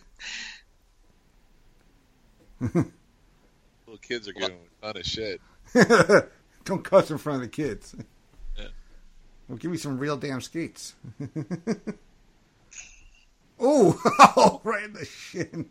Little 2.61 2.85
kids 4.01 4.27
are 4.27 4.33
giving 4.33 4.51
him 4.51 4.57
a 4.81 4.85
ton 4.85 4.97
of 4.97 5.05
shit. 5.05 5.41
Don't 6.65 6.83
cuss 6.83 7.11
in 7.11 7.17
front 7.17 7.37
of 7.37 7.41
the 7.41 7.47
kids. 7.49 7.95
Yeah. 8.57 8.67
Well, 9.47 9.57
give 9.57 9.71
me 9.71 9.77
some 9.77 9.97
real 9.97 10.17
damn 10.17 10.41
skates. 10.41 10.95
Ooh, 13.61 13.97
oh, 14.19 14.61
right 14.63 14.83
in 14.83 14.93
the 14.93 15.05
shin. 15.05 15.69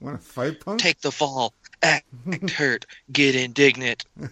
Want 0.00 0.20
to 0.20 0.26
fight, 0.26 0.60
punk? 0.60 0.80
Take 0.80 1.00
the 1.00 1.12
fall. 1.12 1.52
Act 1.82 2.06
hurt. 2.50 2.86
Get 3.12 3.34
indignant. 3.34 4.04
oh, 4.24 4.30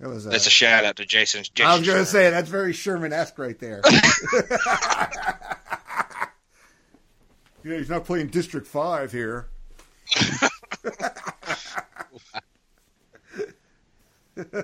that 0.00 0.08
was. 0.08 0.26
Uh, 0.26 0.30
That's 0.30 0.46
a 0.46 0.50
shout 0.50 0.84
out 0.84 0.96
to 0.96 1.04
Jason. 1.04 1.44
Jason 1.54 1.70
I 1.70 1.76
was 1.76 1.86
going 1.86 1.96
Sherman. 1.96 2.04
to 2.04 2.10
say 2.10 2.30
that's 2.30 2.48
very 2.48 2.72
Sherman-esque 2.72 3.38
right 3.38 3.58
there. 3.58 3.80
yeah, 7.64 7.76
he's 7.78 7.90
not 7.90 8.04
playing 8.04 8.28
District 8.28 8.66
Five 8.66 9.12
here. 9.12 9.48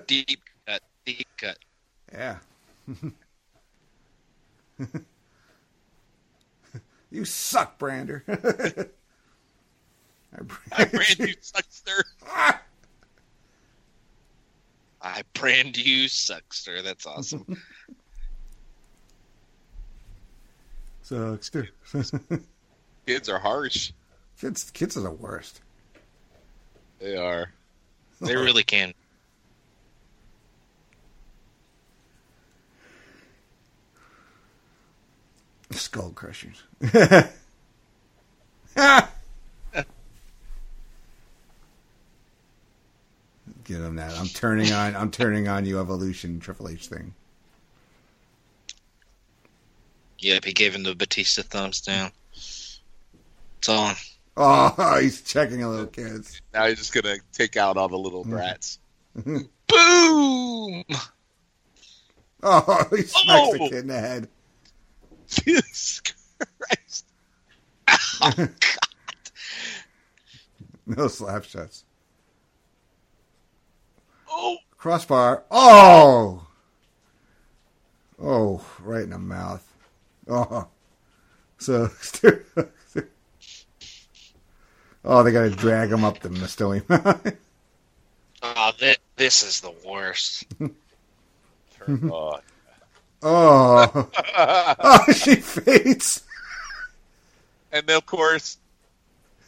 deep 0.06 0.40
cut. 0.66 0.82
Deep 1.04 1.26
cut. 1.38 1.58
Yeah. 2.12 2.36
You 7.10 7.24
suck, 7.24 7.78
Brander. 7.78 8.24
I 8.28 8.36
I 10.72 10.84
brand 10.84 11.18
you 11.18 11.34
suckster. 11.36 12.02
I 15.02 15.22
brand 15.32 15.76
you, 15.76 16.06
Suckster. 16.06 16.84
That's 16.84 17.06
awesome. 17.06 17.56
Sucks 21.02 21.50
too. 21.50 21.66
Kids 23.06 23.28
are 23.28 23.38
harsh. 23.38 23.92
kids, 24.38 24.70
kids 24.70 24.96
are 24.96 25.00
the 25.00 25.10
worst. 25.10 25.60
They 26.98 27.16
are. 27.16 27.50
they 28.20 28.36
really 28.36 28.62
can. 28.62 28.92
Skull 35.80 36.10
crushers. 36.10 36.62
Give 43.64 43.80
them 43.80 43.96
that. 43.96 44.12
I'm 44.18 44.26
turning 44.28 44.72
on. 44.72 44.96
I'm 44.96 45.10
turning 45.10 45.48
on 45.48 45.64
you, 45.64 45.80
evolution 45.80 46.40
Triple 46.40 46.68
H 46.68 46.86
thing. 46.88 47.14
Yep, 50.18 50.44
he 50.44 50.52
gave 50.52 50.74
him 50.74 50.82
the 50.82 50.94
Batista 50.94 51.42
thumbs 51.42 51.80
down. 51.80 52.10
It's 52.32 53.68
on. 53.68 53.94
Oh, 54.36 54.98
he's 55.00 55.22
checking 55.22 55.62
a 55.62 55.68
little 55.68 55.86
kids. 55.86 56.40
Now 56.52 56.66
he's 56.66 56.78
just 56.78 56.92
gonna 56.92 57.16
take 57.32 57.56
out 57.56 57.76
all 57.76 57.88
the 57.88 57.98
little 57.98 58.24
Hmm. 58.24 58.30
brats. 58.30 58.78
Boom! 59.14 59.48
Oh, 62.42 62.86
he 62.90 63.02
smacks 63.02 63.50
the 63.52 63.58
Oh! 63.60 63.68
kid 63.68 63.78
in 63.80 63.86
the 63.88 63.98
head. 64.00 64.28
Jesus 65.30 66.02
Christ! 66.58 67.06
Oh, 68.20 68.48
no 70.86 71.08
slap 71.08 71.44
shots. 71.44 71.84
Oh, 74.30 74.56
Crossbar. 74.76 75.44
Oh! 75.50 76.46
Oh, 78.22 78.64
right 78.80 79.02
in 79.02 79.10
the 79.10 79.18
mouth. 79.18 79.66
Oh. 80.28 80.68
So, 81.58 81.90
oh, 85.04 85.22
they 85.22 85.32
got 85.32 85.42
to 85.42 85.50
drag 85.50 85.90
him 85.90 86.04
up 86.04 86.20
the 86.20 86.30
Mystery 86.30 86.82
Mountain. 86.88 87.36
Oh, 88.42 88.72
thi- 88.78 88.96
this 89.16 89.42
is 89.42 89.60
the 89.60 89.74
worst. 89.86 90.46
turn 91.78 92.10
on. 92.10 92.40
Oh. 93.22 94.08
Oh, 94.82 95.12
she 95.12 95.36
fades. 95.36 96.22
and 97.72 97.86
then, 97.86 97.96
of 97.98 98.06
course, 98.06 98.56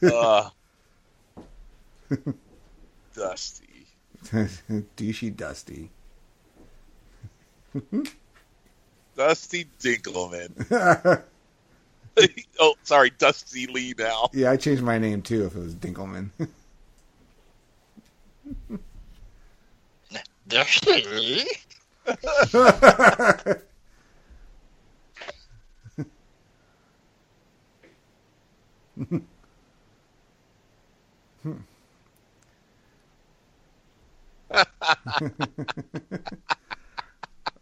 uh, 0.03 0.51
Dusty. 3.17 3.87
Douchey 4.25 5.35
Dusty. 5.35 5.91
Dusty 9.17 9.67
Dinkleman. 9.81 11.23
oh, 12.61 12.75
sorry, 12.83 13.11
Dusty 13.11 13.67
Lee 13.67 13.95
now. 13.99 14.29
yeah, 14.35 14.51
I 14.51 14.57
changed 14.59 14.83
my 14.83 14.99
name 14.99 15.23
too 15.23 15.47
if 15.47 15.57
it 15.57 15.61
was 15.61 15.75
Dinkleman. 15.75 16.31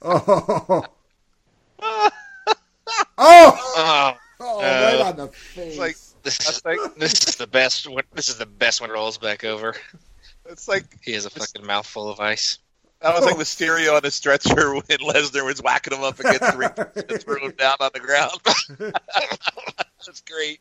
Oh. 0.03 0.84
Oh. 1.82 2.14
Oh, 3.18 4.16
Oh, 4.43 4.61
Uh, 4.61 4.64
right 4.64 5.01
on 5.01 5.16
the 5.16 5.28
face. 5.28 5.68
It's 5.68 5.78
like 5.78 5.97
this 6.22 6.38
That's 6.38 6.59
is 6.59 6.64
like 6.64 6.80
this 6.97 7.12
is 7.28 7.36
the 7.36 7.47
best. 7.47 7.86
When, 7.88 8.05
this 8.14 8.28
is 8.28 8.38
the 8.38 8.47
best 8.47 8.80
when 8.80 8.91
it 8.91 8.95
rolls 8.95 9.18
back 9.18 9.45
over. 9.45 9.74
it's 10.47 10.68
like 10.68 10.84
He 11.03 11.12
has 11.12 11.26
a 11.26 11.30
fucking 11.30 11.66
mouthful 11.66 12.09
of 12.09 12.20
ice. 12.20 12.59
That 13.01 13.14
was 13.14 13.24
like 13.24 13.36
oh. 13.36 13.38
the 13.38 13.44
stereo 13.44 13.94
on 13.94 14.05
a 14.05 14.11
stretcher 14.11 14.74
when 14.74 14.82
Lesnar 14.82 15.44
was 15.44 15.62
whacking 15.62 15.96
him 15.96 16.05
up 16.05 16.20
against 16.20 16.53
the 16.53 16.59
ring 16.59 16.70
and 17.09 17.22
throwing 17.22 17.44
him 17.44 17.53
down 17.53 17.76
on 17.80 17.90
the 17.94 18.01
ground. 18.01 18.40
That's 20.07 20.22
great. 20.22 20.61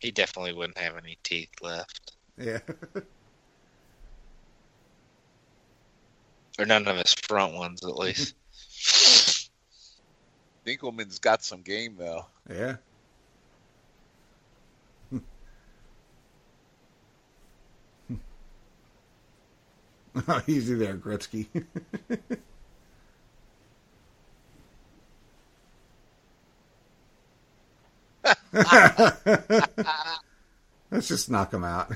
He 0.00 0.10
definitely 0.10 0.52
wouldn't 0.52 0.78
have 0.78 0.96
any 0.96 1.16
teeth 1.22 1.50
left, 1.62 2.12
yeah. 2.36 2.58
or 6.58 6.66
none 6.66 6.86
of 6.86 6.96
his 6.98 7.14
front 7.14 7.54
ones, 7.54 7.82
at 7.84 7.96
least. 7.96 8.34
Dinkleman's 10.64 11.18
got 11.18 11.42
some 11.44 11.62
game 11.62 11.96
though. 11.98 12.26
Yeah. 12.48 12.76
Easy 20.46 20.74
there, 20.74 20.96
Gretzky. 20.96 21.48
Let's 30.90 31.08
just 31.08 31.28
knock 31.30 31.52
him 31.52 31.64
out. 31.64 31.92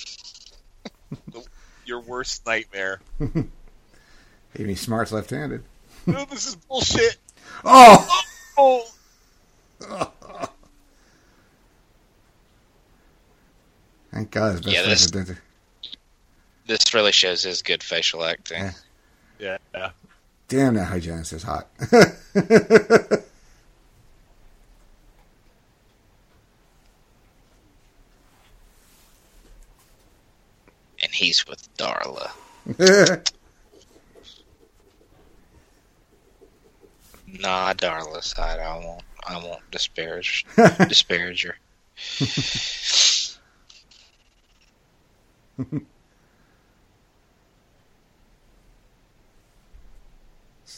Your 1.91 1.99
worst 1.99 2.45
nightmare. 2.45 3.01
Amy 4.57 4.75
Smart's 4.75 5.11
left-handed. 5.11 5.61
no, 6.05 6.23
this 6.23 6.47
is 6.47 6.55
bullshit. 6.55 7.17
Oh! 7.65 8.21
Oh, 8.57 8.87
Thank 14.13 14.31
God, 14.31 14.51
his 14.53 14.61
best 14.61 14.73
Yeah, 14.73 14.81
this- 14.83 15.05
a 15.05 15.11
dentist. 15.11 15.41
This 16.65 16.93
really 16.93 17.11
shows 17.11 17.43
his 17.43 17.61
good 17.61 17.83
facial 17.83 18.23
acting. 18.23 18.71
Yeah. 19.37 19.57
yeah. 19.75 19.89
Damn, 20.47 20.75
that 20.75 20.85
hygienist 20.85 21.33
is 21.33 21.43
hot. 21.43 21.67
He's 31.21 31.45
with 31.45 31.69
Darla. 31.77 32.31
Nah, 37.39 37.73
Darla 37.73 38.21
side. 38.21 38.59
I 38.59 38.77
won't. 38.77 39.03
I 39.25 39.37
won't 39.37 39.61
disparage 39.71 40.45
disparage 40.89 41.43
her. 41.43 41.55
it's 42.19 43.39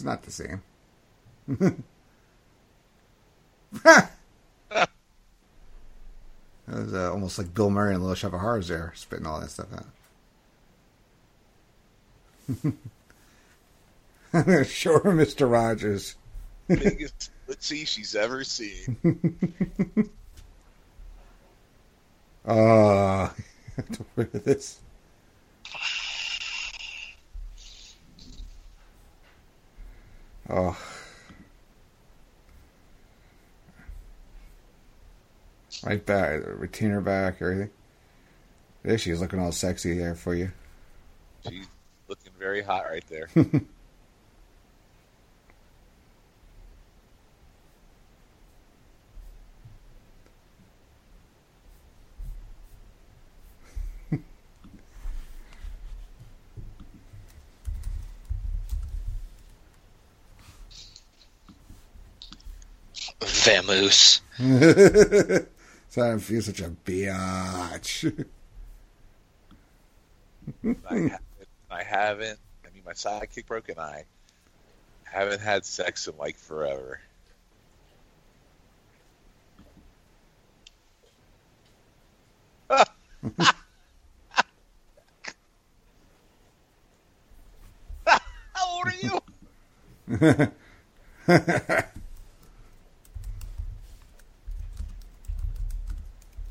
not 0.04 0.22
the 0.22 0.32
same. 0.32 0.62
That 6.68 6.68
was 6.68 6.94
uh, 6.94 7.12
almost 7.12 7.40
like 7.40 7.54
Bill 7.54 7.72
Murray 7.72 7.96
and 7.96 8.04
Little 8.04 8.16
Shop 8.16 8.34
of 8.34 8.42
Horrors 8.42 8.68
there, 8.68 8.94
spitting 8.96 9.26
all 9.26 9.42
that 9.42 9.50
stuff 9.50 9.74
out. 9.74 9.88
sure, 14.66 15.02
Mr. 15.02 15.50
Rogers. 15.50 16.16
Biggest 16.68 17.32
footsie 17.48 17.88
she's 17.88 18.16
ever 18.16 18.44
seen. 18.44 18.98
Uh, 22.46 23.30
to 23.94 24.06
rid 24.16 24.36
of 24.36 24.44
this. 24.44 24.80
Oh. 30.50 30.78
Right 35.86 36.06
back, 36.06 36.42
retainer 36.46 37.02
back, 37.02 37.42
everything. 37.42 37.70
There 38.84 38.98
she 38.98 39.12
is 39.12 39.22
looking 39.22 39.40
all 39.40 39.52
sexy 39.52 39.98
there 39.98 40.16
for 40.16 40.36
you. 40.36 40.52
She's 41.48 41.68
looking 42.08 42.32
very 42.38 42.62
hot 42.62 42.86
right 42.90 43.06
there. 43.08 43.30
Vamoose. 63.44 64.22
so 65.90 66.14
I 66.14 66.18
feel 66.18 66.42
such 66.42 66.62
a 66.62 66.70
biatch. 66.70 68.26
I 71.74 71.82
haven't. 71.82 72.38
I 72.66 72.70
mean, 72.72 72.84
my 72.86 72.94
sidekick 72.94 73.48
broke 73.48 73.68
and 73.70 73.80
I 73.80 74.06
haven't 75.04 75.42
had 75.42 75.66
sex 75.66 76.08
in 76.08 76.16
like 76.18 76.38
forever. 76.38 77.02
How 82.70 82.86
old 88.68 88.88
are 88.88 88.94
you? 89.02 89.22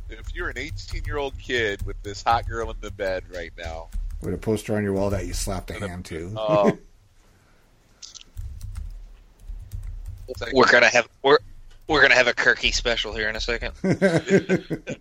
If 0.08 0.34
you're 0.34 0.50
an 0.50 0.58
18 0.58 1.04
year 1.04 1.16
old 1.16 1.38
kid 1.38 1.84
with 1.86 2.02
this 2.02 2.22
hot 2.22 2.46
girl 2.46 2.70
in 2.70 2.76
the 2.80 2.90
bed 2.90 3.24
right 3.34 3.52
now, 3.56 3.88
With 4.22 4.34
a 4.34 4.38
poster 4.38 4.76
on 4.76 4.84
your 4.84 4.92
wall 4.92 5.10
that 5.10 5.26
you 5.26 5.32
slapped 5.32 5.70
a 5.70 5.74
hand 5.74 6.04
to. 6.06 6.36
um, 6.38 6.78
We're 10.54 10.70
gonna 10.70 10.88
have 10.88 11.08
we're 11.22 11.38
we're 11.88 12.00
gonna 12.00 12.14
have 12.14 12.28
a 12.28 12.32
Kirky 12.32 12.72
special 12.72 13.12
here 13.12 13.28
in 13.28 13.36
a 13.36 13.40
second. 13.40 13.74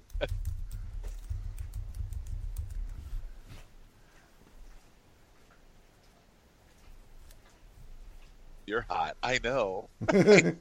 You're 8.65 8.81
hot. 8.89 9.15
I 9.23 9.39
know. 9.43 9.87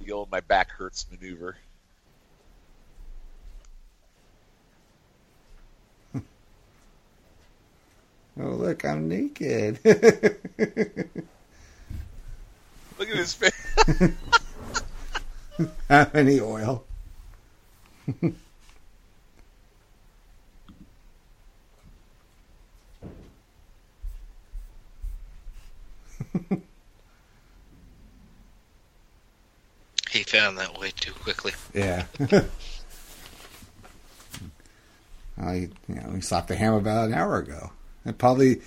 The 0.00 0.12
old 0.12 0.30
my 0.30 0.38
back 0.38 0.70
hurts 0.70 1.06
maneuver. 1.10 1.56
Oh, 8.40 8.48
look, 8.48 8.84
I'm 8.84 9.08
naked. 9.08 9.78
Look 12.98 13.10
at 13.10 13.16
his 13.16 13.34
face. 13.34 13.52
Have 15.88 16.14
any 16.14 16.40
oil? 16.40 16.84
He 30.10 30.22
found 30.22 30.56
that 30.56 30.78
way 30.78 30.92
too 30.98 31.12
quickly. 31.12 31.52
Yeah. 31.74 32.06
I, 35.38 35.68
you 35.88 35.94
know, 35.94 36.10
we 36.14 36.22
slapped 36.22 36.48
the 36.48 36.56
ham 36.56 36.72
about 36.72 37.08
an 37.08 37.14
hour 37.14 37.36
ago. 37.38 37.70
It 38.06 38.18
probably, 38.18 38.60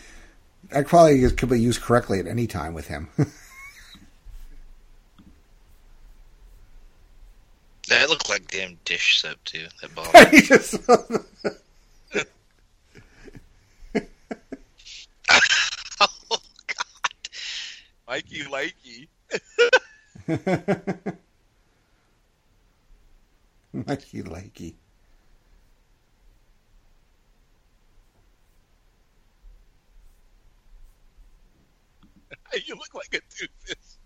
that 0.70 0.88
probably 0.88 1.30
could 1.32 1.50
be 1.50 1.60
used 1.60 1.82
correctly 1.82 2.20
at 2.20 2.28
any 2.28 2.48
time 2.48 2.74
with 2.74 2.88
him. 2.88 3.10
That 7.90 8.08
looked 8.08 8.30
like 8.30 8.48
damn 8.52 8.78
dish 8.86 9.20
soap 9.20 9.44
too. 9.46 9.66
That 9.82 9.96
ball. 9.96 10.06
Oh 16.02 16.38
God! 16.68 17.30
Mikey 18.08 18.44
likey. 18.44 19.08
Mikey 23.74 24.22
likey. 24.24 24.76
You 32.66 32.76
look 32.76 32.94
like 32.94 33.14
a 33.14 33.22
doofus. 33.30 33.98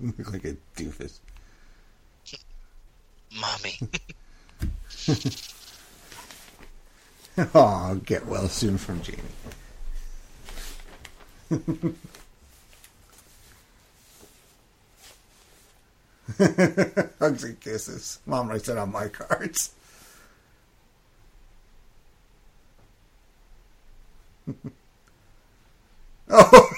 Look 0.00 0.32
like 0.32 0.44
a 0.44 0.56
doofus. 0.76 1.20
Mommy. 3.32 3.78
Oh, 7.52 8.00
get 8.04 8.26
well 8.26 8.48
soon 8.48 8.78
from 8.78 9.02
Jamie. 9.02 9.18
Hugs 16.38 17.44
and 17.44 17.60
kisses. 17.60 18.18
Mom 18.26 18.48
writes 18.48 18.68
it 18.68 18.78
on 18.78 18.92
my 18.92 19.08
cards. 19.08 19.72
oh. 26.30 26.70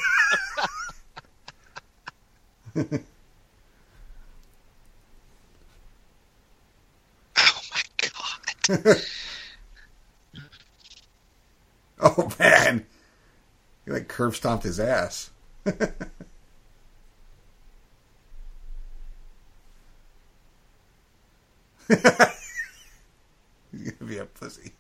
Oh 7.39 7.61
my 7.73 7.83
god. 8.85 9.03
Oh 11.99 12.31
man. 12.39 12.87
He 13.85 13.91
like 13.91 14.09
curb 14.09 14.35
stomped 14.35 14.65
his 14.65 14.79
ass. 14.79 15.31
He's 21.89 21.99
gonna 23.93 24.11
be 24.11 24.19
a 24.19 24.25
pussy. 24.25 24.73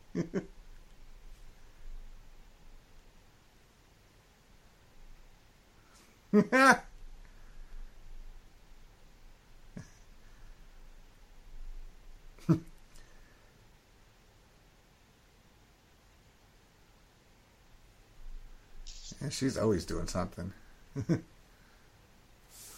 Yeah, 19.21 19.29
she's 19.31 19.57
always 19.57 19.85
doing 19.85 20.07
something. 20.09 20.53
Watching 20.97 21.21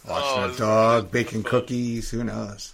Oh, 0.07 0.51
a 0.53 0.57
dog, 0.57 1.11
baking 1.11 1.43
cookies, 1.43 2.09
who 2.11 2.23
knows? 2.23 2.73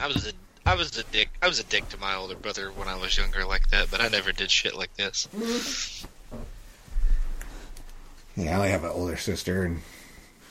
I 0.00 0.06
was 0.06 0.26
a 0.26 0.32
I 0.66 0.74
was 0.74 0.96
a 0.96 1.04
dick. 1.04 1.28
I 1.42 1.48
was 1.48 1.60
a 1.60 1.64
dick 1.64 1.88
to 1.90 1.98
my 1.98 2.14
older 2.14 2.34
brother 2.34 2.70
when 2.70 2.88
I 2.88 2.96
was 2.96 3.16
younger 3.16 3.44
like 3.44 3.68
that, 3.70 3.90
but 3.90 4.00
I 4.00 4.08
never 4.08 4.32
did 4.32 4.50
shit 4.50 4.74
like 4.74 4.94
this. 4.96 5.28
Yeah, 8.36 8.60
I 8.60 8.68
have 8.68 8.84
an 8.84 8.90
older 8.90 9.16
sister, 9.16 9.64
and 9.64 9.82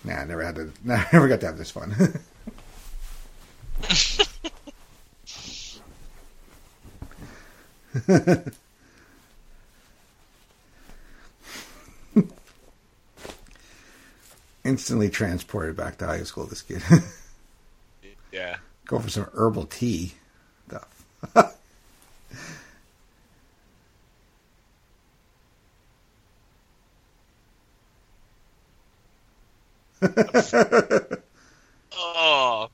nah, 0.04 0.16
I 0.16 0.26
never 0.26 0.44
had 0.44 0.56
to, 0.56 0.72
Nah, 0.84 1.04
never 1.14 1.28
got 1.28 1.40
to 1.42 1.48
have 1.48 1.58
this 1.58 1.72
fun. 1.72 1.94
Instantly 14.64 15.10
transported 15.10 15.76
back 15.76 15.98
to 15.98 16.06
high 16.06 16.24
school. 16.24 16.46
This 16.46 16.62
kid 16.62 16.82
Yeah. 18.32 18.58
go 18.86 19.00
for 19.00 19.10
some 19.10 19.28
herbal 19.34 19.66
tea. 19.66 20.14
Stuff. 20.68 21.06
Oh. 31.92 32.70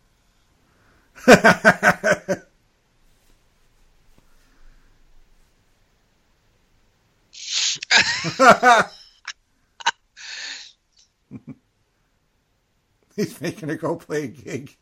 Making 13.65 13.79
her 13.79 13.87
go 13.87 13.95
play 13.95 14.25
a 14.25 14.27
gig. 14.27 14.77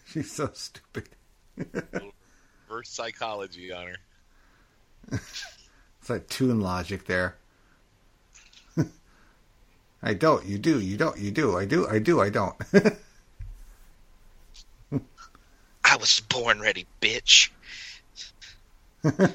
She's 0.06 0.30
so 0.30 0.50
stupid. 0.52 1.08
Reverse 2.68 2.90
psychology 2.90 3.72
on 3.72 3.86
her. 3.86 3.96
Like 6.12 6.28
tune 6.28 6.60
logic 6.60 7.06
there. 7.06 7.36
I 10.02 10.12
don't. 10.12 10.44
You 10.44 10.58
do. 10.58 10.78
You 10.78 10.98
don't. 10.98 11.16
You 11.16 11.30
do. 11.30 11.56
I 11.56 11.64
do. 11.64 11.88
I 11.88 12.00
do. 12.00 12.20
I 12.20 12.28
don't. 12.28 12.54
I 15.82 15.96
was 15.96 16.20
born 16.20 16.60
ready, 16.60 16.86
bitch. 17.00 17.48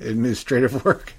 Administrative 0.00 0.84
work. 0.84 1.12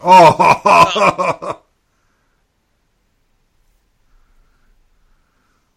Oh. 0.00 1.62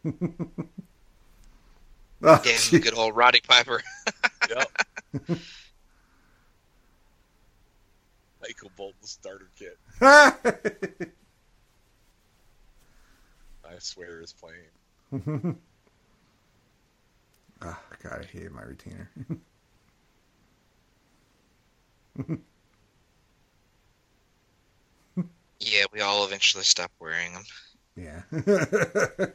Oh, 2.23 2.39
Damn, 2.43 2.81
good 2.81 2.95
old 2.95 3.15
Roddy 3.15 3.41
Piper. 3.47 3.81
Yep. 4.47 4.71
Michael 8.41 8.71
Bolton 8.75 9.03
starter 9.03 9.49
kit. 9.57 9.79
I 10.01 10.33
swear 13.79 14.21
is 14.21 14.33
playing. 14.33 15.57
oh, 17.63 17.79
God, 18.03 18.21
I 18.21 18.25
hated 18.25 18.51
my 18.51 18.61
retainer. 18.63 19.09
Yeah, 25.61 25.85
we 25.93 26.01
all 26.01 26.25
eventually 26.25 26.63
stopped 26.63 26.93
wearing 26.99 27.33
them. 27.33 27.43
yeah. 27.95 28.23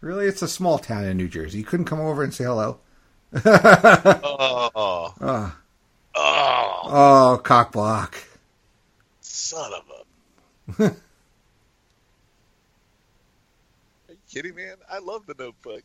really? 0.00 0.26
It's 0.26 0.42
a 0.42 0.48
small 0.48 0.78
town 0.78 1.04
in 1.04 1.16
New 1.16 1.28
Jersey. 1.28 1.58
You 1.58 1.64
couldn't 1.64 1.86
come 1.86 2.00
over 2.00 2.22
and 2.22 2.32
say 2.32 2.44
hello? 2.44 2.78
Oh. 3.44 5.14
Oh, 5.20 5.52
Oh. 6.18 6.80
oh 6.84 7.40
cock 7.44 7.72
block. 7.72 8.16
Son 9.20 9.72
of 9.72 9.84
a. 10.80 10.82
Are 14.08 14.12
you 14.12 14.16
kidding, 14.36 14.54
man? 14.54 14.76
I 14.90 14.98
love 14.98 15.24
the 15.24 15.34
notebook. 15.38 15.82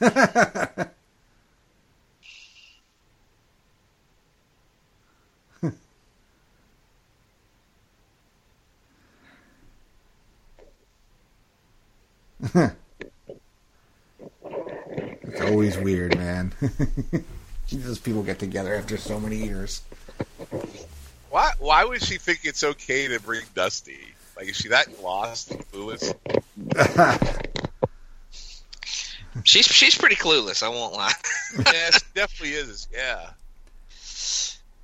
It's 15.24 15.40
always 15.40 15.78
weird, 15.78 16.16
man. 16.16 16.52
Those 17.72 17.98
people 17.98 18.22
get 18.22 18.38
together 18.38 18.74
after 18.74 18.96
so 18.96 19.18
many 19.18 19.36
years. 19.36 19.82
Why? 21.32 21.50
Why 21.60 21.82
would 21.86 22.02
she 22.02 22.18
think 22.18 22.40
it's 22.44 22.62
okay 22.62 23.08
to 23.08 23.18
bring 23.18 23.40
Dusty? 23.54 23.98
Like, 24.36 24.50
is 24.50 24.56
she 24.56 24.68
that 24.68 25.02
lost 25.02 25.50
and 25.50 25.66
clueless? 25.72 26.14
She's 29.44 29.64
she's 29.64 29.96
pretty 29.96 30.16
clueless. 30.16 30.62
I 30.62 30.68
won't 30.68 30.92
lie. 30.92 31.10
yeah, 31.72 31.90
she 31.90 32.00
definitely 32.14 32.54
is. 32.54 32.86
Yeah. 32.92 33.30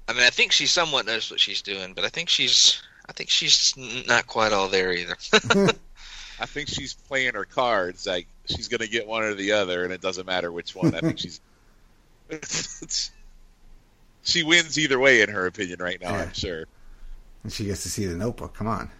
I 0.09 0.14
mean, 0.14 0.22
I 0.22 0.30
think 0.30 0.53
she 0.53 0.64
somewhat 0.64 1.05
knows 1.05 1.30
what 1.30 1.38
she's 1.38 1.61
doing, 1.61 1.92
but 1.92 2.07
I 2.07 2.09
think 2.09 2.30
she's 2.30 2.80
I 3.07 3.12
think 3.12 3.28
she's 3.28 3.74
not 3.76 4.26
quite 4.26 4.55
all 4.55 4.68
there 4.68 4.90
either. 4.90 5.18
I 6.40 6.46
think 6.46 6.68
she's 6.68 6.94
playing 6.94 7.34
her 7.34 7.44
cards 7.44 8.07
like 8.07 8.26
she's 8.46 8.68
going 8.68 8.80
to 8.80 8.88
get 8.88 9.07
one 9.07 9.22
or 9.22 9.34
the 9.34 9.53
other, 9.53 9.84
and 9.84 9.92
it 9.92 10.01
doesn't 10.01 10.24
matter 10.24 10.51
which 10.51 10.74
one. 10.74 10.94
I 10.94 11.01
think 11.01 11.18
she's. 11.18 11.42
She 14.29 14.43
wins 14.43 14.79
either 14.79 14.99
way, 14.99 15.22
in 15.22 15.29
her 15.31 15.47
opinion, 15.47 15.81
right 15.81 16.01
now. 16.01 16.11
Yeah. 16.11 16.22
I'm 16.22 16.33
sure. 16.33 16.64
And 17.43 17.53
she 17.53 17.64
gets 17.64 17.83
to 17.85 17.89
see 17.89 18.05
the 18.07 18.16
notebook. 18.16 18.55
Come 18.55 18.66
on. 18.66 18.91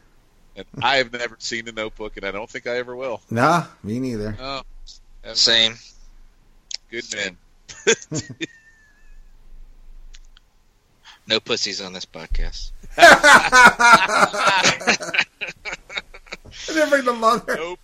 And 0.57 0.67
I 0.83 0.97
have 0.97 1.13
never 1.13 1.37
seen 1.39 1.67
the 1.67 1.73
Notebook, 1.73 2.17
and 2.17 2.27
I 2.27 2.33
don't 2.33 2.51
think 2.51 2.67
I 2.67 2.79
ever 2.79 2.97
will. 2.97 3.21
Nah, 3.31 3.67
me 3.85 4.01
neither. 4.01 4.37
Oh, 4.41 4.63
Same. 5.35 5.77
good 6.91 7.05
man. 7.15 7.37
No 11.29 11.41
pussies 11.41 11.83
on 11.83 11.93
this 11.93 12.07
podcast. 12.07 12.71
I 12.97 14.87
didn't 16.67 16.89
bring 16.89 17.05
the 17.05 17.13
mother. 17.13 17.55
Nope. 17.55 17.79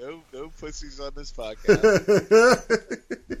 No, 0.00 0.22
no 0.32 0.48
pussies 0.58 0.98
on 0.98 1.12
this 1.14 1.30
podcast. 1.30 1.82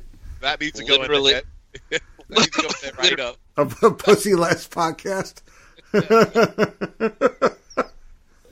That 0.42 0.58
needs 0.58 0.78
to 0.78 0.86
go 0.86 0.96
Literally. 0.96 1.34
in 1.34 1.42
the 1.90 2.00
net. 2.30 2.38
that 2.38 2.38
needs 2.38 2.50
to 2.56 2.62
go 2.62 2.68
in 2.68 2.74
the 2.80 2.86
net 2.86 2.98
right 2.98 3.20
up. 3.20 3.36
a 3.82 3.90
pussy 3.90 4.34
last 4.34 4.70
podcast. 4.70 5.42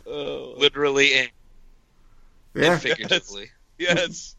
Literally 0.07 1.15
and, 1.15 1.29
and 2.55 2.65
yeah. 2.65 2.79
figuratively. 2.79 3.51
Yes. 3.79 4.35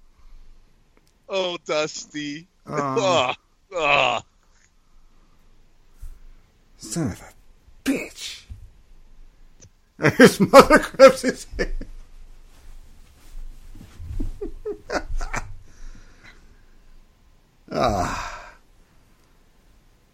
Oh, 1.27 1.57
Dusty. 1.65 2.47
Um, 2.65 2.79
Oh, 2.99 3.33
oh. 3.73 4.19
son 6.77 7.11
of 7.11 7.21
a 7.21 7.33
bitch. 7.89 8.43
His 10.17 10.39
mother 10.39 10.79
grabs 10.79 11.21
his 11.23 11.45
hand. 11.57 11.73
Ah. 17.71 18.38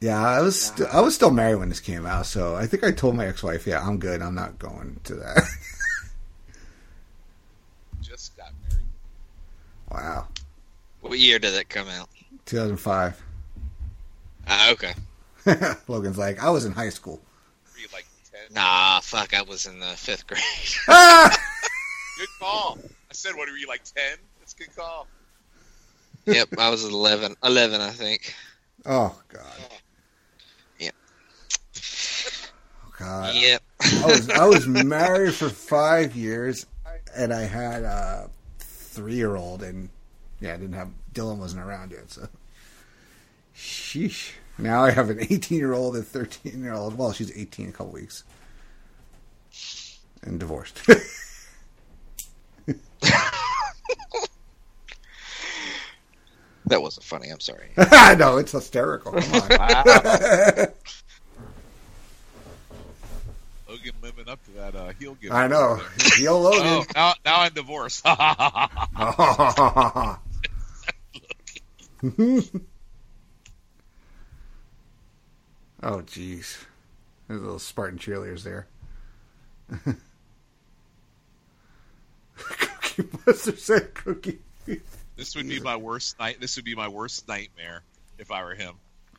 Yeah, 0.06 0.24
I 0.24 0.40
was 0.42 0.62
st- 0.68 0.88
I 0.94 1.02
was 1.02 1.16
still 1.16 1.32
married 1.32 1.56
when 1.56 1.70
this 1.70 1.80
came 1.80 2.06
out, 2.06 2.28
so 2.28 2.56
I 2.56 2.68
think 2.68 2.84
I 2.84 2.92
told 2.92 3.16
my 3.16 3.26
ex-wife, 3.26 3.66
"Yeah, 3.66 3.82
I'm 3.82 3.98
good. 3.98 4.22
I'm 4.22 4.36
not 4.36 4.60
going 4.60 5.00
to 5.06 5.16
that." 5.16 5.38
Just 8.04 8.38
got 8.38 8.52
married. 8.70 8.86
wow, 9.90 10.28
What 11.02 11.18
year 11.18 11.40
did 11.40 11.56
that 11.56 11.70
come 11.70 11.88
out? 11.88 12.08
2005. 12.46 13.20
Ah, 14.48 14.72
okay. 14.74 14.94
Logan's 15.88 16.20
like, 16.20 16.38
"I 16.44 16.52
was 16.52 16.66
in 16.66 16.72
high 16.72 16.90
school." 16.90 17.20
Were 17.74 17.80
you 17.80 17.88
like 17.92 18.06
10? 18.32 18.54
Nah, 18.54 19.00
fuck. 19.00 19.34
I 19.34 19.42
was 19.42 19.66
in 19.66 19.80
the 19.80 19.88
fifth 19.98 20.28
grade. 20.28 20.40
Ah! 20.88 21.30
Good 22.20 22.30
call. 22.40 22.78
I 23.10 23.14
said, 23.14 23.36
what 23.36 23.50
were 23.50 23.58
you 23.58 23.68
like 23.68 23.84
10? 23.84 24.18
That's 24.40 24.54
a 24.54 24.58
good 24.58 24.76
call. 24.76 25.08
yep, 26.26 26.48
I 26.60 26.70
was 26.70 26.84
11. 26.86 27.36
11, 27.44 27.82
I 27.82 27.90
think. 27.90 28.36
Oh 28.86 29.20
God. 29.30 29.42
Yep. 30.80 30.94
Oh 32.85 32.85
God. 32.98 33.36
Yep. 33.36 33.62
I 33.82 34.06
was 34.06 34.30
I 34.30 34.46
was 34.46 34.68
married 34.86 35.34
for 35.34 35.50
five 35.50 36.16
years, 36.16 36.66
and 37.16 37.34
I 37.34 37.42
had 37.44 37.84
a 37.84 38.30
three 38.60 39.16
year 39.16 39.36
old, 39.36 39.64
and 39.64 39.90
yeah, 40.40 40.54
I 40.54 40.58
didn't 40.58 40.74
have 40.74 40.90
Dylan 41.14 41.38
wasn't 41.38 41.64
around 41.64 41.92
yet, 41.92 42.10
so 42.12 42.28
sheesh. 43.56 44.32
Now 44.58 44.84
I 44.84 44.92
have 44.92 45.10
an 45.10 45.20
eighteen 45.20 45.58
year 45.58 45.74
old 45.74 45.96
and 45.96 46.08
thirteen 46.08 46.64
year 46.64 46.74
old. 46.74 46.98
Well, 46.98 47.12
she's 47.12 47.36
eighteen 47.38 47.66
in 47.68 47.72
a 47.72 47.74
couple 47.74 47.94
weeks, 47.94 48.24
and 50.24 50.40
divorced. 50.40 50.82
That 56.68 56.82
wasn't 56.82 57.06
funny. 57.06 57.30
I'm 57.30 57.40
sorry. 57.40 57.70
no, 58.18 58.38
it's 58.38 58.52
hysterical. 58.52 59.12
Come 59.12 59.34
on. 59.34 59.50
Logan 59.50 60.68
living 64.16 64.32
up 64.32 64.44
to 64.46 64.52
that 64.52 64.76
uh, 64.76 64.94
heel 65.00 65.18
give. 65.22 65.32
I 65.32 65.48
know. 65.48 65.82
Heel 66.18 66.40
Logan. 66.42 66.62
Oh, 66.66 66.86
now, 66.96 67.14
now 67.26 67.42
I'm 67.42 67.54
divorced. 67.54 68.02
oh, 68.06 70.20
jeez. 75.84 76.58
There's 77.28 77.40
a 77.40 77.44
little 77.44 77.60
Spartan 77.60 78.00
cheerleaders 78.00 78.44
there. 78.44 78.68
Cookie 82.38 83.10
Monster 83.26 83.58
said 83.58 83.94
cookie. 83.96 84.40
this 85.16 85.36
would 85.36 85.48
be 85.48 85.60
my 85.60 85.76
worst 85.76 86.20
night. 86.20 86.38
This 86.40 86.56
would 86.56 86.66
be 86.66 86.76
my 86.76 86.88
worst 86.88 87.28
nightmare 87.28 87.82
if 88.20 88.32
I 88.32 88.44
were 88.44 88.56
him. 88.56 88.76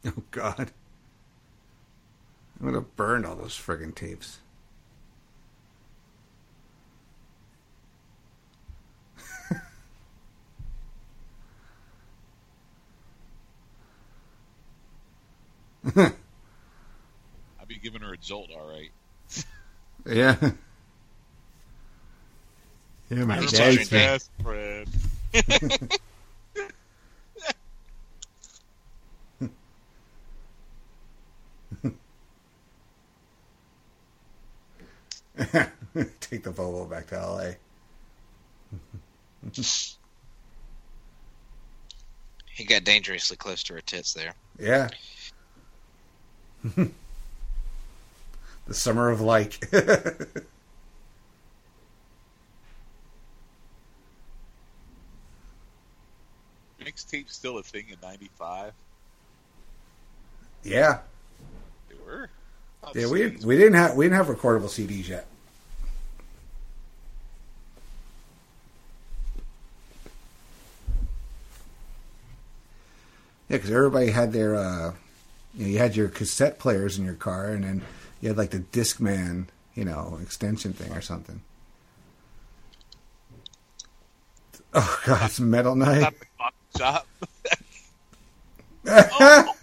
Oh, 0.07 0.13
God. 0.31 0.71
I 2.61 2.65
would 2.65 2.75
have 2.75 2.97
burned 2.97 3.27
all 3.27 3.35
those 3.35 3.57
friggin' 3.57 3.95
tapes. 3.95 4.39
I'd 15.97 17.69
be 17.69 17.77
giving 17.77 18.03
her 18.03 18.15
a 18.15 18.17
jolt, 18.17 18.51
all 18.59 18.69
right. 18.69 18.91
Yeah. 20.09 20.37
Yeah, 23.11 23.25
my 23.25 23.41
He's 23.41 23.51
dad's 23.51 23.77
talking 23.77 23.99
Best 23.99 24.31
friend. 24.41 24.87
Take 36.21 36.45
the 36.45 36.53
Volvo 36.53 36.89
back 36.89 37.09
to 37.09 37.17
LA. 37.17 37.51
He 42.49 42.65
got 42.65 42.85
dangerously 42.85 43.37
close 43.37 43.63
to 43.65 43.75
her 43.75 43.81
tits 43.81 44.13
there. 44.13 44.35
Yeah. 44.59 44.89
The 48.67 48.75
summer 48.75 49.11
of 49.11 49.21
like. 49.21 49.69
Mixtape 56.81 57.31
still 57.31 57.59
a 57.59 57.63
thing 57.63 57.87
in 57.91 57.97
'95. 58.03 58.73
yeah. 60.63 60.99
They 61.89 61.95
were. 62.05 62.29
Oh, 62.85 62.93
Yeah, 62.95 63.09
we 63.09 63.31
we 63.45 63.57
didn't 63.57 63.75
have 63.75 63.97
we 63.97 64.05
didn't 64.05 64.17
have 64.17 64.27
recordable 64.27 64.69
CDs 64.69 65.09
yet. 65.09 65.27
Yeah, 73.49 73.57
because 73.59 73.71
everybody 73.71 74.11
had 74.11 74.33
their, 74.33 74.57
uh, 74.57 74.93
you 75.57 75.65
know, 75.65 75.71
you 75.71 75.79
had 75.79 75.97
your 75.97 76.09
cassette 76.09 76.59
players 76.59 76.99
in 76.99 77.05
your 77.05 77.15
car, 77.15 77.47
and 77.47 77.65
then 77.65 77.83
you 78.21 78.29
had 78.29 78.37
like 78.39 78.51
the 78.51 78.61
Discman, 78.61 79.47
you 79.75 79.85
know, 79.85 80.19
extension 80.23 80.73
thing 80.73 80.93
or 80.93 81.01
something. 81.01 81.41
Oh 84.75 85.01
God, 85.07 85.27
it's 85.31 85.41
Metal 85.41 85.75
Knight. 85.75 86.15
The 86.75 86.77
coffee. 86.79 87.07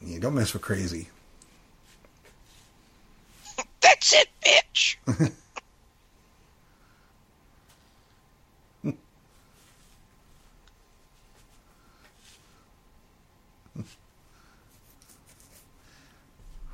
Yeah, 0.00 0.20
don't 0.20 0.34
mess 0.34 0.52
with 0.54 0.62
crazy. 0.62 1.08
That's 3.80 4.14
it, 4.14 4.28
bitch. 4.42 5.32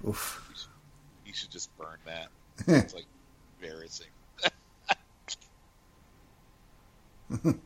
Oof. 0.07 0.47
You 0.51 0.57
should, 0.57 0.69
you 1.27 1.33
should 1.35 1.51
just 1.51 1.77
burn 1.79 1.99
that. 2.07 2.29
it's 2.67 2.95
like 2.95 3.07
embarrassing. 3.61 4.09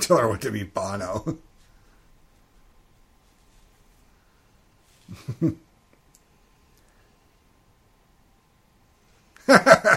Tell 0.00 0.16
her 0.18 0.28
what 0.28 0.40
to 0.42 0.50
be 0.50 0.62
Bono. 0.64 1.38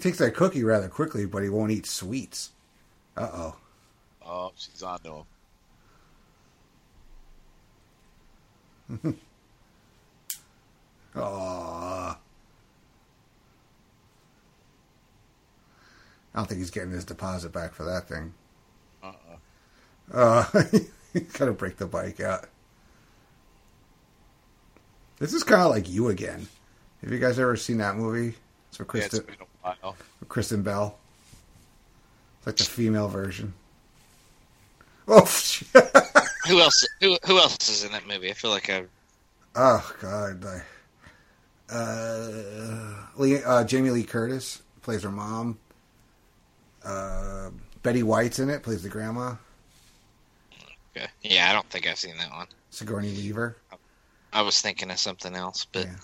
takes 0.00 0.18
that 0.18 0.34
cookie 0.34 0.64
rather 0.64 0.88
quickly, 0.88 1.26
but 1.26 1.42
he 1.42 1.48
won't 1.48 1.70
eat 1.70 1.86
sweets. 1.86 2.50
Uh 3.16 3.28
oh. 3.32 3.56
Oh, 4.24 4.52
she's 4.56 4.82
on 4.82 4.98
to 5.00 5.24
him. 9.02 9.18
Aww. 11.14 12.16
I 16.32 16.38
don't 16.38 16.48
think 16.48 16.60
he's 16.60 16.70
getting 16.70 16.92
his 16.92 17.04
deposit 17.04 17.52
back 17.52 17.74
for 17.74 17.84
that 17.84 18.08
thing. 18.08 18.32
Uh-uh. 19.02 19.36
Uh, 20.12 20.44
he's 21.12 21.32
gotta 21.32 21.52
break 21.52 21.76
the 21.76 21.86
bike 21.86 22.20
out. 22.20 22.46
This 25.18 25.34
is 25.34 25.42
kind 25.42 25.62
of 25.62 25.70
like 25.70 25.88
you 25.90 26.08
again. 26.08 26.46
Have 27.02 27.12
you 27.12 27.18
guys 27.18 27.38
ever 27.38 27.56
seen 27.56 27.78
that 27.78 27.96
movie? 27.96 28.36
It's 28.68 28.78
with 28.78 28.88
Kristen, 28.88 29.24
a 29.64 29.68
while. 29.82 29.96
with 30.20 30.28
Kristen 30.28 30.62
Bell. 30.62 30.96
It's 32.38 32.46
like 32.46 32.56
the 32.56 32.64
female 32.64 33.08
version. 33.08 33.52
Oh. 35.08 35.20
Who 36.48 36.60
else? 36.60 36.86
Who 37.00 37.16
who 37.26 37.38
else 37.38 37.68
is 37.68 37.84
in 37.84 37.92
that 37.92 38.06
movie? 38.06 38.30
I 38.30 38.34
feel 38.34 38.50
like 38.50 38.70
I. 38.70 38.84
oh 39.56 39.94
God. 40.00 40.44
I- 40.44 40.62
Uh, 41.72 42.94
Lee, 43.16 43.42
uh, 43.44 43.62
Jamie 43.64 43.90
Lee 43.90 44.02
Curtis 44.02 44.60
plays 44.82 45.02
her 45.04 45.10
mom. 45.10 45.56
Uh, 46.84 47.50
Betty 47.84 48.02
White's 48.02 48.40
in 48.40 48.50
it, 48.50 48.62
plays 48.64 48.82
the 48.82 48.88
grandma. 48.88 49.34
Okay. 50.96 51.06
Yeah, 51.22 51.48
I 51.48 51.52
don't 51.52 51.68
think 51.70 51.86
I've 51.86 51.98
seen 51.98 52.16
that 52.18 52.30
one. 52.32 52.48
Sigourney 52.70 53.12
Weaver. 53.12 53.56
I 54.32 54.42
was 54.42 54.60
thinking 54.60 54.90
of 54.90 54.98
something 54.98 55.36
else, 55.36 55.64
but 55.70 55.86
Yeah. 55.86 55.94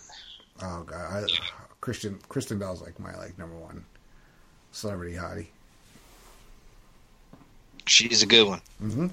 Oh 0.62 0.82
God, 0.84 1.24
I, 1.24 1.26
Christian 1.86 2.18
Kristen 2.28 2.58
Bell's 2.58 2.82
like 2.82 2.98
my 2.98 3.14
like 3.14 3.38
number 3.38 3.54
one 3.54 3.84
celebrity 4.72 5.14
hottie. 5.14 5.46
she's 7.86 8.24
a 8.24 8.26
good 8.26 8.48
one. 8.48 8.60
Mm-hmm. 8.82 9.06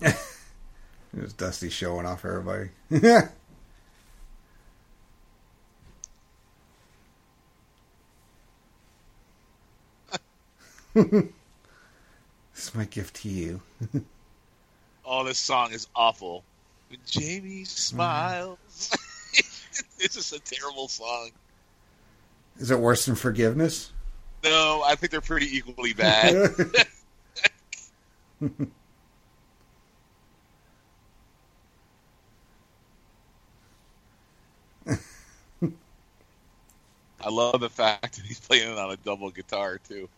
was 1.20 1.34
Dusty 1.34 1.68
showing 1.68 2.06
off 2.06 2.24
everybody. 2.24 2.70
this 2.88 3.28
is 12.56 12.74
my 12.74 12.86
gift 12.86 13.16
to 13.16 13.28
you. 13.28 13.60
Oh, 15.10 15.24
this 15.24 15.38
song 15.38 15.72
is 15.72 15.86
awful. 15.96 16.44
When 16.90 17.00
Jamie 17.06 17.64
smiles. 17.64 18.90
it's 19.98 20.14
just 20.14 20.32
a 20.32 20.40
terrible 20.40 20.88
song. 20.88 21.30
Is 22.58 22.70
it 22.70 22.78
worse 22.78 23.06
than 23.06 23.14
forgiveness? 23.14 23.92
No, 24.44 24.82
I 24.84 24.94
think 24.94 25.10
they're 25.10 25.20
pretty 25.20 25.56
equally 25.56 25.92
bad. 25.94 26.52
I 37.20 37.30
love 37.30 37.60
the 37.60 37.68
fact 37.68 38.16
that 38.16 38.24
he's 38.24 38.38
playing 38.40 38.72
it 38.72 38.78
on 38.78 38.90
a 38.90 38.96
double 38.96 39.30
guitar 39.30 39.78
too. 39.78 40.08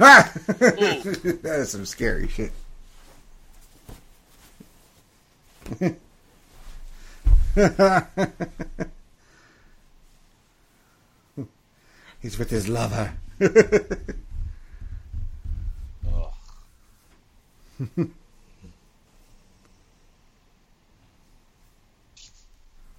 Ah! 0.00 0.32
that 0.46 1.56
is 1.60 1.70
some 1.70 1.86
scary 1.86 2.28
shit. 2.28 2.52
He's 12.20 12.38
with 12.38 12.50
his 12.50 12.68
lover. 12.68 13.14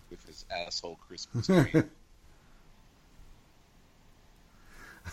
With 0.10 0.28
his 0.28 0.43
asshole 0.54 0.98
Christmas 1.08 1.48
tree. 1.48 1.84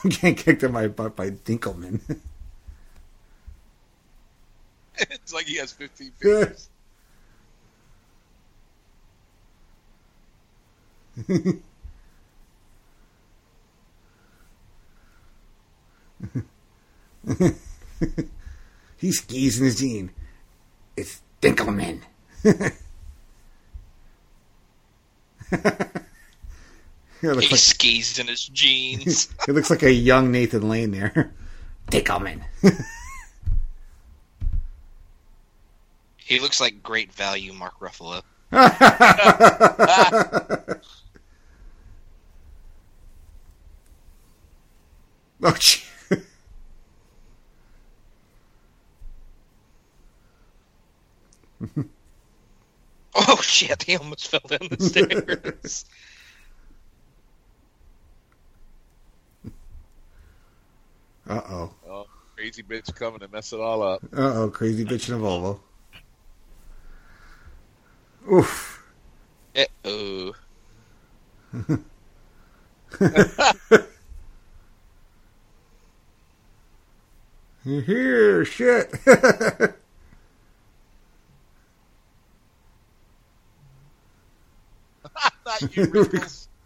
I'm 0.03 0.11
getting 0.11 0.35
kicked 0.35 0.63
in 0.63 0.73
my 0.73 0.89
butt 0.89 1.17
by 1.17 1.31
Dinkleman. 1.31 2.01
it's 4.99 5.33
like 5.33 5.47
he 5.47 5.57
has 5.57 5.73
15 5.73 6.13
fingers. 6.19 6.69
he 18.97 19.13
skis 19.13 19.59
in 19.59 19.65
his 19.65 19.79
jean. 19.79 20.11
It's 20.97 21.21
Dinkleman. 21.43 22.03
He 27.21 27.29
looks 27.29 27.47
He 27.47 27.51
like 27.51 27.61
skis 27.61 28.19
in 28.19 28.27
his 28.29 28.47
jeans. 28.47 29.29
he 29.47 29.53
looks 29.53 29.69
like 29.69 29.83
a 29.83 29.93
young 29.93 30.33
Nathan 30.33 30.69
Lane 30.69 30.91
there. 30.91 31.33
Dinkleman. 31.91 32.41
he 36.17 36.41
looks 36.41 36.61
like 36.61 36.83
great 36.83 37.13
value 37.13 37.53
Mark 37.53 37.79
Ruffalo. 37.79 38.23
oh, 45.43 45.57
gee. 45.59 45.83
Oh 53.29 53.37
shit! 53.43 53.83
He 53.83 53.97
almost 53.97 54.29
fell 54.29 54.41
down 54.49 54.69
the 54.71 54.81
stairs. 54.81 55.85
Uh 61.29 61.41
oh. 61.49 61.75
Oh, 61.89 62.07
crazy 62.35 62.65
bitch 62.65 62.93
coming 62.97 63.21
to 63.21 63.29
mess 63.29 63.53
it 63.53 63.61
all 63.61 63.85
up. 63.85 64.03
Uh 64.13 64.33
oh. 64.35 64.51
Crazy 64.51 64.85
bitch 64.85 65.09
in 65.09 65.15
a 65.15 65.19
Volvo. 65.19 65.61
Oof. 68.33 68.83
Uh 69.55 69.65
oh. 69.85 70.33
You 77.65 77.81
hear 77.81 78.45
shit. 78.45 78.93
Not 85.63 85.77
you, 85.77 85.87
Rickles. 85.87 86.47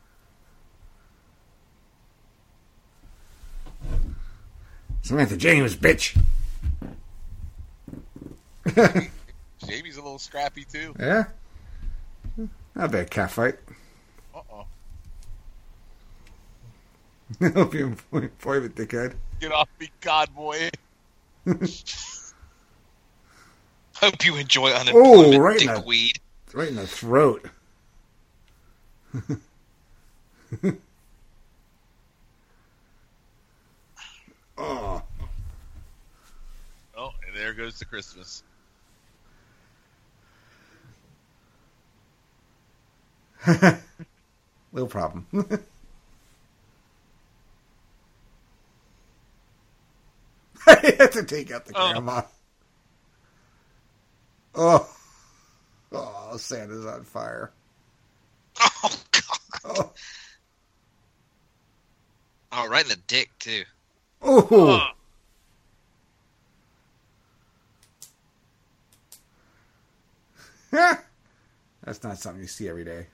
Samantha 5.03 5.37
James, 5.37 5.77
bitch. 5.77 6.17
Jamie's 9.67 9.97
a 9.97 10.03
little 10.03 10.19
scrappy 10.19 10.65
too. 10.65 10.95
Yeah. 10.99 11.25
Not 12.75 12.87
a 12.87 12.89
bad 12.89 13.11
cat 13.11 13.31
fight. 13.31 13.57
Uh 14.35 14.41
oh. 14.53 14.67
Hope 17.53 17.75
you 17.75 17.97
employment, 18.13 18.75
dickhead. 18.75 19.15
Get 19.41 19.53
off 19.53 19.69
me, 19.79 19.91
God 20.01 20.35
boy. 20.35 20.71
Hope 23.97 24.25
you 24.25 24.37
enjoy 24.37 24.71
unemployment, 24.71 25.35
Oh, 25.35 25.39
right 25.39 25.61
in 25.61 25.67
the- 25.67 26.13
Right 26.55 26.69
in 26.69 26.77
the 26.77 26.87
throat. 26.87 27.45
Oh. 34.59 35.03
Oh, 36.97 37.11
and 37.27 37.37
there 37.37 37.53
goes 37.55 37.81
the 37.81 37.85
Christmas. 37.85 38.45
Little 44.73 44.89
problem. 44.89 45.27
I 50.67 50.95
had 50.99 51.13
to 51.13 51.25
take 51.25 51.51
out 51.53 51.67
the 51.67 51.73
Oh. 51.77 51.91
grandma. 51.93 52.23
Oh. 54.55 54.89
Oh. 55.93 56.37
Santa's 56.37 56.87
on 56.87 57.05
fire. 57.05 57.51
Oh 58.85 59.01
god. 59.13 59.39
Oh, 59.65 59.93
Oh, 62.53 62.69
right 62.69 62.85
in 62.85 62.89
the 62.89 62.97
dick 63.09 63.31
too. 63.41 63.65
oh. 64.23 64.47
oh. 64.51 64.91
that's 71.85 72.03
not 72.03 72.19
something 72.19 72.43
you 72.43 72.49
see 72.49 72.69
every 72.69 72.85
day. 72.85 73.07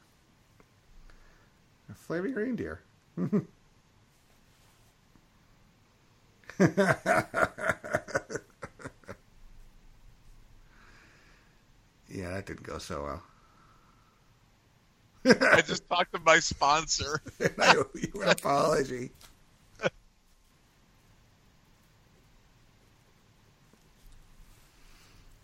A 1.90 1.94
flaming 1.94 2.34
reindeer. 2.34 2.80
yeah, 3.18 3.36
that 12.09 12.47
didn't 12.47 12.62
go 12.62 12.78
so 12.78 13.02
well. 13.05 13.22
I 15.24 15.60
just 15.60 15.88
talked 15.88 16.12
to 16.14 16.20
my 16.24 16.38
sponsor. 16.38 17.20
and 17.38 17.52
I 17.60 17.76
owe 17.76 17.86
you 17.94 18.22
an 18.22 18.28
apology. 18.28 19.10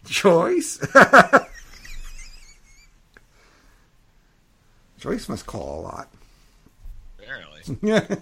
Joyce? 0.05 0.79
Joyce 4.99 5.29
must 5.29 5.47
call 5.47 5.81
a 5.81 5.83
lot. 5.83 6.09
Apparently. 7.19 8.19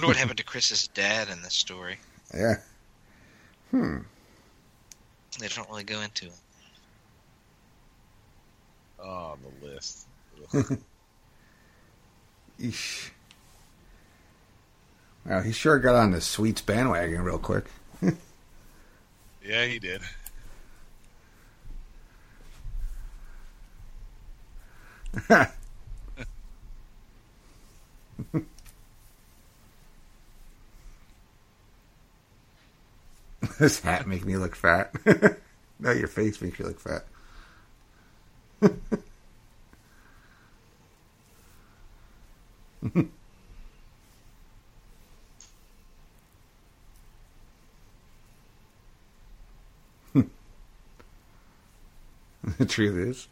Wonder 0.00 0.12
what 0.12 0.16
happened 0.16 0.38
to 0.38 0.44
Chris's 0.44 0.88
dad 0.88 1.28
in 1.28 1.42
this 1.42 1.52
story. 1.52 1.98
Yeah. 2.32 2.54
Hmm. 3.70 3.98
They 5.38 5.46
don't 5.48 5.68
really 5.68 5.84
go 5.84 6.00
into 6.00 6.24
it. 6.24 6.32
Oh, 8.98 9.36
the 9.42 9.66
list. 9.66 10.06
Ugh. 10.54 10.78
Eesh. 12.58 13.10
Well, 15.26 15.42
he 15.42 15.52
sure 15.52 15.78
got 15.78 15.96
on 15.96 16.12
the 16.12 16.22
sweets 16.22 16.62
bandwagon 16.62 17.20
real 17.20 17.36
quick. 17.36 17.66
yeah, 19.44 19.66
he 19.66 19.78
did. 19.78 20.00
This 33.60 33.80
hat 33.80 34.06
make 34.08 34.24
me 34.24 34.36
look 34.36 34.56
fat. 34.56 34.92
no, 35.78 35.92
your 35.92 36.08
face 36.08 36.40
makes 36.40 36.58
you 36.58 36.64
look 36.64 36.80
fat. 36.80 37.04
the 52.58 52.66
truth 52.66 52.96
is, 52.96 53.28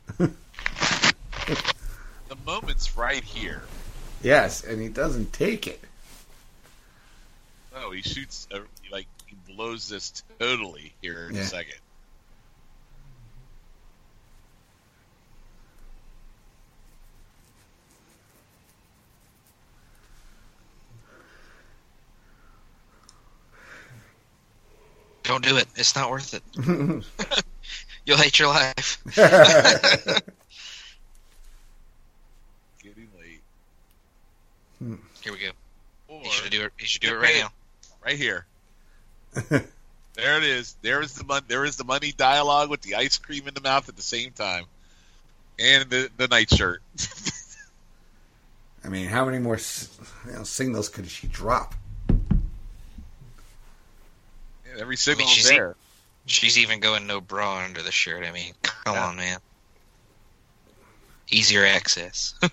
The 2.29 2.37
moment's 2.47 2.97
right 2.97 3.25
here. 3.25 3.63
yes, 4.23 4.63
and 4.65 4.81
he 4.81 4.89
doesn't 4.89 5.33
take 5.33 5.67
it. 5.67 5.81
Oh, 7.75 7.93
he 7.93 8.03
shoots, 8.03 8.47
uh, 8.53 8.59
a, 8.59 8.93
like, 8.93 9.07
he 9.29 9.37
blows 9.55 9.89
this 9.89 10.23
totally 10.39 10.95
here 11.03 11.29
in 11.29 11.35
Yeah. 11.37 11.43
a 11.43 11.45
second. 11.45 11.75
Don't 25.25 25.45
do 25.45 25.57
it. 25.59 25.67
It's 25.77 25.95
not 25.95 26.11
worth 26.11 26.33
it. 26.35 26.43
You'll 28.07 28.17
hate 28.17 28.39
your 28.39 28.49
life. 28.49 28.99
Getting 29.15 30.23
late. 33.19 33.43
Hmm. 34.79 34.95
Here 35.23 35.33
we 35.33 35.39
go. 35.39 35.51
Or, 36.09 36.21
He 36.23 36.31
should 36.31 36.51
do 36.51 36.63
it. 36.63 36.73
He 36.79 36.87
should 36.87 37.03
do 37.03 37.09
it 37.15 37.19
right 37.19 37.37
now. 37.41 37.51
right 38.03 38.17
here. 38.17 38.47
There 39.35 40.37
it 40.39 40.43
is. 40.43 40.75
There 40.83 41.01
is 41.01 41.15
the 41.15 41.23
mon- 41.25 41.45
There 41.47 41.65
is 41.65 41.77
the 41.77 41.85
money 41.85 42.11
dialogue 42.13 42.71
with 42.71 42.81
the 42.83 42.97
ice 42.97 43.19
cream 43.19 43.47
in 43.47 43.55
the 43.55 43.61
mouth 43.61 43.89
at 43.89 43.95
the 43.97 44.03
same 44.03 44.33
time, 44.33 44.65
and 45.59 45.89
the 45.89 46.11
the 46.17 46.27
nightshirt. 46.27 46.83
I 48.85 48.89
mean, 48.89 49.07
how 49.09 49.25
many 49.25 49.39
more 49.39 49.55
s- 49.57 49.89
you 50.27 50.33
know, 50.33 50.43
signals 50.43 50.89
could 50.89 51.09
she 51.09 51.29
drop? 51.29 51.75
And 52.09 52.41
every 54.81 54.97
signal 54.97 55.29
she's 55.29 55.45
is 55.45 55.51
there. 55.51 55.77
She's 56.27 56.59
even 56.59 56.81
going 56.81 57.07
no 57.07 57.21
bra 57.21 57.65
under 57.65 57.83
the 57.83 57.93
shirt. 57.93 58.25
I 58.25 58.33
mean, 58.33 58.55
come 58.63 58.95
Yeah. 58.97 59.07
on, 59.07 59.17
man. 59.17 59.39
Easier 61.31 61.65
access. 61.65 62.35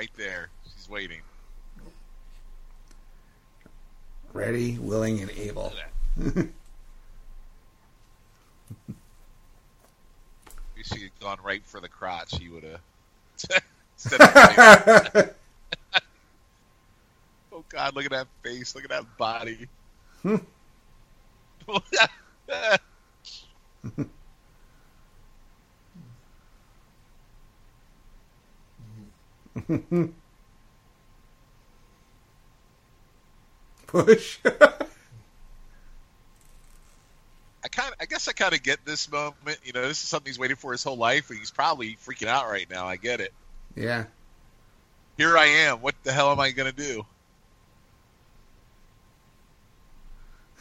right 0.00 0.10
there. 0.16 0.48
She's 0.64 0.88
waiting. 0.88 1.20
Ready, 4.32 4.78
willing, 4.78 5.20
and 5.20 5.30
able. 5.32 5.74
Look 6.16 6.36
at 6.38 6.46
that. 6.46 6.48
If 10.78 10.86
she 10.86 11.02
had 11.02 11.20
gone 11.20 11.36
right 11.44 11.62
for 11.66 11.80
the 11.80 11.88
crotch, 11.88 12.38
he 12.38 12.48
would 12.48 12.64
have. 12.64 12.80
Instead 13.96 14.22
of 14.22 15.14
like- 15.14 15.36
oh 17.52 17.62
God! 17.68 17.94
Look 17.94 18.06
at 18.06 18.12
that 18.12 18.28
face! 18.42 18.74
Look 18.74 18.84
at 18.84 18.90
that 18.90 19.18
body! 19.18 19.68
Push. 33.86 34.38
I 37.62 37.68
kind, 37.68 37.94
I 38.00 38.06
guess, 38.06 38.28
I 38.28 38.32
kind 38.32 38.54
of 38.54 38.62
get 38.62 38.84
this 38.84 39.10
moment. 39.10 39.58
You 39.64 39.72
know, 39.72 39.82
this 39.82 40.02
is 40.02 40.08
something 40.08 40.30
he's 40.30 40.38
waiting 40.38 40.56
for 40.56 40.72
his 40.72 40.82
whole 40.82 40.96
life, 40.96 41.28
and 41.30 41.38
he's 41.38 41.50
probably 41.50 41.96
freaking 41.96 42.28
out 42.28 42.48
right 42.48 42.68
now. 42.70 42.86
I 42.86 42.96
get 42.96 43.20
it. 43.20 43.32
yeah. 43.76 44.04
Here 45.16 45.36
I 45.36 45.46
am. 45.46 45.82
What 45.82 45.94
the 46.02 46.12
hell 46.12 46.32
am 46.32 46.40
I 46.40 46.50
gonna 46.52 46.72
do? 46.72 47.04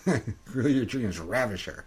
Really, 0.53 0.73
your 0.73 0.85
dreams 0.85 1.19
ravish 1.19 1.65
her. 1.65 1.85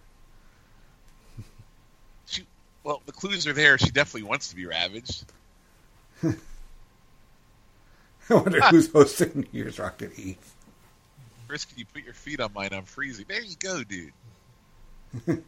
She, 2.27 2.47
well, 2.85 3.03
the 3.05 3.13
clues 3.13 3.47
are 3.49 3.53
there. 3.53 3.77
She 3.79 3.91
definitely 3.91 4.29
wants 4.29 4.49
to 4.51 4.57
be 4.57 4.65
ravaged. 4.67 5.25
I 8.39 8.41
wonder 8.41 8.61
ah. 8.63 8.71
who's 8.71 8.91
hosting 8.91 9.47
New 9.53 9.59
Year's 9.59 9.79
Rockin' 9.79 10.11
Eve. 10.17 10.39
Chris, 11.47 11.67
can 11.67 11.79
you 11.79 11.85
put 11.93 12.03
your 12.03 12.15
feet 12.15 12.41
on 12.41 12.51
mine? 12.55 12.71
I'm 12.73 12.85
freezing. 12.85 13.27
There 13.29 13.43
you 13.43 13.57
go, 13.59 13.83
dude. 13.85 14.13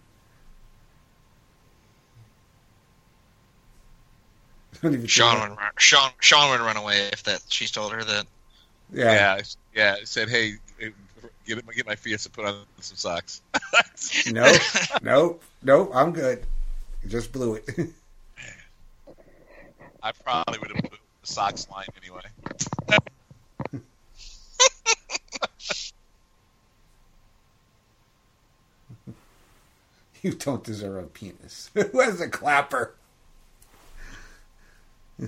Don't 4.82 4.92
even 4.92 5.06
Shawn 5.06 5.40
would 5.40 5.56
run, 5.56 5.70
Shawn 5.78 6.10
Shawn 6.20 6.50
would 6.50 6.60
run 6.60 6.76
away 6.76 7.08
if 7.10 7.22
that 7.22 7.42
she 7.48 7.66
told 7.66 7.92
her 7.92 8.04
that. 8.04 8.26
Yeah. 8.92 9.12
Yeah, 9.12 9.40
yeah. 9.74 9.96
Said, 10.04 10.28
"Hey, 10.28 10.56
get 11.46 11.56
it, 11.56 11.64
get 11.74 11.86
my 11.86 11.96
Fiesta 11.96 12.28
put 12.28 12.44
on 12.44 12.66
some 12.80 12.96
socks." 12.96 13.40
Nope. 14.30 14.60
nope. 15.02 15.42
Nope. 15.62 15.90
I'm 15.94 16.12
good. 16.12 16.44
Just 17.08 17.32
blew 17.32 17.54
it. 17.54 17.66
I 20.02 20.12
probably 20.12 20.58
would 20.58 20.72
have 20.72 20.90
put 20.90 20.98
the 21.24 21.32
socks 21.32 21.66
line 21.70 21.86
anyway. 22.02 22.20
you 30.22 30.32
don't 30.32 30.62
deserve 30.64 31.04
a 31.04 31.06
penis. 31.06 31.70
Who 31.74 32.00
has 32.00 32.20
a 32.20 32.28
clapper? 32.28 32.94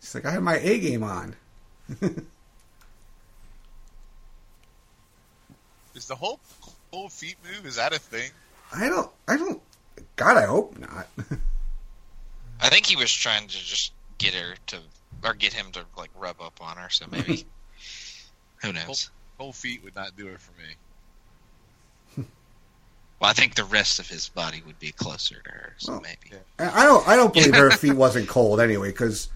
She's 0.00 0.14
like, 0.14 0.26
I 0.26 0.30
have 0.32 0.42
my 0.42 0.58
A 0.58 0.78
game 0.78 1.02
on. 1.02 1.34
Is 5.96 6.06
the 6.06 6.14
whole 6.14 6.38
whole 6.92 7.08
feet 7.08 7.36
move? 7.42 7.64
Is 7.64 7.76
that 7.76 7.94
a 7.94 7.98
thing? 7.98 8.30
I 8.74 8.88
don't. 8.88 9.10
I 9.26 9.38
don't. 9.38 9.62
God, 10.16 10.36
I 10.36 10.44
hope 10.44 10.78
not. 10.78 11.08
I 12.60 12.68
think 12.68 12.84
he 12.84 12.96
was 12.96 13.10
trying 13.10 13.48
to 13.48 13.54
just 13.54 13.92
get 14.18 14.34
her 14.34 14.54
to, 14.68 14.78
or 15.24 15.32
get 15.32 15.54
him 15.54 15.72
to 15.72 15.84
like 15.96 16.10
rub 16.14 16.40
up 16.40 16.60
on 16.60 16.76
her. 16.76 16.90
So 16.90 17.06
maybe, 17.10 17.46
who 18.62 18.74
knows? 18.74 19.10
Whole 19.38 19.54
feet 19.54 19.82
would 19.84 19.96
not 19.96 20.16
do 20.16 20.28
it 20.28 20.40
for 20.40 20.52
me. 20.60 22.24
Well, 23.18 23.30
I 23.30 23.32
think 23.32 23.54
the 23.54 23.64
rest 23.64 23.98
of 23.98 24.06
his 24.06 24.28
body 24.28 24.62
would 24.66 24.78
be 24.78 24.92
closer 24.92 25.36
to 25.42 25.50
her. 25.50 25.72
So 25.78 25.92
Well, 25.92 26.02
maybe. 26.02 26.36
I 26.58 26.82
I 26.82 26.84
don't. 26.84 27.08
I 27.08 27.16
don't 27.16 27.32
believe 27.32 27.54
her 27.54 27.70
feet 27.70 27.94
wasn't 27.94 28.28
cold 28.28 28.60
anyway, 28.60 28.90
because 28.90 29.30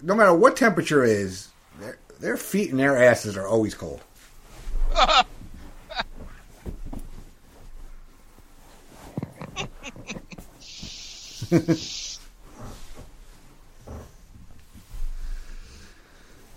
no 0.00 0.14
matter 0.14 0.32
what 0.32 0.56
temperature 0.56 1.02
is, 1.02 1.48
their, 1.80 1.98
their 2.20 2.36
feet 2.36 2.70
and 2.70 2.78
their 2.78 2.96
asses 2.96 3.36
are 3.36 3.48
always 3.48 3.74
cold. 3.74 4.00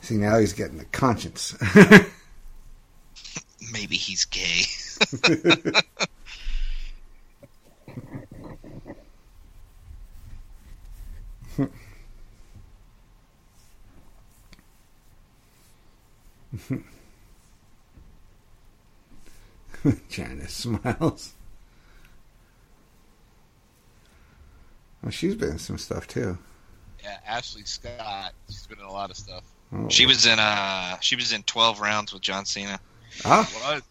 See, 0.02 0.18
now 0.18 0.38
he's 0.38 0.54
getting 0.54 0.78
the 0.78 0.86
conscience. 0.86 1.56
Maybe 3.72 3.96
he's 3.96 4.26
gay. 4.26 4.66
Janice 20.10 20.54
smiles. 20.54 21.34
Well, 25.04 25.12
she's 25.12 25.36
been 25.36 25.52
in 25.52 25.60
some 25.60 25.78
stuff 25.78 26.08
too. 26.08 26.38
Yeah, 27.04 27.18
Ashley 27.28 27.64
Scott. 27.66 28.32
She's 28.48 28.66
been 28.68 28.80
in 28.80 28.86
a 28.86 28.92
lot 28.92 29.10
of 29.12 29.18
stuff. 29.18 29.44
Oh. 29.74 29.90
She 29.90 30.06
was 30.06 30.26
in 30.26 30.40
uh 30.40 30.98
she 31.02 31.16
was 31.16 31.34
in 31.34 31.44
twelve 31.44 31.80
rounds 31.82 32.14
with 32.14 32.22
John 32.22 32.46
Cena. 32.46 32.80
Ah, 33.26 33.50
Well, 33.60 33.82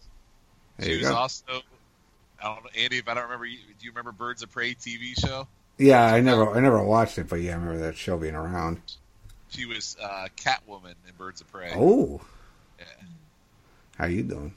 there 0.77 0.85
she 0.87 0.91
you 0.93 0.97
was 0.99 1.09
go. 1.09 1.15
also. 1.15 1.43
I 2.41 2.43
don't 2.55 2.63
know, 2.63 2.69
Andy. 2.77 2.97
If 2.97 3.07
I 3.07 3.13
don't 3.13 3.23
remember, 3.23 3.45
you- 3.45 3.59
do 3.79 3.85
you 3.85 3.91
remember 3.91 4.11
Birds 4.11 4.41
of 4.43 4.51
Prey 4.51 4.73
TV 4.73 5.13
show? 5.17 5.47
Yeah, 5.77 6.03
I 6.03 6.19
never, 6.19 6.49
I 6.55 6.59
never 6.59 6.83
watched 6.83 7.17
it, 7.17 7.29
but 7.29 7.39
yeah, 7.41 7.51
I 7.51 7.55
remember 7.55 7.79
that 7.85 7.95
show 7.95 8.17
being 8.17 8.35
around. 8.35 8.81
She 9.49 9.65
was 9.65 9.95
uh, 10.01 10.27
Catwoman 10.35 10.95
in 11.07 11.15
Birds 11.17 11.39
of 11.41 11.49
Prey. 11.51 11.71
Oh, 11.75 12.19
Yeah. 12.79 12.85
how 13.97 14.05
you 14.07 14.23
doing? 14.23 14.53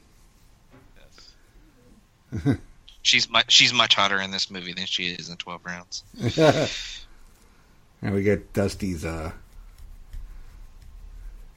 Yes. 2.33 2.57
She's 3.07 3.29
much 3.29 3.49
she's 3.53 3.71
much 3.71 3.95
hotter 3.95 4.19
in 4.19 4.31
this 4.31 4.51
movie 4.51 4.73
than 4.73 4.85
she 4.85 5.05
is 5.05 5.29
in 5.29 5.37
twelve 5.37 5.63
rounds. 5.63 6.03
and 8.01 8.13
we 8.13 8.21
get 8.21 8.51
Dusty's, 8.51 9.05
uh, 9.05 9.31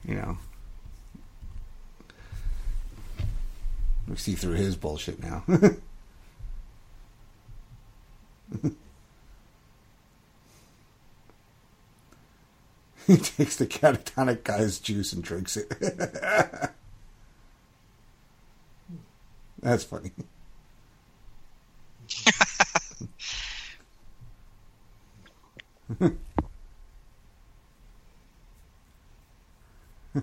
you 0.07 0.15
know, 0.15 0.37
we 4.07 4.15
see 4.15 4.35
through 4.35 4.53
his 4.53 4.77
bullshit 4.77 5.21
now. 5.21 5.43
he 13.07 13.17
takes 13.17 13.57
the 13.57 13.67
catatonic 13.67 14.45
guy's 14.45 14.79
juice 14.79 15.11
and 15.11 15.21
drinks 15.21 15.57
it. 15.57 15.69
That's 19.59 19.83
funny. 19.83 20.11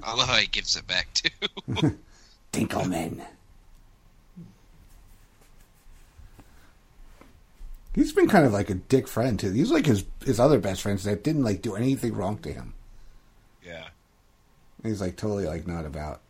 I 0.02 0.14
love 0.14 0.28
how 0.28 0.36
he 0.36 0.46
gives 0.46 0.76
it 0.76 0.86
back 0.86 1.08
too. 1.14 1.30
Dinkleman. 2.52 3.24
He's 7.94 8.12
been 8.12 8.28
kind 8.28 8.46
of 8.46 8.52
like 8.52 8.70
a 8.70 8.74
dick 8.74 9.08
friend 9.08 9.40
too. 9.40 9.50
He's 9.52 9.70
like 9.70 9.86
his 9.86 10.04
his 10.24 10.38
other 10.38 10.58
best 10.58 10.82
friends 10.82 11.04
that 11.04 11.24
didn't 11.24 11.42
like 11.42 11.62
do 11.62 11.74
anything 11.74 12.14
wrong 12.14 12.38
to 12.38 12.52
him. 12.52 12.74
Yeah. 13.64 13.88
He's 14.82 15.00
like 15.00 15.16
totally 15.16 15.46
like 15.46 15.66
not 15.66 15.84
about 15.84 16.20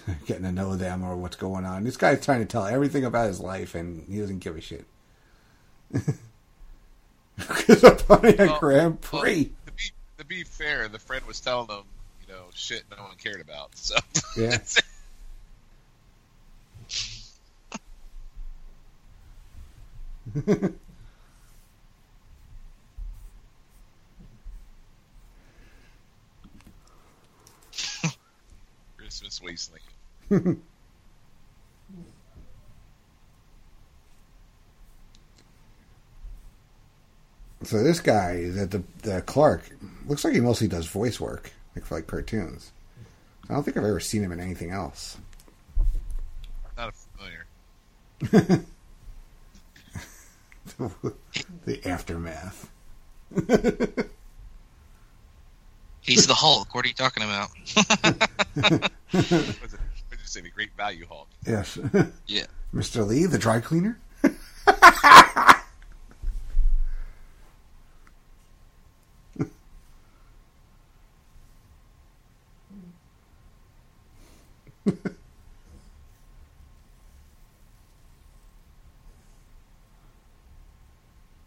getting 0.26 0.44
to 0.44 0.52
know 0.52 0.76
them 0.76 1.02
or 1.04 1.16
what's 1.16 1.36
going 1.36 1.64
on. 1.64 1.84
This 1.84 1.96
guy's 1.96 2.24
trying 2.24 2.40
to 2.40 2.46
tell 2.46 2.66
everything 2.66 3.04
about 3.04 3.28
his 3.28 3.40
life 3.40 3.74
and 3.74 4.04
he 4.08 4.18
doesn't 4.20 4.38
give 4.40 4.56
a 4.56 4.60
shit. 4.60 4.86
Because 7.36 7.82
I'm 7.84 7.96
running 8.08 8.40
a 8.40 8.46
Well, 8.46 8.58
Grand 8.58 8.98
well, 9.12 9.22
Prix. 9.22 9.52
to 9.66 9.72
be 9.72 9.82
to 10.18 10.24
be 10.24 10.44
fair, 10.44 10.88
the 10.88 10.98
friend 10.98 11.24
was 11.26 11.40
telling 11.40 11.66
them, 11.66 11.84
you 12.20 12.32
know, 12.32 12.44
shit 12.54 12.84
no 12.90 13.02
one 13.02 13.16
cared 13.16 13.40
about. 13.40 13.76
So 13.76 13.96
Yeah. 14.36 14.58
Christmas 29.12 29.42
wasteland. 29.42 30.62
So 37.64 37.80
this 37.80 38.00
guy 38.00 38.32
is 38.32 38.58
at 38.58 38.72
the 38.72 38.82
the 39.02 39.22
Clark. 39.22 39.62
Looks 40.08 40.24
like 40.24 40.34
he 40.34 40.40
mostly 40.40 40.66
does 40.66 40.86
voice 40.88 41.20
work, 41.20 41.52
like 41.76 41.84
for 41.84 41.94
like 41.94 42.08
cartoons. 42.08 42.72
I 43.48 43.54
don't 43.54 43.62
think 43.62 43.76
I've 43.76 43.84
ever 43.84 44.00
seen 44.00 44.24
him 44.24 44.32
in 44.32 44.40
anything 44.40 44.72
else. 44.72 45.16
Not 46.76 46.92
familiar. 46.92 47.46
the 51.64 51.86
aftermath. 51.88 52.68
He's 56.02 56.26
the 56.26 56.34
Hulk. 56.34 56.74
What 56.74 56.84
are 56.84 56.88
you 56.88 56.94
talking 56.94 57.22
about? 57.22 57.50
What 57.74 58.82
was 59.12 59.72
it? 59.72 59.80
What 59.80 60.10
did 60.10 60.20
you 60.20 60.26
say? 60.26 60.40
The 60.40 60.50
Great 60.50 60.70
Value 60.76 61.06
Hulk. 61.08 61.28
Yes. 61.46 61.78
Yeah. 62.26 62.46
Mr. 62.74 63.06
Lee, 63.06 63.26
the 63.26 63.38
dry 63.38 63.60
cleaner? 63.60 63.98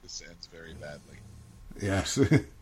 This 0.03 0.21
ends 0.29 0.47
very 0.47 0.73
badly. 0.75 1.17
Yes. 1.81 2.19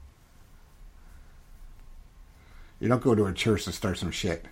you 2.84 2.90
don't 2.90 3.02
go 3.02 3.16
to 3.16 3.28
a 3.28 3.32
church 3.32 3.64
to 3.64 3.72
start 3.72 3.98
some 3.98 4.12
shit. 4.12 4.44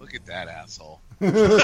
Look 0.00 0.14
at 0.14 0.24
that 0.24 0.48
asshole. 0.48 1.02
I, 1.20 1.60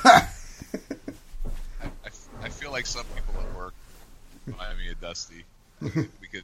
I, 0.00 0.28
I 2.40 2.48
feel 2.48 2.70
like 2.70 2.86
some 2.86 3.04
people 3.14 3.34
at 3.38 3.54
work 3.54 3.74
remind 4.46 4.78
me 4.78 4.88
of 4.88 4.98
Dusty 4.98 5.44
because 5.82 6.42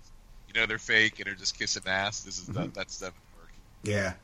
you 0.48 0.60
know 0.60 0.66
they're 0.66 0.78
fake 0.78 1.18
and 1.18 1.26
they're 1.26 1.34
just 1.34 1.58
kissing 1.58 1.82
ass. 1.86 2.22
This 2.22 2.38
is 2.38 2.46
the, 2.46 2.60
mm-hmm. 2.60 2.70
that's 2.72 2.98
them 2.98 3.12
at 3.14 3.38
work. 3.38 3.52
Yeah. 3.82 4.14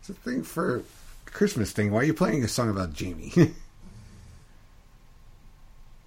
It's 0.00 0.10
a 0.10 0.14
thing 0.14 0.42
for 0.42 0.82
Christmas 1.26 1.72
thing. 1.72 1.90
Why 1.92 2.00
are 2.00 2.04
you 2.04 2.14
playing 2.14 2.44
a 2.44 2.48
song 2.48 2.70
about 2.70 2.92
Jamie? 2.92 3.32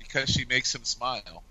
because 0.10 0.30
she 0.30 0.46
makes 0.46 0.74
him 0.74 0.84
smile. 0.84 1.44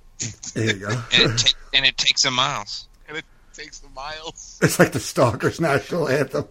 there 0.55 0.65
you 0.67 0.73
go. 0.75 0.89
And 1.13 1.33
it, 1.33 1.39
ta- 1.39 1.59
and 1.73 1.87
it 1.87 1.97
takes 1.97 2.25
him 2.25 2.35
miles. 2.35 2.89
And 3.09 3.17
it 3.17 3.25
takes 3.55 3.79
the 3.79 3.89
miles. 3.91 4.59
It's 4.63 4.79
like 4.79 4.93
the 4.93 5.01
Stalkers 5.01 5.61
national 5.61 6.09
anthem. 6.09 6.49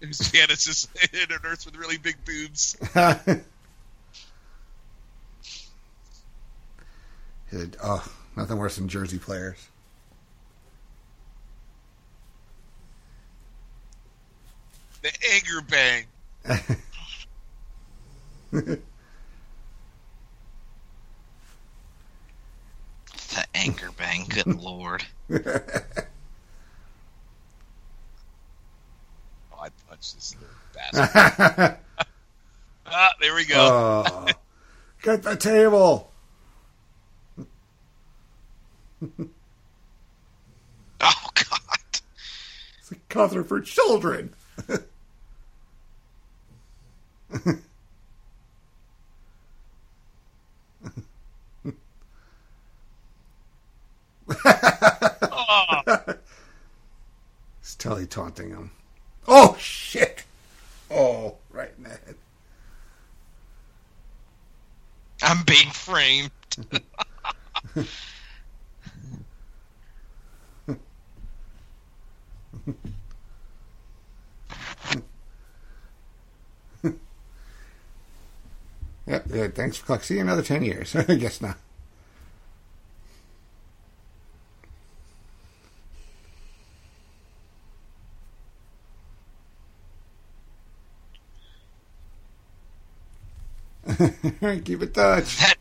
There's 0.00 0.18
Janice 0.18 0.66
just 0.66 0.90
in 1.14 1.32
a 1.32 1.42
nurse 1.42 1.64
with 1.64 1.76
really 1.76 1.96
big 1.96 2.16
boobs. 2.26 2.76
Oh, 7.82 8.06
nothing 8.36 8.58
worse 8.58 8.76
than 8.76 8.88
Jersey 8.88 9.18
players. 9.18 9.68
The 15.02 15.12
anger 15.32 15.60
bang. 15.68 16.06
The 23.34 23.44
anger 23.54 23.90
bang. 23.98 24.26
Good 24.28 24.46
lord. 24.62 25.04
Oh, 25.28 25.36
I'd 29.60 29.72
punch 29.88 30.14
this 30.14 30.36
little 30.40 30.54
bastard. 30.72 31.78
ah, 32.86 33.10
there 33.20 33.34
we 33.34 33.44
go. 33.44 33.56
oh, 33.58 34.26
get 35.02 35.24
the 35.24 35.34
table. 35.36 36.12
Oh 41.00 41.30
god. 41.34 42.00
It's 42.78 42.92
a 42.92 42.94
concert 43.10 43.44
for 43.44 43.60
children. 43.60 44.32
Oh, 44.68 44.78
It's 57.60 57.74
Telly 57.76 58.06
taunting 58.06 58.50
him. 58.50 58.70
Oh 59.26 59.56
shit! 59.58 60.24
Oh, 60.90 61.36
right 61.50 61.70
in 61.76 61.84
the 61.84 61.90
head. 61.90 62.14
I'm 65.22 65.42
being 65.44 65.70
framed. 65.70 66.30
Yep. 79.06 79.26
Yeah, 79.32 79.48
thanks 79.48 79.76
for 79.76 79.86
See 80.04 80.14
you 80.14 80.20
another 80.22 80.42
ten 80.42 80.62
years. 80.62 80.96
I 81.08 81.14
guess 81.14 81.40
not. 81.40 81.58
Keep 94.64 94.82
it 94.82 94.94
touch. 94.94 95.38
That 95.38 95.56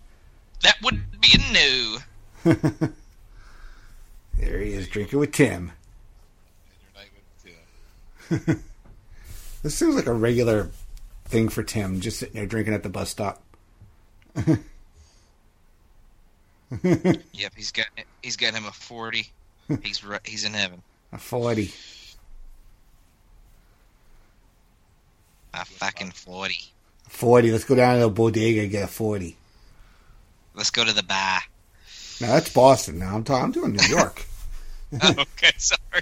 that 0.62 0.76
would 0.82 1.02
be 1.20 1.36
a 1.36 1.54
no. 1.54 1.98
There 4.40 4.60
he 4.60 4.74
is, 4.74 4.88
drinking 4.88 5.20
with 5.20 5.32
Tim. 5.32 5.72
Your 6.82 7.02
night 7.02 7.10
with 7.16 7.44
Tim. 7.44 7.54
This 9.64 9.76
seems 9.76 9.96
like 9.96 10.08
a 10.08 10.14
regular 10.14 10.72
thing 11.24 11.48
for 11.48 11.64
Tim, 11.64 12.02
just 12.02 12.20
sitting 12.20 12.36
there 12.36 12.46
drinking 12.46 12.74
at 12.74 12.84
the 12.84 12.90
bus 12.90 13.10
stop. 13.10 13.42
Yep, 16.82 17.54
he's 17.56 17.72
got 17.72 17.86
he's 18.24 18.36
got 18.36 18.54
him 18.54 18.66
a 18.66 18.72
forty. 18.72 19.30
He's 19.84 20.04
he's 20.26 20.44
in 20.44 20.54
heaven. 20.54 20.82
A 21.12 21.20
forty. 21.20 21.72
A 25.54 25.64
fucking 25.66 26.12
forty. 26.12 26.72
Forty. 27.08 27.52
Let's 27.52 27.64
go 27.64 27.76
down 27.76 28.00
to 28.00 28.02
the 28.02 28.10
bodega 28.10 28.62
and 28.62 28.72
get 28.72 28.86
a 28.86 28.88
forty. 28.88 29.38
Let's 30.56 30.72
go 30.72 30.84
to 30.84 30.94
the 30.94 31.04
bar. 31.04 31.42
No, 32.22 32.28
that's 32.28 32.52
Boston. 32.52 33.00
Now 33.00 33.16
I'm 33.16 33.24
talking. 33.24 33.44
I'm 33.44 33.52
doing 33.52 33.74
New 33.74 33.88
York. 33.88 34.26
okay, 35.04 35.52
sorry. 35.58 36.02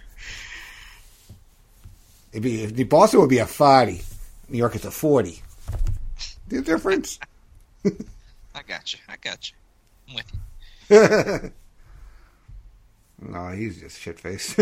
It'd 2.31 2.43
be 2.43 2.63
if 2.63 2.73
the 2.75 2.85
Boston 2.85 3.19
would 3.19 3.29
be 3.29 3.39
a 3.39 3.45
forty. 3.45 4.01
New 4.49 4.57
York 4.57 4.75
is 4.75 4.85
a 4.85 4.91
forty. 4.91 5.41
The 6.47 6.61
difference. 6.61 7.19
I 7.85 8.61
got 8.67 8.93
you. 8.93 8.99
I 9.07 9.15
got 9.17 9.51
you. 9.51 9.57
I'm 10.09 10.15
with 10.15 10.31
you. 10.89 11.51
no, 13.31 13.49
he's 13.49 13.79
just 13.79 13.99
shit 13.99 14.19
faced. 14.19 14.59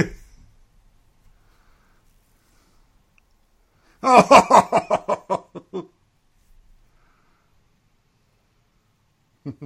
oh, 4.04 5.46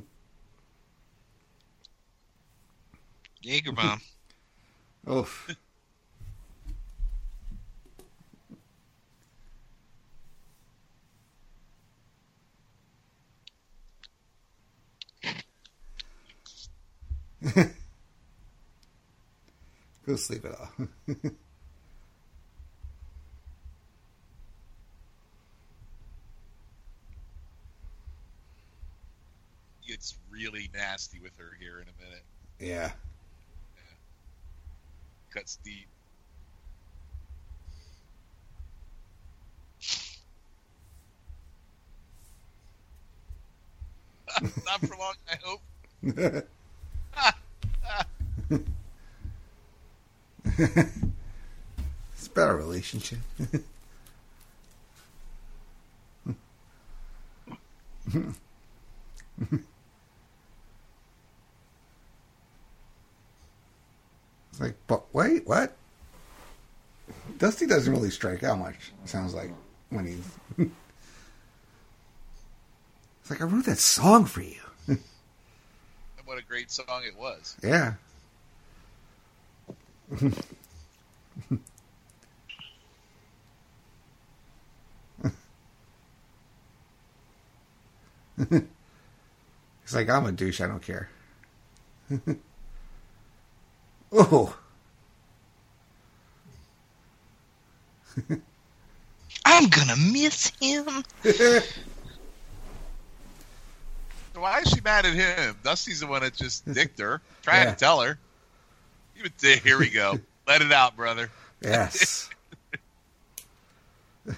Jaeger 3.41 3.73
bomb. 3.73 4.01
Oof. 5.09 5.55
Go 20.13 20.17
sleep 20.17 20.45
it 20.45 20.53
off. 20.53 20.79
It's 29.87 30.15
really 30.31 30.69
nasty 30.73 31.19
with 31.19 31.35
her 31.37 31.51
here 31.59 31.79
in 31.79 31.87
a 31.87 31.93
minute. 32.03 32.23
yeah. 32.59 32.91
Cuts 35.33 35.59
deep. 35.63 35.87
Not 44.65 44.79
for 44.81 44.95
long, 44.97 45.15
I 45.29 45.37
hope. 45.43 45.61
it's 50.57 52.27
about 52.27 52.51
a 52.51 52.55
relationship. 52.55 53.19
it's 53.39 53.63
like, 64.59 64.75
but 64.87 65.03
wait, 65.13 65.47
what? 65.47 65.75
Dusty 67.39 67.65
doesn't 67.65 67.91
really 67.91 68.11
strike 68.11 68.43
out 68.43 68.59
much. 68.59 68.91
it 69.03 69.09
Sounds 69.09 69.33
like 69.33 69.51
when 69.89 70.05
he's. 70.05 70.29
it's 73.21 73.29
like 73.29 73.41
I 73.41 73.45
wrote 73.45 73.65
that 73.65 73.79
song 73.79 74.25
for 74.25 74.41
you. 74.41 74.59
And 74.87 74.99
what 76.25 76.37
a 76.37 76.43
great 76.43 76.71
song 76.71 77.01
it 77.05 77.17
was. 77.17 77.57
Yeah. 77.63 77.93
He's 88.49 89.93
like, 89.93 90.09
I'm 90.09 90.25
a 90.25 90.31
douche. 90.31 90.61
I 90.61 90.67
don't 90.67 90.81
care. 90.81 91.09
oh, 94.11 94.55
I'm 99.45 99.69
gonna 99.69 99.95
miss 99.97 100.51
him. 100.61 100.85
Why 104.35 104.59
is 104.59 104.69
she 104.69 104.81
mad 104.81 105.05
at 105.05 105.13
him? 105.13 105.57
Dusty's 105.63 105.99
the 106.01 106.07
one 106.07 106.21
that 106.21 106.33
just 106.33 106.71
dicked 106.71 106.99
her. 106.99 107.21
Trying 107.41 107.67
Yeah. 107.67 107.73
to 107.73 107.75
tell 107.77 108.01
her. 108.01 108.17
Here 109.41 109.77
we 109.79 109.89
go. 109.89 110.19
Let 110.47 110.61
it 110.61 110.71
out, 110.71 110.95
brother. 110.95 111.29
yes. 111.61 112.29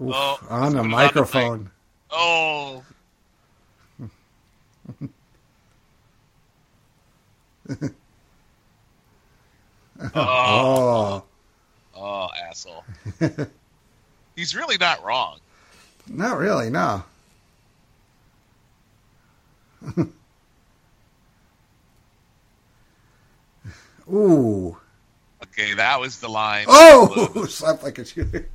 Oof, 0.00 0.14
Oh, 0.14 0.38
on 0.48 0.72
the 0.72 0.78
on 0.78 0.82
the 0.82 0.82
microphone. 0.84 1.70
Oh, 2.10 2.82
oh, 7.70 7.78
oh, 10.14 11.24
oh, 11.94 12.28
asshole. 12.48 12.84
He's 14.34 14.56
really 14.56 14.76
not 14.78 15.04
wrong. 15.04 15.38
not 16.08 16.38
really. 16.38 16.70
No. 16.70 17.04
Ooh. 24.10 24.76
Okay, 25.44 25.74
that 25.74 26.00
was 26.00 26.20
the 26.20 26.28
line. 26.28 26.66
Oh! 26.68 27.28
the- 27.34 27.46
Slap 27.48 27.82
like 27.82 27.98
a 27.98 28.04
shooter. 28.04 28.48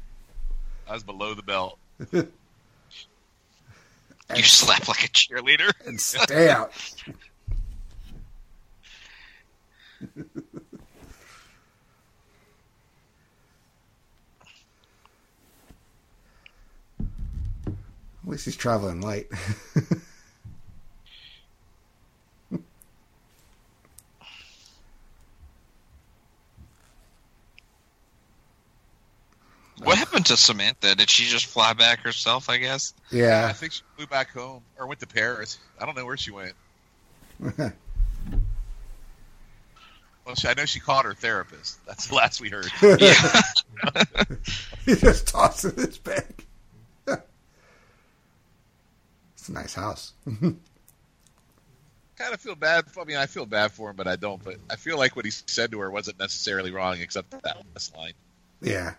that 0.85 0.93
was 0.93 1.03
below 1.03 1.33
the 1.33 1.43
belt. 1.43 1.77
You 4.35 4.43
slap 4.43 4.89
like 4.89 5.05
a 5.05 5.07
cheerleader. 5.07 5.71
And 5.87 6.01
stay 6.01 6.49
out. 6.49 6.73
At 16.99 18.31
least 18.31 18.45
he's 18.45 18.55
traveling 18.55 19.01
light. 19.01 19.27
What 29.83 29.97
happened 29.97 30.25
to 30.27 30.37
Samantha? 30.37 30.95
Did 30.95 31.09
she 31.09 31.25
just 31.25 31.45
fly 31.45 31.73
back 31.73 31.99
herself? 31.99 32.49
I 32.49 32.57
guess. 32.57 32.93
I 33.11 33.15
yeah. 33.15 33.47
I 33.49 33.53
think 33.53 33.73
she 33.73 33.81
flew 33.95 34.07
back 34.07 34.31
home 34.31 34.63
or 34.77 34.87
went 34.87 34.99
to 35.01 35.07
Paris. 35.07 35.59
I 35.79 35.85
don't 35.85 35.95
know 35.95 36.05
where 36.05 36.17
she 36.17 36.31
went. 36.31 36.53
Well, 40.27 40.35
she, 40.35 40.47
I 40.49 40.53
know 40.55 40.65
she 40.65 40.81
called 40.81 41.05
her 41.05 41.13
therapist. 41.13 41.79
That's 41.85 42.07
the 42.07 42.15
last 42.15 42.41
we 42.41 42.49
heard. 42.49 42.67
Yeah. 42.99 43.41
he 44.85 44.95
just 44.95 45.29
tosses 45.29 45.71
in 45.71 45.85
his 45.85 45.97
bag. 45.99 46.43
it's 47.07 47.21
a 49.47 49.53
nice 49.53 49.73
house. 49.73 50.11
kind 50.25 50.59
of 52.33 52.41
feel 52.41 52.55
bad. 52.55 52.83
I 52.99 53.03
mean, 53.05 53.15
I 53.15 53.25
feel 53.25 53.45
bad 53.45 53.71
for 53.71 53.89
him, 53.89 53.95
but 53.95 54.05
I 54.05 54.17
don't. 54.17 54.43
But 54.43 54.57
I 54.69 54.75
feel 54.75 54.97
like 54.97 55.15
what 55.15 55.23
he 55.23 55.31
said 55.31 55.71
to 55.71 55.79
her 55.79 55.89
wasn't 55.89 56.19
necessarily 56.19 56.71
wrong, 56.71 56.99
except 56.99 57.31
that 57.31 57.63
last 57.73 57.95
line. 57.95 58.11
yeah. 58.61 58.95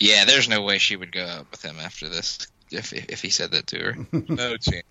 Yeah. 0.00 0.24
There's 0.24 0.48
no 0.48 0.62
way 0.62 0.78
she 0.78 0.96
would 0.96 1.12
go 1.12 1.24
out 1.26 1.50
with 1.50 1.62
him 1.64 1.76
after 1.80 2.08
this 2.08 2.46
if 2.70 2.92
if 2.92 3.22
he 3.22 3.30
said 3.30 3.52
that 3.52 3.66
to 3.68 3.78
her, 3.78 3.96
No 4.28 4.56
chance. 4.56 4.84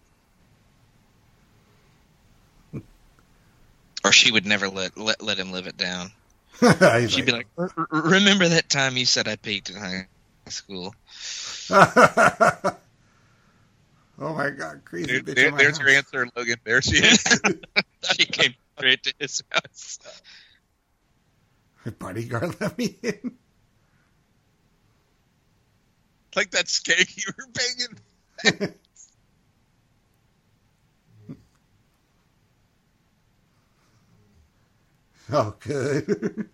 or 4.06 4.12
she 4.12 4.32
would 4.32 4.46
never 4.46 4.68
let 4.70 4.98
let, 4.98 5.22
let 5.22 5.38
him 5.38 5.52
live 5.52 5.68
it 5.68 5.78
down. 5.78 6.12
She'd 7.08 7.26
be 7.26 7.32
like, 7.32 7.48
"R- 7.58 7.72
r- 7.78 7.88
"Remember 7.92 8.48
that 8.48 8.70
time 8.70 8.98
you 8.98 9.06
said 9.06 9.28
I 9.28 9.36
peaked 9.36 9.70
in 9.70 9.76
high 9.76 10.08
school?" 10.48 10.96
oh 11.70 12.74
my 14.20 14.50
god, 14.50 14.82
crazy 14.86 15.06
There, 15.12 15.22
bitch 15.22 15.36
there- 15.36 15.48
in 15.50 15.52
my 15.54 15.58
there's 15.58 15.80
your 15.80 15.90
answer, 15.90 16.28
Logan. 16.36 16.58
There 16.64 16.82
she 16.82 16.98
is. 16.98 17.42
she 18.16 18.26
came 18.26 18.54
straight 18.78 19.04
to 19.04 19.14
his 19.20 19.44
house. 19.52 20.00
My 21.86 21.92
bodyguard 21.92 22.60
let 22.60 22.78
me 22.78 22.98
in. 23.04 23.38
Like 26.36 26.52
that 26.52 26.66
skank 26.66 27.18
you 27.18 27.24
were 27.38 27.46
banging. 28.44 28.74
Oh, 35.32 35.54
good. 35.60 36.50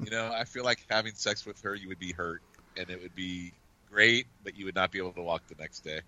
You 0.00 0.10
know, 0.10 0.30
I 0.32 0.44
feel 0.44 0.64
like 0.64 0.84
having 0.90 1.14
sex 1.14 1.46
with 1.46 1.60
her, 1.62 1.74
you 1.74 1.88
would 1.88 1.98
be 1.98 2.12
hurt, 2.12 2.42
and 2.76 2.90
it 2.90 3.00
would 3.00 3.14
be 3.14 3.52
great, 3.90 4.26
but 4.42 4.56
you 4.56 4.64
would 4.66 4.74
not 4.74 4.90
be 4.90 4.98
able 4.98 5.12
to 5.12 5.22
walk 5.22 5.42
the 5.48 5.54
next 5.58 5.80
day. 5.80 6.00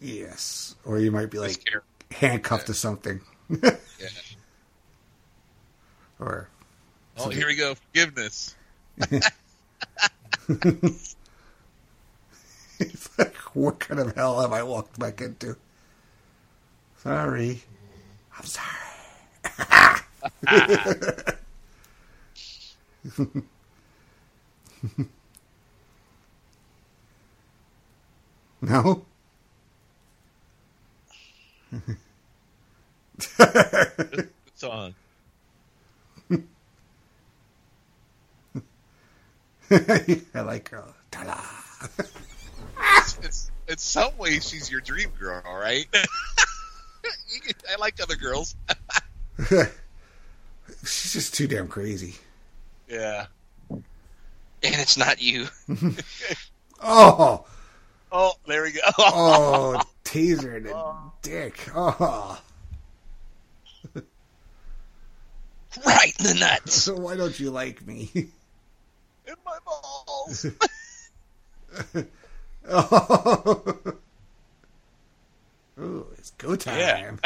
yes. 0.00 0.74
Or 0.84 0.98
you 0.98 1.10
might 1.10 1.30
be 1.30 1.38
like 1.38 1.62
handcuffed 2.10 2.66
to 2.68 2.74
something. 2.74 3.20
yeah. 3.50 3.70
Or 6.18 6.48
Oh, 7.18 7.30
here 7.30 7.46
we 7.46 7.54
go. 7.56 7.74
Forgiveness. 7.74 8.54
it's 12.78 12.78
like, 13.18 13.34
what 13.54 13.80
kind 13.80 14.00
of 14.00 14.14
hell 14.14 14.38
have 14.40 14.52
I 14.52 14.62
walked 14.62 14.98
back 14.98 15.20
into? 15.22 15.56
Sorry. 16.98 17.62
I'm 18.38 18.44
sorry. 18.44 18.66
no? 28.60 29.04
Song. 34.54 34.94
I 40.34 40.40
like 40.40 40.70
oh, 40.72 40.76
her. 40.76 40.94
Ta-da. 41.10 42.04
It's, 43.22 43.50
in 43.68 43.78
some 43.78 44.16
ways, 44.18 44.46
she's 44.48 44.70
your 44.70 44.80
dream 44.80 45.10
girl, 45.18 45.42
right? 45.46 45.86
you 47.32 47.40
can, 47.40 47.54
I 47.72 47.76
like 47.76 48.00
other 48.02 48.16
girls. 48.16 48.54
She's 50.84 51.12
just 51.12 51.34
too 51.34 51.46
damn 51.46 51.66
crazy. 51.68 52.16
Yeah. 52.88 53.26
And 53.70 53.82
it's 54.62 54.96
not 54.98 55.22
you. 55.22 55.46
Oh, 56.82 57.46
Oh, 58.12 58.32
there 58.46 58.62
we 58.62 58.72
go. 58.72 58.80
oh, 58.98 59.82
taser 60.04 60.56
in 60.56 60.64
the 60.64 60.74
oh. 60.74 61.12
dick. 61.22 61.68
Oh, 61.74 62.40
Right 65.84 66.14
in 66.18 66.24
the 66.26 66.34
nuts. 66.34 66.74
so 66.74 66.94
why 66.96 67.16
don't 67.16 67.38
you 67.38 67.50
like 67.50 67.86
me? 67.86 68.28
In 69.26 69.34
my 69.44 69.58
balls. 69.64 70.46
oh, 72.68 73.74
Ooh, 75.78 76.06
it's 76.16 76.30
go 76.38 76.56
time. 76.56 77.20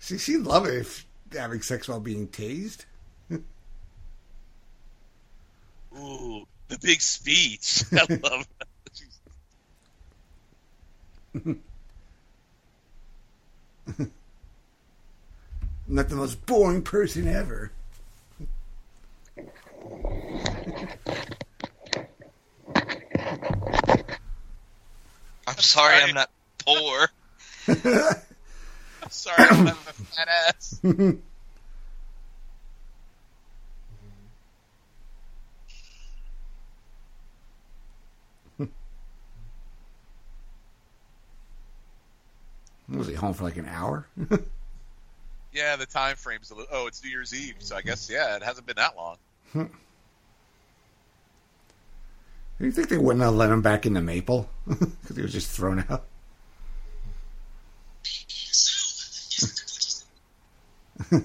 See, 0.00 0.18
she'd 0.18 0.38
love 0.38 0.66
it 0.66 0.74
if 0.74 1.06
having 1.32 1.62
sex 1.62 1.88
while 1.88 2.00
being 2.00 2.28
tased. 2.28 2.84
Ooh, 5.96 6.46
the 6.68 6.78
big 6.78 7.00
speech. 7.00 7.84
I 7.92 8.20
love 8.22 8.48
Not 15.86 16.08
the 16.08 16.16
most 16.16 16.44
boring 16.44 16.82
person 16.82 17.26
ever. 17.28 17.72
I'm 25.46 25.56
sorry, 25.58 26.02
I'm 26.02 26.14
not 26.14 26.30
poor. 26.64 27.08
I'm 27.68 29.10
sorry, 29.10 29.36
i'm 29.50 29.66
a 29.68 29.72
fat 29.74 30.28
ass. 30.28 30.80
Was 42.88 43.06
he 43.06 43.14
home 43.14 43.34
for 43.34 43.44
like 43.44 43.56
an 43.56 43.66
hour? 43.66 44.06
Yeah, 45.50 45.76
the 45.76 45.86
time 45.86 46.16
frame's 46.16 46.50
a 46.50 46.54
little. 46.54 46.68
Oh, 46.70 46.86
it's 46.86 47.02
New 47.02 47.10
Year's 47.10 47.34
Eve, 47.34 47.56
so 47.58 47.74
I 47.74 47.80
guess 47.80 48.10
yeah, 48.10 48.36
it 48.36 48.42
hasn't 48.42 48.66
been 48.66 48.76
that 48.76 48.96
long. 48.96 49.16
Do 49.52 49.68
you 52.60 52.72
think 52.72 52.88
they 52.88 52.98
wouldn't 52.98 53.24
have 53.24 53.34
let 53.34 53.50
him 53.50 53.62
back 53.62 53.86
into 53.86 54.00
Maple 54.00 54.50
because 54.68 55.16
he 55.16 55.22
was 55.22 55.32
just 55.32 55.50
thrown 55.50 55.84
out? 55.88 56.04
oh, 61.12 61.22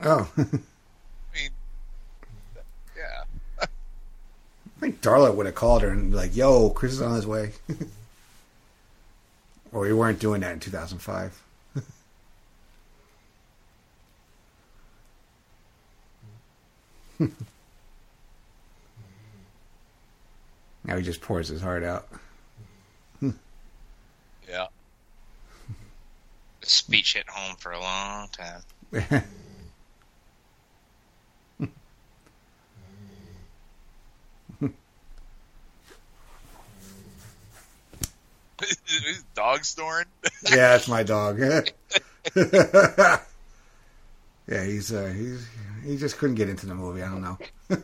I 0.00 0.42
I 0.42 0.44
mean, 1.34 1.50
yeah. 2.96 3.24
I 3.60 3.66
think 4.80 5.02
Darla 5.02 5.34
would 5.34 5.46
have 5.46 5.54
called 5.54 5.82
her 5.82 5.90
and 5.90 6.10
be 6.10 6.16
like, 6.16 6.34
"Yo, 6.34 6.70
Chris 6.70 6.92
is 6.94 7.02
on 7.02 7.14
his 7.14 7.26
way." 7.26 7.52
or 9.72 9.82
we 9.82 9.92
weren't 9.92 10.20
doing 10.20 10.40
that 10.40 10.52
in 10.52 10.60
2005. 10.60 11.43
now 20.84 20.96
he 20.96 21.02
just 21.02 21.20
pours 21.20 21.48
his 21.48 21.60
heart 21.60 21.84
out. 21.84 22.08
Yeah. 24.48 24.66
The 26.60 26.66
speech 26.66 27.14
hit 27.14 27.28
home 27.28 27.56
for 27.56 27.72
a 27.72 27.80
long 27.80 28.28
time. 28.28 28.60
Dog 39.34 39.64
snoring? 39.64 40.06
yeah, 40.50 40.68
that's 40.72 40.88
my 40.88 41.02
dog. 41.02 41.38
yeah, 41.38 41.64
he's 44.46 44.92
uh, 44.92 45.12
he's 45.14 45.46
he 45.84 45.96
just 45.96 46.18
couldn't 46.18 46.36
get 46.36 46.48
into 46.48 46.66
the 46.66 46.74
movie. 46.74 47.02
I 47.02 47.08
don't 47.10 47.22
know. 47.22 47.38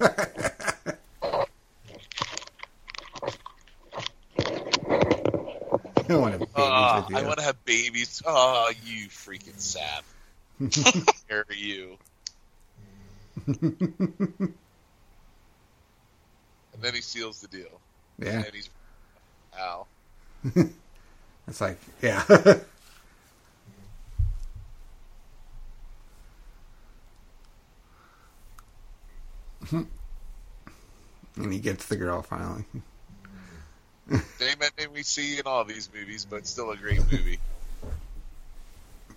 I 6.08 6.16
want 6.16 6.34
to 6.34 6.38
have 6.40 6.54
babies 6.54 6.54
Ah, 6.56 7.00
with 7.02 7.10
you. 7.10 7.16
I 7.16 7.22
want 7.26 7.38
to 7.38 7.44
have 7.44 7.64
babies. 7.64 8.22
Oh, 8.26 8.70
you 8.84 9.08
freaking 9.08 9.58
sap. 9.58 10.04
Where 11.28 11.44
are 11.48 11.54
you? 11.54 11.96
and 13.46 14.54
then 16.80 16.94
he 16.94 17.00
seals 17.00 17.40
the 17.40 17.48
deal. 17.48 17.80
yeah, 18.18 18.42
And 18.44 18.54
he's 18.54 18.68
ow. 19.58 19.86
it's 21.46 21.60
like 21.60 21.78
yeah. 22.02 22.24
Mm-hmm. 29.72 31.42
and 31.42 31.52
he 31.52 31.58
gets 31.60 31.86
the 31.86 31.96
girl 31.96 32.22
finally. 32.22 32.64
Same 34.10 34.56
ending 34.60 34.92
we 34.92 35.02
see 35.04 35.38
in 35.38 35.46
all 35.46 35.64
these 35.64 35.88
movies, 35.94 36.26
but 36.28 36.46
still 36.46 36.70
a 36.72 36.76
great 36.76 37.00
movie. 37.12 37.38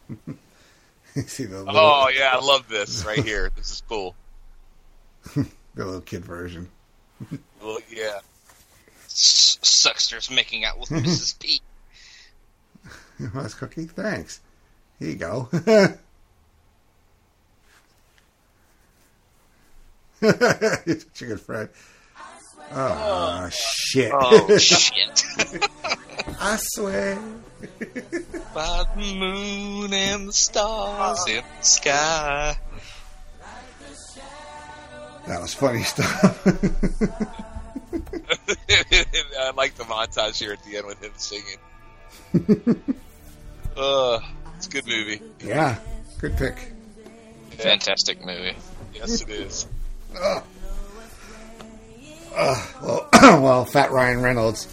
See 1.26 1.46
the 1.46 1.60
little, 1.60 1.76
Oh 1.76 2.10
yeah, 2.16 2.32
I 2.34 2.40
love 2.44 2.68
this 2.68 3.06
right 3.06 3.24
here. 3.24 3.52
This 3.56 3.72
is 3.72 3.84
cool. 3.88 4.16
the 5.36 5.46
little 5.76 6.02
kid 6.02 6.26
version. 6.26 6.70
Well, 7.62 7.80
yeah. 7.90 8.20
S- 9.06 9.58
Suckster's 9.62 10.30
making 10.30 10.66
out 10.66 10.80
with 10.80 10.90
Mrs. 10.90 11.40
P. 11.40 11.62
Last 13.34 13.56
cookie, 13.56 13.86
thanks. 13.86 14.42
Here 15.00 15.10
you 15.10 15.16
go. 15.16 15.50
You're 20.86 21.00
such 21.00 21.22
a 21.22 21.26
good 21.26 21.42
friend. 21.42 21.68
Oh, 22.72 23.50
shit. 23.52 24.10
Oh 24.14 24.58
shit! 24.58 25.26
I 26.40 26.56
swear. 26.60 27.20
By 28.54 28.84
the 28.96 29.16
moon 29.16 29.94
and 29.94 30.30
the 30.30 30.34
stars 30.34 31.26
in 31.28 31.44
the 31.60 31.66
sky. 31.66 32.56
That 35.28 35.42
was 35.42 35.54
funny 35.54 35.84
stuff. 35.84 36.42
I 36.48 36.52
like 39.58 39.76
the 39.76 39.84
montage 39.84 40.40
here 40.40 40.54
at 40.54 40.64
the 40.64 40.78
end 40.78 40.88
with 40.88 41.04
him 41.04 41.12
singing. 41.18 41.58
uh, 43.76 44.20
it's 44.56 44.68
a 44.68 44.70
good 44.70 44.88
movie. 44.88 45.22
yeah, 45.44 45.80
good 46.20 46.38
pick. 46.38 46.72
Fantastic 47.58 48.24
movie. 48.26 48.56
Yes, 48.94 49.22
it 49.22 49.30
is. 49.30 49.68
Well, 50.14 50.46
well, 53.42 53.66
Fat 53.66 53.92
Ryan 53.92 54.22
Reynolds 54.22 54.68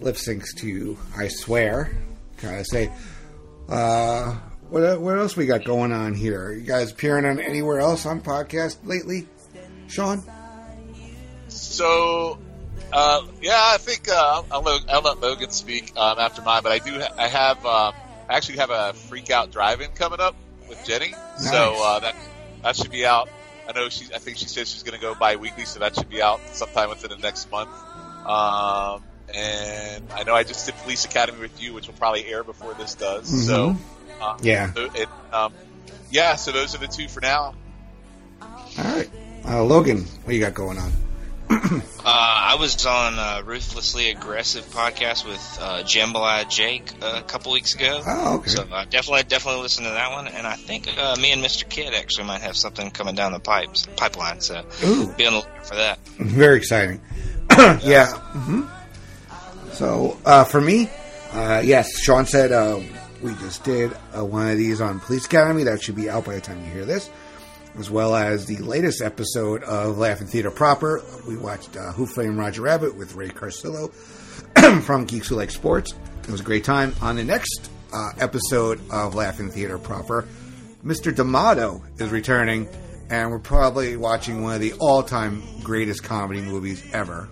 lip 0.00 0.16
syncs 0.16 0.54
to 0.58 0.96
"I 1.16 1.28
Swear." 1.28 1.96
Can 2.38 2.54
I 2.54 2.62
say? 2.62 2.90
Uh, 3.68 4.34
what 4.70 5.00
what 5.00 5.18
else 5.18 5.36
we 5.36 5.46
got 5.46 5.64
going 5.64 5.92
on 5.92 6.14
here? 6.14 6.52
You 6.52 6.62
guys 6.62 6.92
appearing 6.92 7.24
on 7.24 7.40
anywhere 7.40 7.80
else 7.80 8.06
on 8.06 8.20
podcast 8.20 8.78
lately, 8.84 9.26
Shawn? 9.88 10.22
So, 11.48 12.38
uh, 12.92 13.22
yeah, 13.40 13.58
I 13.58 13.78
think 13.78 14.08
uh, 14.08 14.42
I'll, 14.50 14.66
I'll, 14.88 15.02
let- 15.02 15.20
Logan 15.20 15.50
speak 15.50 15.92
um, 15.96 16.18
after 16.18 16.42
mine, 16.42 16.62
but 16.62 16.72
I 16.72 16.78
do. 16.78 17.00
Ha- 17.00 17.14
I 17.18 17.28
have. 17.28 17.58
Um, 17.66 17.94
I 18.28 18.36
actually 18.36 18.58
have 18.58 18.70
a 18.70 18.92
freak 18.92 19.30
out 19.30 19.50
drive-in 19.50 19.90
coming 19.92 20.20
up 20.20 20.36
with 20.68 20.84
Jenny, 20.84 21.14
so 21.38 21.82
uh, 21.82 22.00
that 22.00 22.14
that 22.62 22.76
should 22.76 22.90
be 22.90 23.06
out. 23.06 23.28
I 23.68 23.72
know 23.72 23.88
she. 23.90 24.06
I 24.14 24.18
think 24.18 24.38
she 24.38 24.46
said 24.46 24.66
she's 24.66 24.82
going 24.82 24.98
to 24.98 25.00
go 25.00 25.14
bi-weekly, 25.14 25.66
so 25.66 25.80
that 25.80 25.94
should 25.94 26.08
be 26.08 26.22
out 26.22 26.40
sometime 26.52 26.88
within 26.88 27.10
the 27.10 27.18
next 27.18 27.50
month. 27.50 27.68
Um, 28.24 29.02
and 29.34 30.10
I 30.14 30.22
know 30.24 30.34
I 30.34 30.42
just 30.42 30.64
did 30.64 30.74
Police 30.76 31.04
Academy 31.04 31.38
with 31.40 31.62
you, 31.62 31.74
which 31.74 31.86
will 31.86 31.94
probably 31.94 32.24
air 32.26 32.42
before 32.42 32.72
this 32.74 32.94
does. 32.94 33.46
So, 33.46 33.76
uh, 34.22 34.38
Yeah. 34.40 34.72
so 34.72 34.88
it, 34.94 35.08
um, 35.32 35.52
yeah. 36.10 36.36
So 36.36 36.52
those 36.52 36.74
are 36.74 36.78
the 36.78 36.88
two 36.88 37.08
for 37.08 37.20
now. 37.20 37.54
All 38.40 38.84
right, 38.84 39.10
uh, 39.46 39.62
Logan, 39.64 40.06
what 40.24 40.34
you 40.34 40.40
got 40.40 40.54
going 40.54 40.78
on? 40.78 40.92
Uh, 41.50 41.80
I 42.04 42.56
was 42.58 42.86
on 42.86 43.18
uh, 43.18 43.42
Ruthlessly 43.44 44.10
Aggressive 44.10 44.64
podcast 44.66 45.26
with 45.26 45.58
uh, 45.60 45.82
Jambalaya 45.82 46.48
Jake 46.48 46.90
a 47.02 47.22
couple 47.22 47.52
weeks 47.52 47.74
ago. 47.74 48.00
Oh, 48.06 48.36
okay. 48.36 48.50
So 48.50 48.62
uh, 48.62 48.84
definitely, 48.84 49.24
definitely 49.24 49.62
listen 49.62 49.84
to 49.84 49.90
that 49.90 50.12
one. 50.12 50.26
And 50.28 50.46
I 50.46 50.54
think 50.54 50.88
uh, 50.96 51.16
me 51.20 51.32
and 51.32 51.42
Mr. 51.42 51.68
Kidd 51.68 51.92
actually 51.92 52.26
might 52.26 52.40
have 52.40 52.56
something 52.56 52.90
coming 52.90 53.14
down 53.14 53.32
the 53.32 53.40
pipes 53.40 53.86
pipeline. 53.96 54.40
So 54.40 54.64
Ooh. 54.84 55.12
be 55.14 55.26
on 55.26 55.32
the 55.34 55.38
lookout 55.40 55.66
for 55.66 55.74
that. 55.74 55.98
Very 56.18 56.56
exciting. 56.56 57.00
yeah. 57.82 58.06
hmm 58.12 58.62
So 59.72 60.16
uh, 60.24 60.44
for 60.44 60.60
me, 60.60 60.88
uh, 61.32 61.62
yes, 61.64 61.98
Shawn 61.98 62.24
said 62.26 62.52
uh, 62.52 62.80
we 63.22 63.34
just 63.34 63.64
did 63.64 63.92
uh, 64.16 64.24
one 64.24 64.48
of 64.48 64.56
these 64.56 64.80
on 64.80 65.00
Police 65.00 65.26
Academy. 65.26 65.64
That 65.64 65.82
should 65.82 65.96
be 65.96 66.08
out 66.08 66.24
by 66.24 66.36
the 66.36 66.40
time 66.40 66.64
you 66.64 66.70
hear 66.70 66.84
this, 66.84 67.10
as 67.78 67.90
well 67.90 68.14
as 68.14 68.46
the 68.46 68.56
latest 68.58 69.00
episode 69.02 69.62
of 69.62 69.98
Laugh-In 69.98 70.26
Theater 70.26 70.50
proper. 70.50 71.02
We 71.26 71.36
watched 71.36 71.76
uh, 71.76 71.92
Who 71.92 72.06
Framed 72.06 72.36
Roger 72.38 72.62
Rabbit 72.62 72.96
with 72.96 73.14
Ray 73.14 73.28
Carsillo 73.28 73.88
from 74.82 75.04
Geeks 75.04 75.28
Who 75.28 75.36
Like 75.36 75.50
Sports. 75.50 75.94
It 76.24 76.30
was 76.30 76.40
a 76.40 76.44
great 76.44 76.64
time. 76.64 76.94
On 77.00 77.16
the 77.16 77.24
next 77.24 77.70
uh, 77.92 78.10
episode 78.18 78.80
of 78.90 79.14
Laugh-In 79.14 79.50
Theater 79.50 79.78
proper, 79.78 80.26
Mr. 80.84 81.14
D'Amato 81.14 81.82
is 81.98 82.10
returning, 82.10 82.68
and 83.10 83.30
we're 83.30 83.38
probably 83.38 83.96
watching 83.96 84.42
one 84.42 84.54
of 84.54 84.60
the 84.60 84.72
all-time 84.74 85.42
greatest 85.62 86.02
comedy 86.02 86.40
movies 86.40 86.84
ever, 86.92 87.28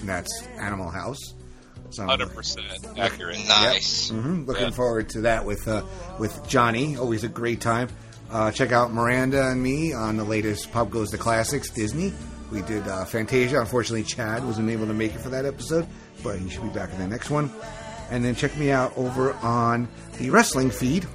and 0.00 0.08
that's 0.08 0.42
Animal 0.58 0.90
House. 0.90 1.18
Hundred 1.98 2.34
percent 2.34 2.66
accurate. 2.98 3.38
Nice. 3.48 4.10
hmm 4.10 4.44
looking 4.44 4.64
Yeah. 4.64 4.70
forward 4.70 5.08
to 5.10 5.22
that 5.22 5.46
with 5.46 5.66
uh, 5.66 5.82
with 6.18 6.46
Johnny. 6.46 6.96
Always 6.96 7.24
a 7.24 7.28
great 7.28 7.60
time. 7.62 7.88
Uh, 8.30 8.50
check 8.50 8.72
out 8.72 8.92
Miranda 8.92 9.48
and 9.48 9.62
me 9.62 9.92
on 9.92 10.16
the 10.16 10.24
latest 10.24 10.72
Pop 10.72 10.90
Goes 10.90 11.10
the 11.10 11.18
Classics 11.18 11.70
Disney. 11.70 12.12
We 12.50 12.62
did 12.62 12.86
uh, 12.86 13.04
Fantasia. 13.04 13.60
Unfortunately, 13.60 14.02
Chad 14.02 14.44
wasn't 14.44 14.70
able 14.70 14.86
to 14.86 14.94
make 14.94 15.14
it 15.14 15.20
for 15.20 15.30
that 15.30 15.44
episode, 15.44 15.86
but 16.22 16.38
he 16.38 16.48
should 16.48 16.62
be 16.62 16.68
back 16.68 16.92
in 16.92 16.98
the 16.98 17.08
next 17.08 17.30
one. 17.30 17.50
And 18.10 18.24
then 18.24 18.34
check 18.34 18.56
me 18.56 18.70
out 18.70 18.96
over 18.96 19.32
on 19.34 19.88
the 20.18 20.30
wrestling 20.30 20.70
feed 20.70 21.06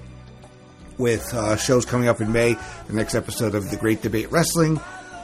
with 0.97 1.33
uh, 1.33 1.55
shows 1.57 1.85
coming 1.85 2.07
up 2.07 2.21
in 2.21 2.31
May. 2.31 2.55
The 2.87 2.93
next 2.93 3.15
episode 3.15 3.55
of 3.55 3.69
The 3.69 3.77
Great 3.77 4.01
Debate 4.01 4.31
Wrestling 4.31 4.79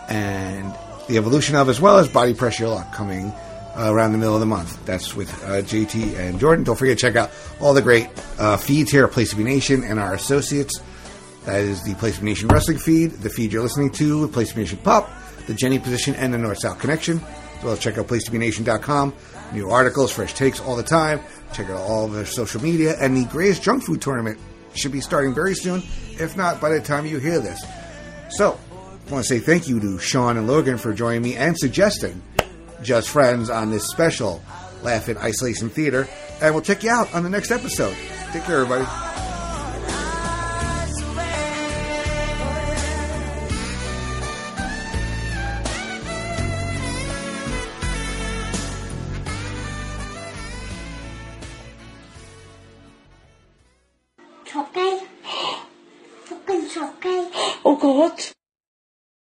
and 0.10 0.74
the 1.08 1.18
evolution 1.18 1.56
of, 1.56 1.70
as 1.70 1.80
well 1.80 2.00
as 2.00 2.08
Body 2.08 2.34
Pressure 2.34 2.68
Luck 2.68 2.94
coming 2.94 3.34
uh, 3.78 3.92
around 3.92 4.12
the 4.14 4.18
middle 4.18 4.34
of 4.34 4.40
the 4.40 4.46
month. 4.46 4.86
That's 4.86 5.16
with 5.16 5.32
uh, 5.44 5.62
JT 5.62 6.18
and 6.18 6.40
Jordan. 6.40 6.64
Don't 6.64 6.78
forget 6.78 6.98
to 6.98 7.02
check 7.02 7.16
out 7.16 7.32
all 7.60 7.74
the 7.74 7.82
great 7.82 8.10
uh, 8.40 8.58
feeds 8.58 8.92
here 8.92 9.06
at 9.06 9.12
Place 9.12 9.32
to 9.32 9.36
Be 9.36 9.44
Nation 9.44 9.84
and 9.84 10.00
our 10.00 10.14
associates. 10.14 10.82
That 11.48 11.62
is 11.62 11.82
the 11.82 11.96
Place 11.96 12.20
Be 12.20 12.26
Nation 12.26 12.50
Wrestling 12.50 12.78
feed, 12.78 13.12
the 13.12 13.30
feed 13.30 13.54
you're 13.54 13.64
listening 13.64 13.90
to, 13.92 14.24
the 14.24 14.28
Place 14.28 14.52
Be 14.52 14.60
Nation 14.60 14.80
Pop, 14.80 15.10
the 15.46 15.54
Jenny 15.54 15.80
Position, 15.80 16.14
and 16.16 16.34
the 16.34 16.38
North 16.38 16.60
South 16.60 16.78
Connection. 16.78 17.22
As 17.58 17.64
well 17.64 17.72
as 17.72 17.80
check 17.80 17.98
out 17.98 18.08
PlaceToBeNation.com. 18.08 19.14
New 19.54 19.70
articles, 19.70 20.12
fresh 20.12 20.34
takes 20.34 20.60
all 20.60 20.76
the 20.76 20.84
time. 20.84 21.22
Check 21.54 21.70
out 21.70 21.78
all 21.78 22.04
of 22.04 22.12
their 22.12 22.26
social 22.26 22.62
media. 22.62 22.98
And 23.00 23.16
the 23.16 23.24
Greatest 23.32 23.64
Junk 23.64 23.84
Food 23.84 24.02
Tournament 24.02 24.38
should 24.74 24.92
be 24.92 25.00
starting 25.00 25.34
very 25.34 25.56
soon, 25.56 25.84
if 26.20 26.36
not 26.36 26.60
by 26.60 26.70
the 26.70 26.82
time 26.82 27.06
you 27.06 27.18
hear 27.18 27.40
this. 27.40 27.66
So, 28.32 28.60
I 29.08 29.12
want 29.12 29.24
to 29.24 29.30
say 29.30 29.40
thank 29.40 29.70
you 29.70 29.80
to 29.80 30.00
Shawn 30.00 30.36
and 30.36 30.48
Logan 30.48 30.78
for 30.78 30.94
joining 30.94 31.22
me 31.22 31.38
and 31.38 31.58
suggesting 31.58 32.22
Just 32.84 33.08
Friends 33.08 33.50
on 33.50 33.72
this 33.72 33.88
special 33.88 34.44
Laugh-In 34.84 35.18
Isolation 35.20 35.70
Theater. 35.70 36.10
And 36.42 36.54
we'll 36.54 36.62
check 36.62 36.84
you 36.84 36.90
out 36.90 37.16
on 37.16 37.24
the 37.24 37.30
next 37.30 37.52
episode. 37.52 37.96
Take 38.34 38.44
care, 38.44 38.64
everybody. 38.64 39.27
låt. 57.98 58.37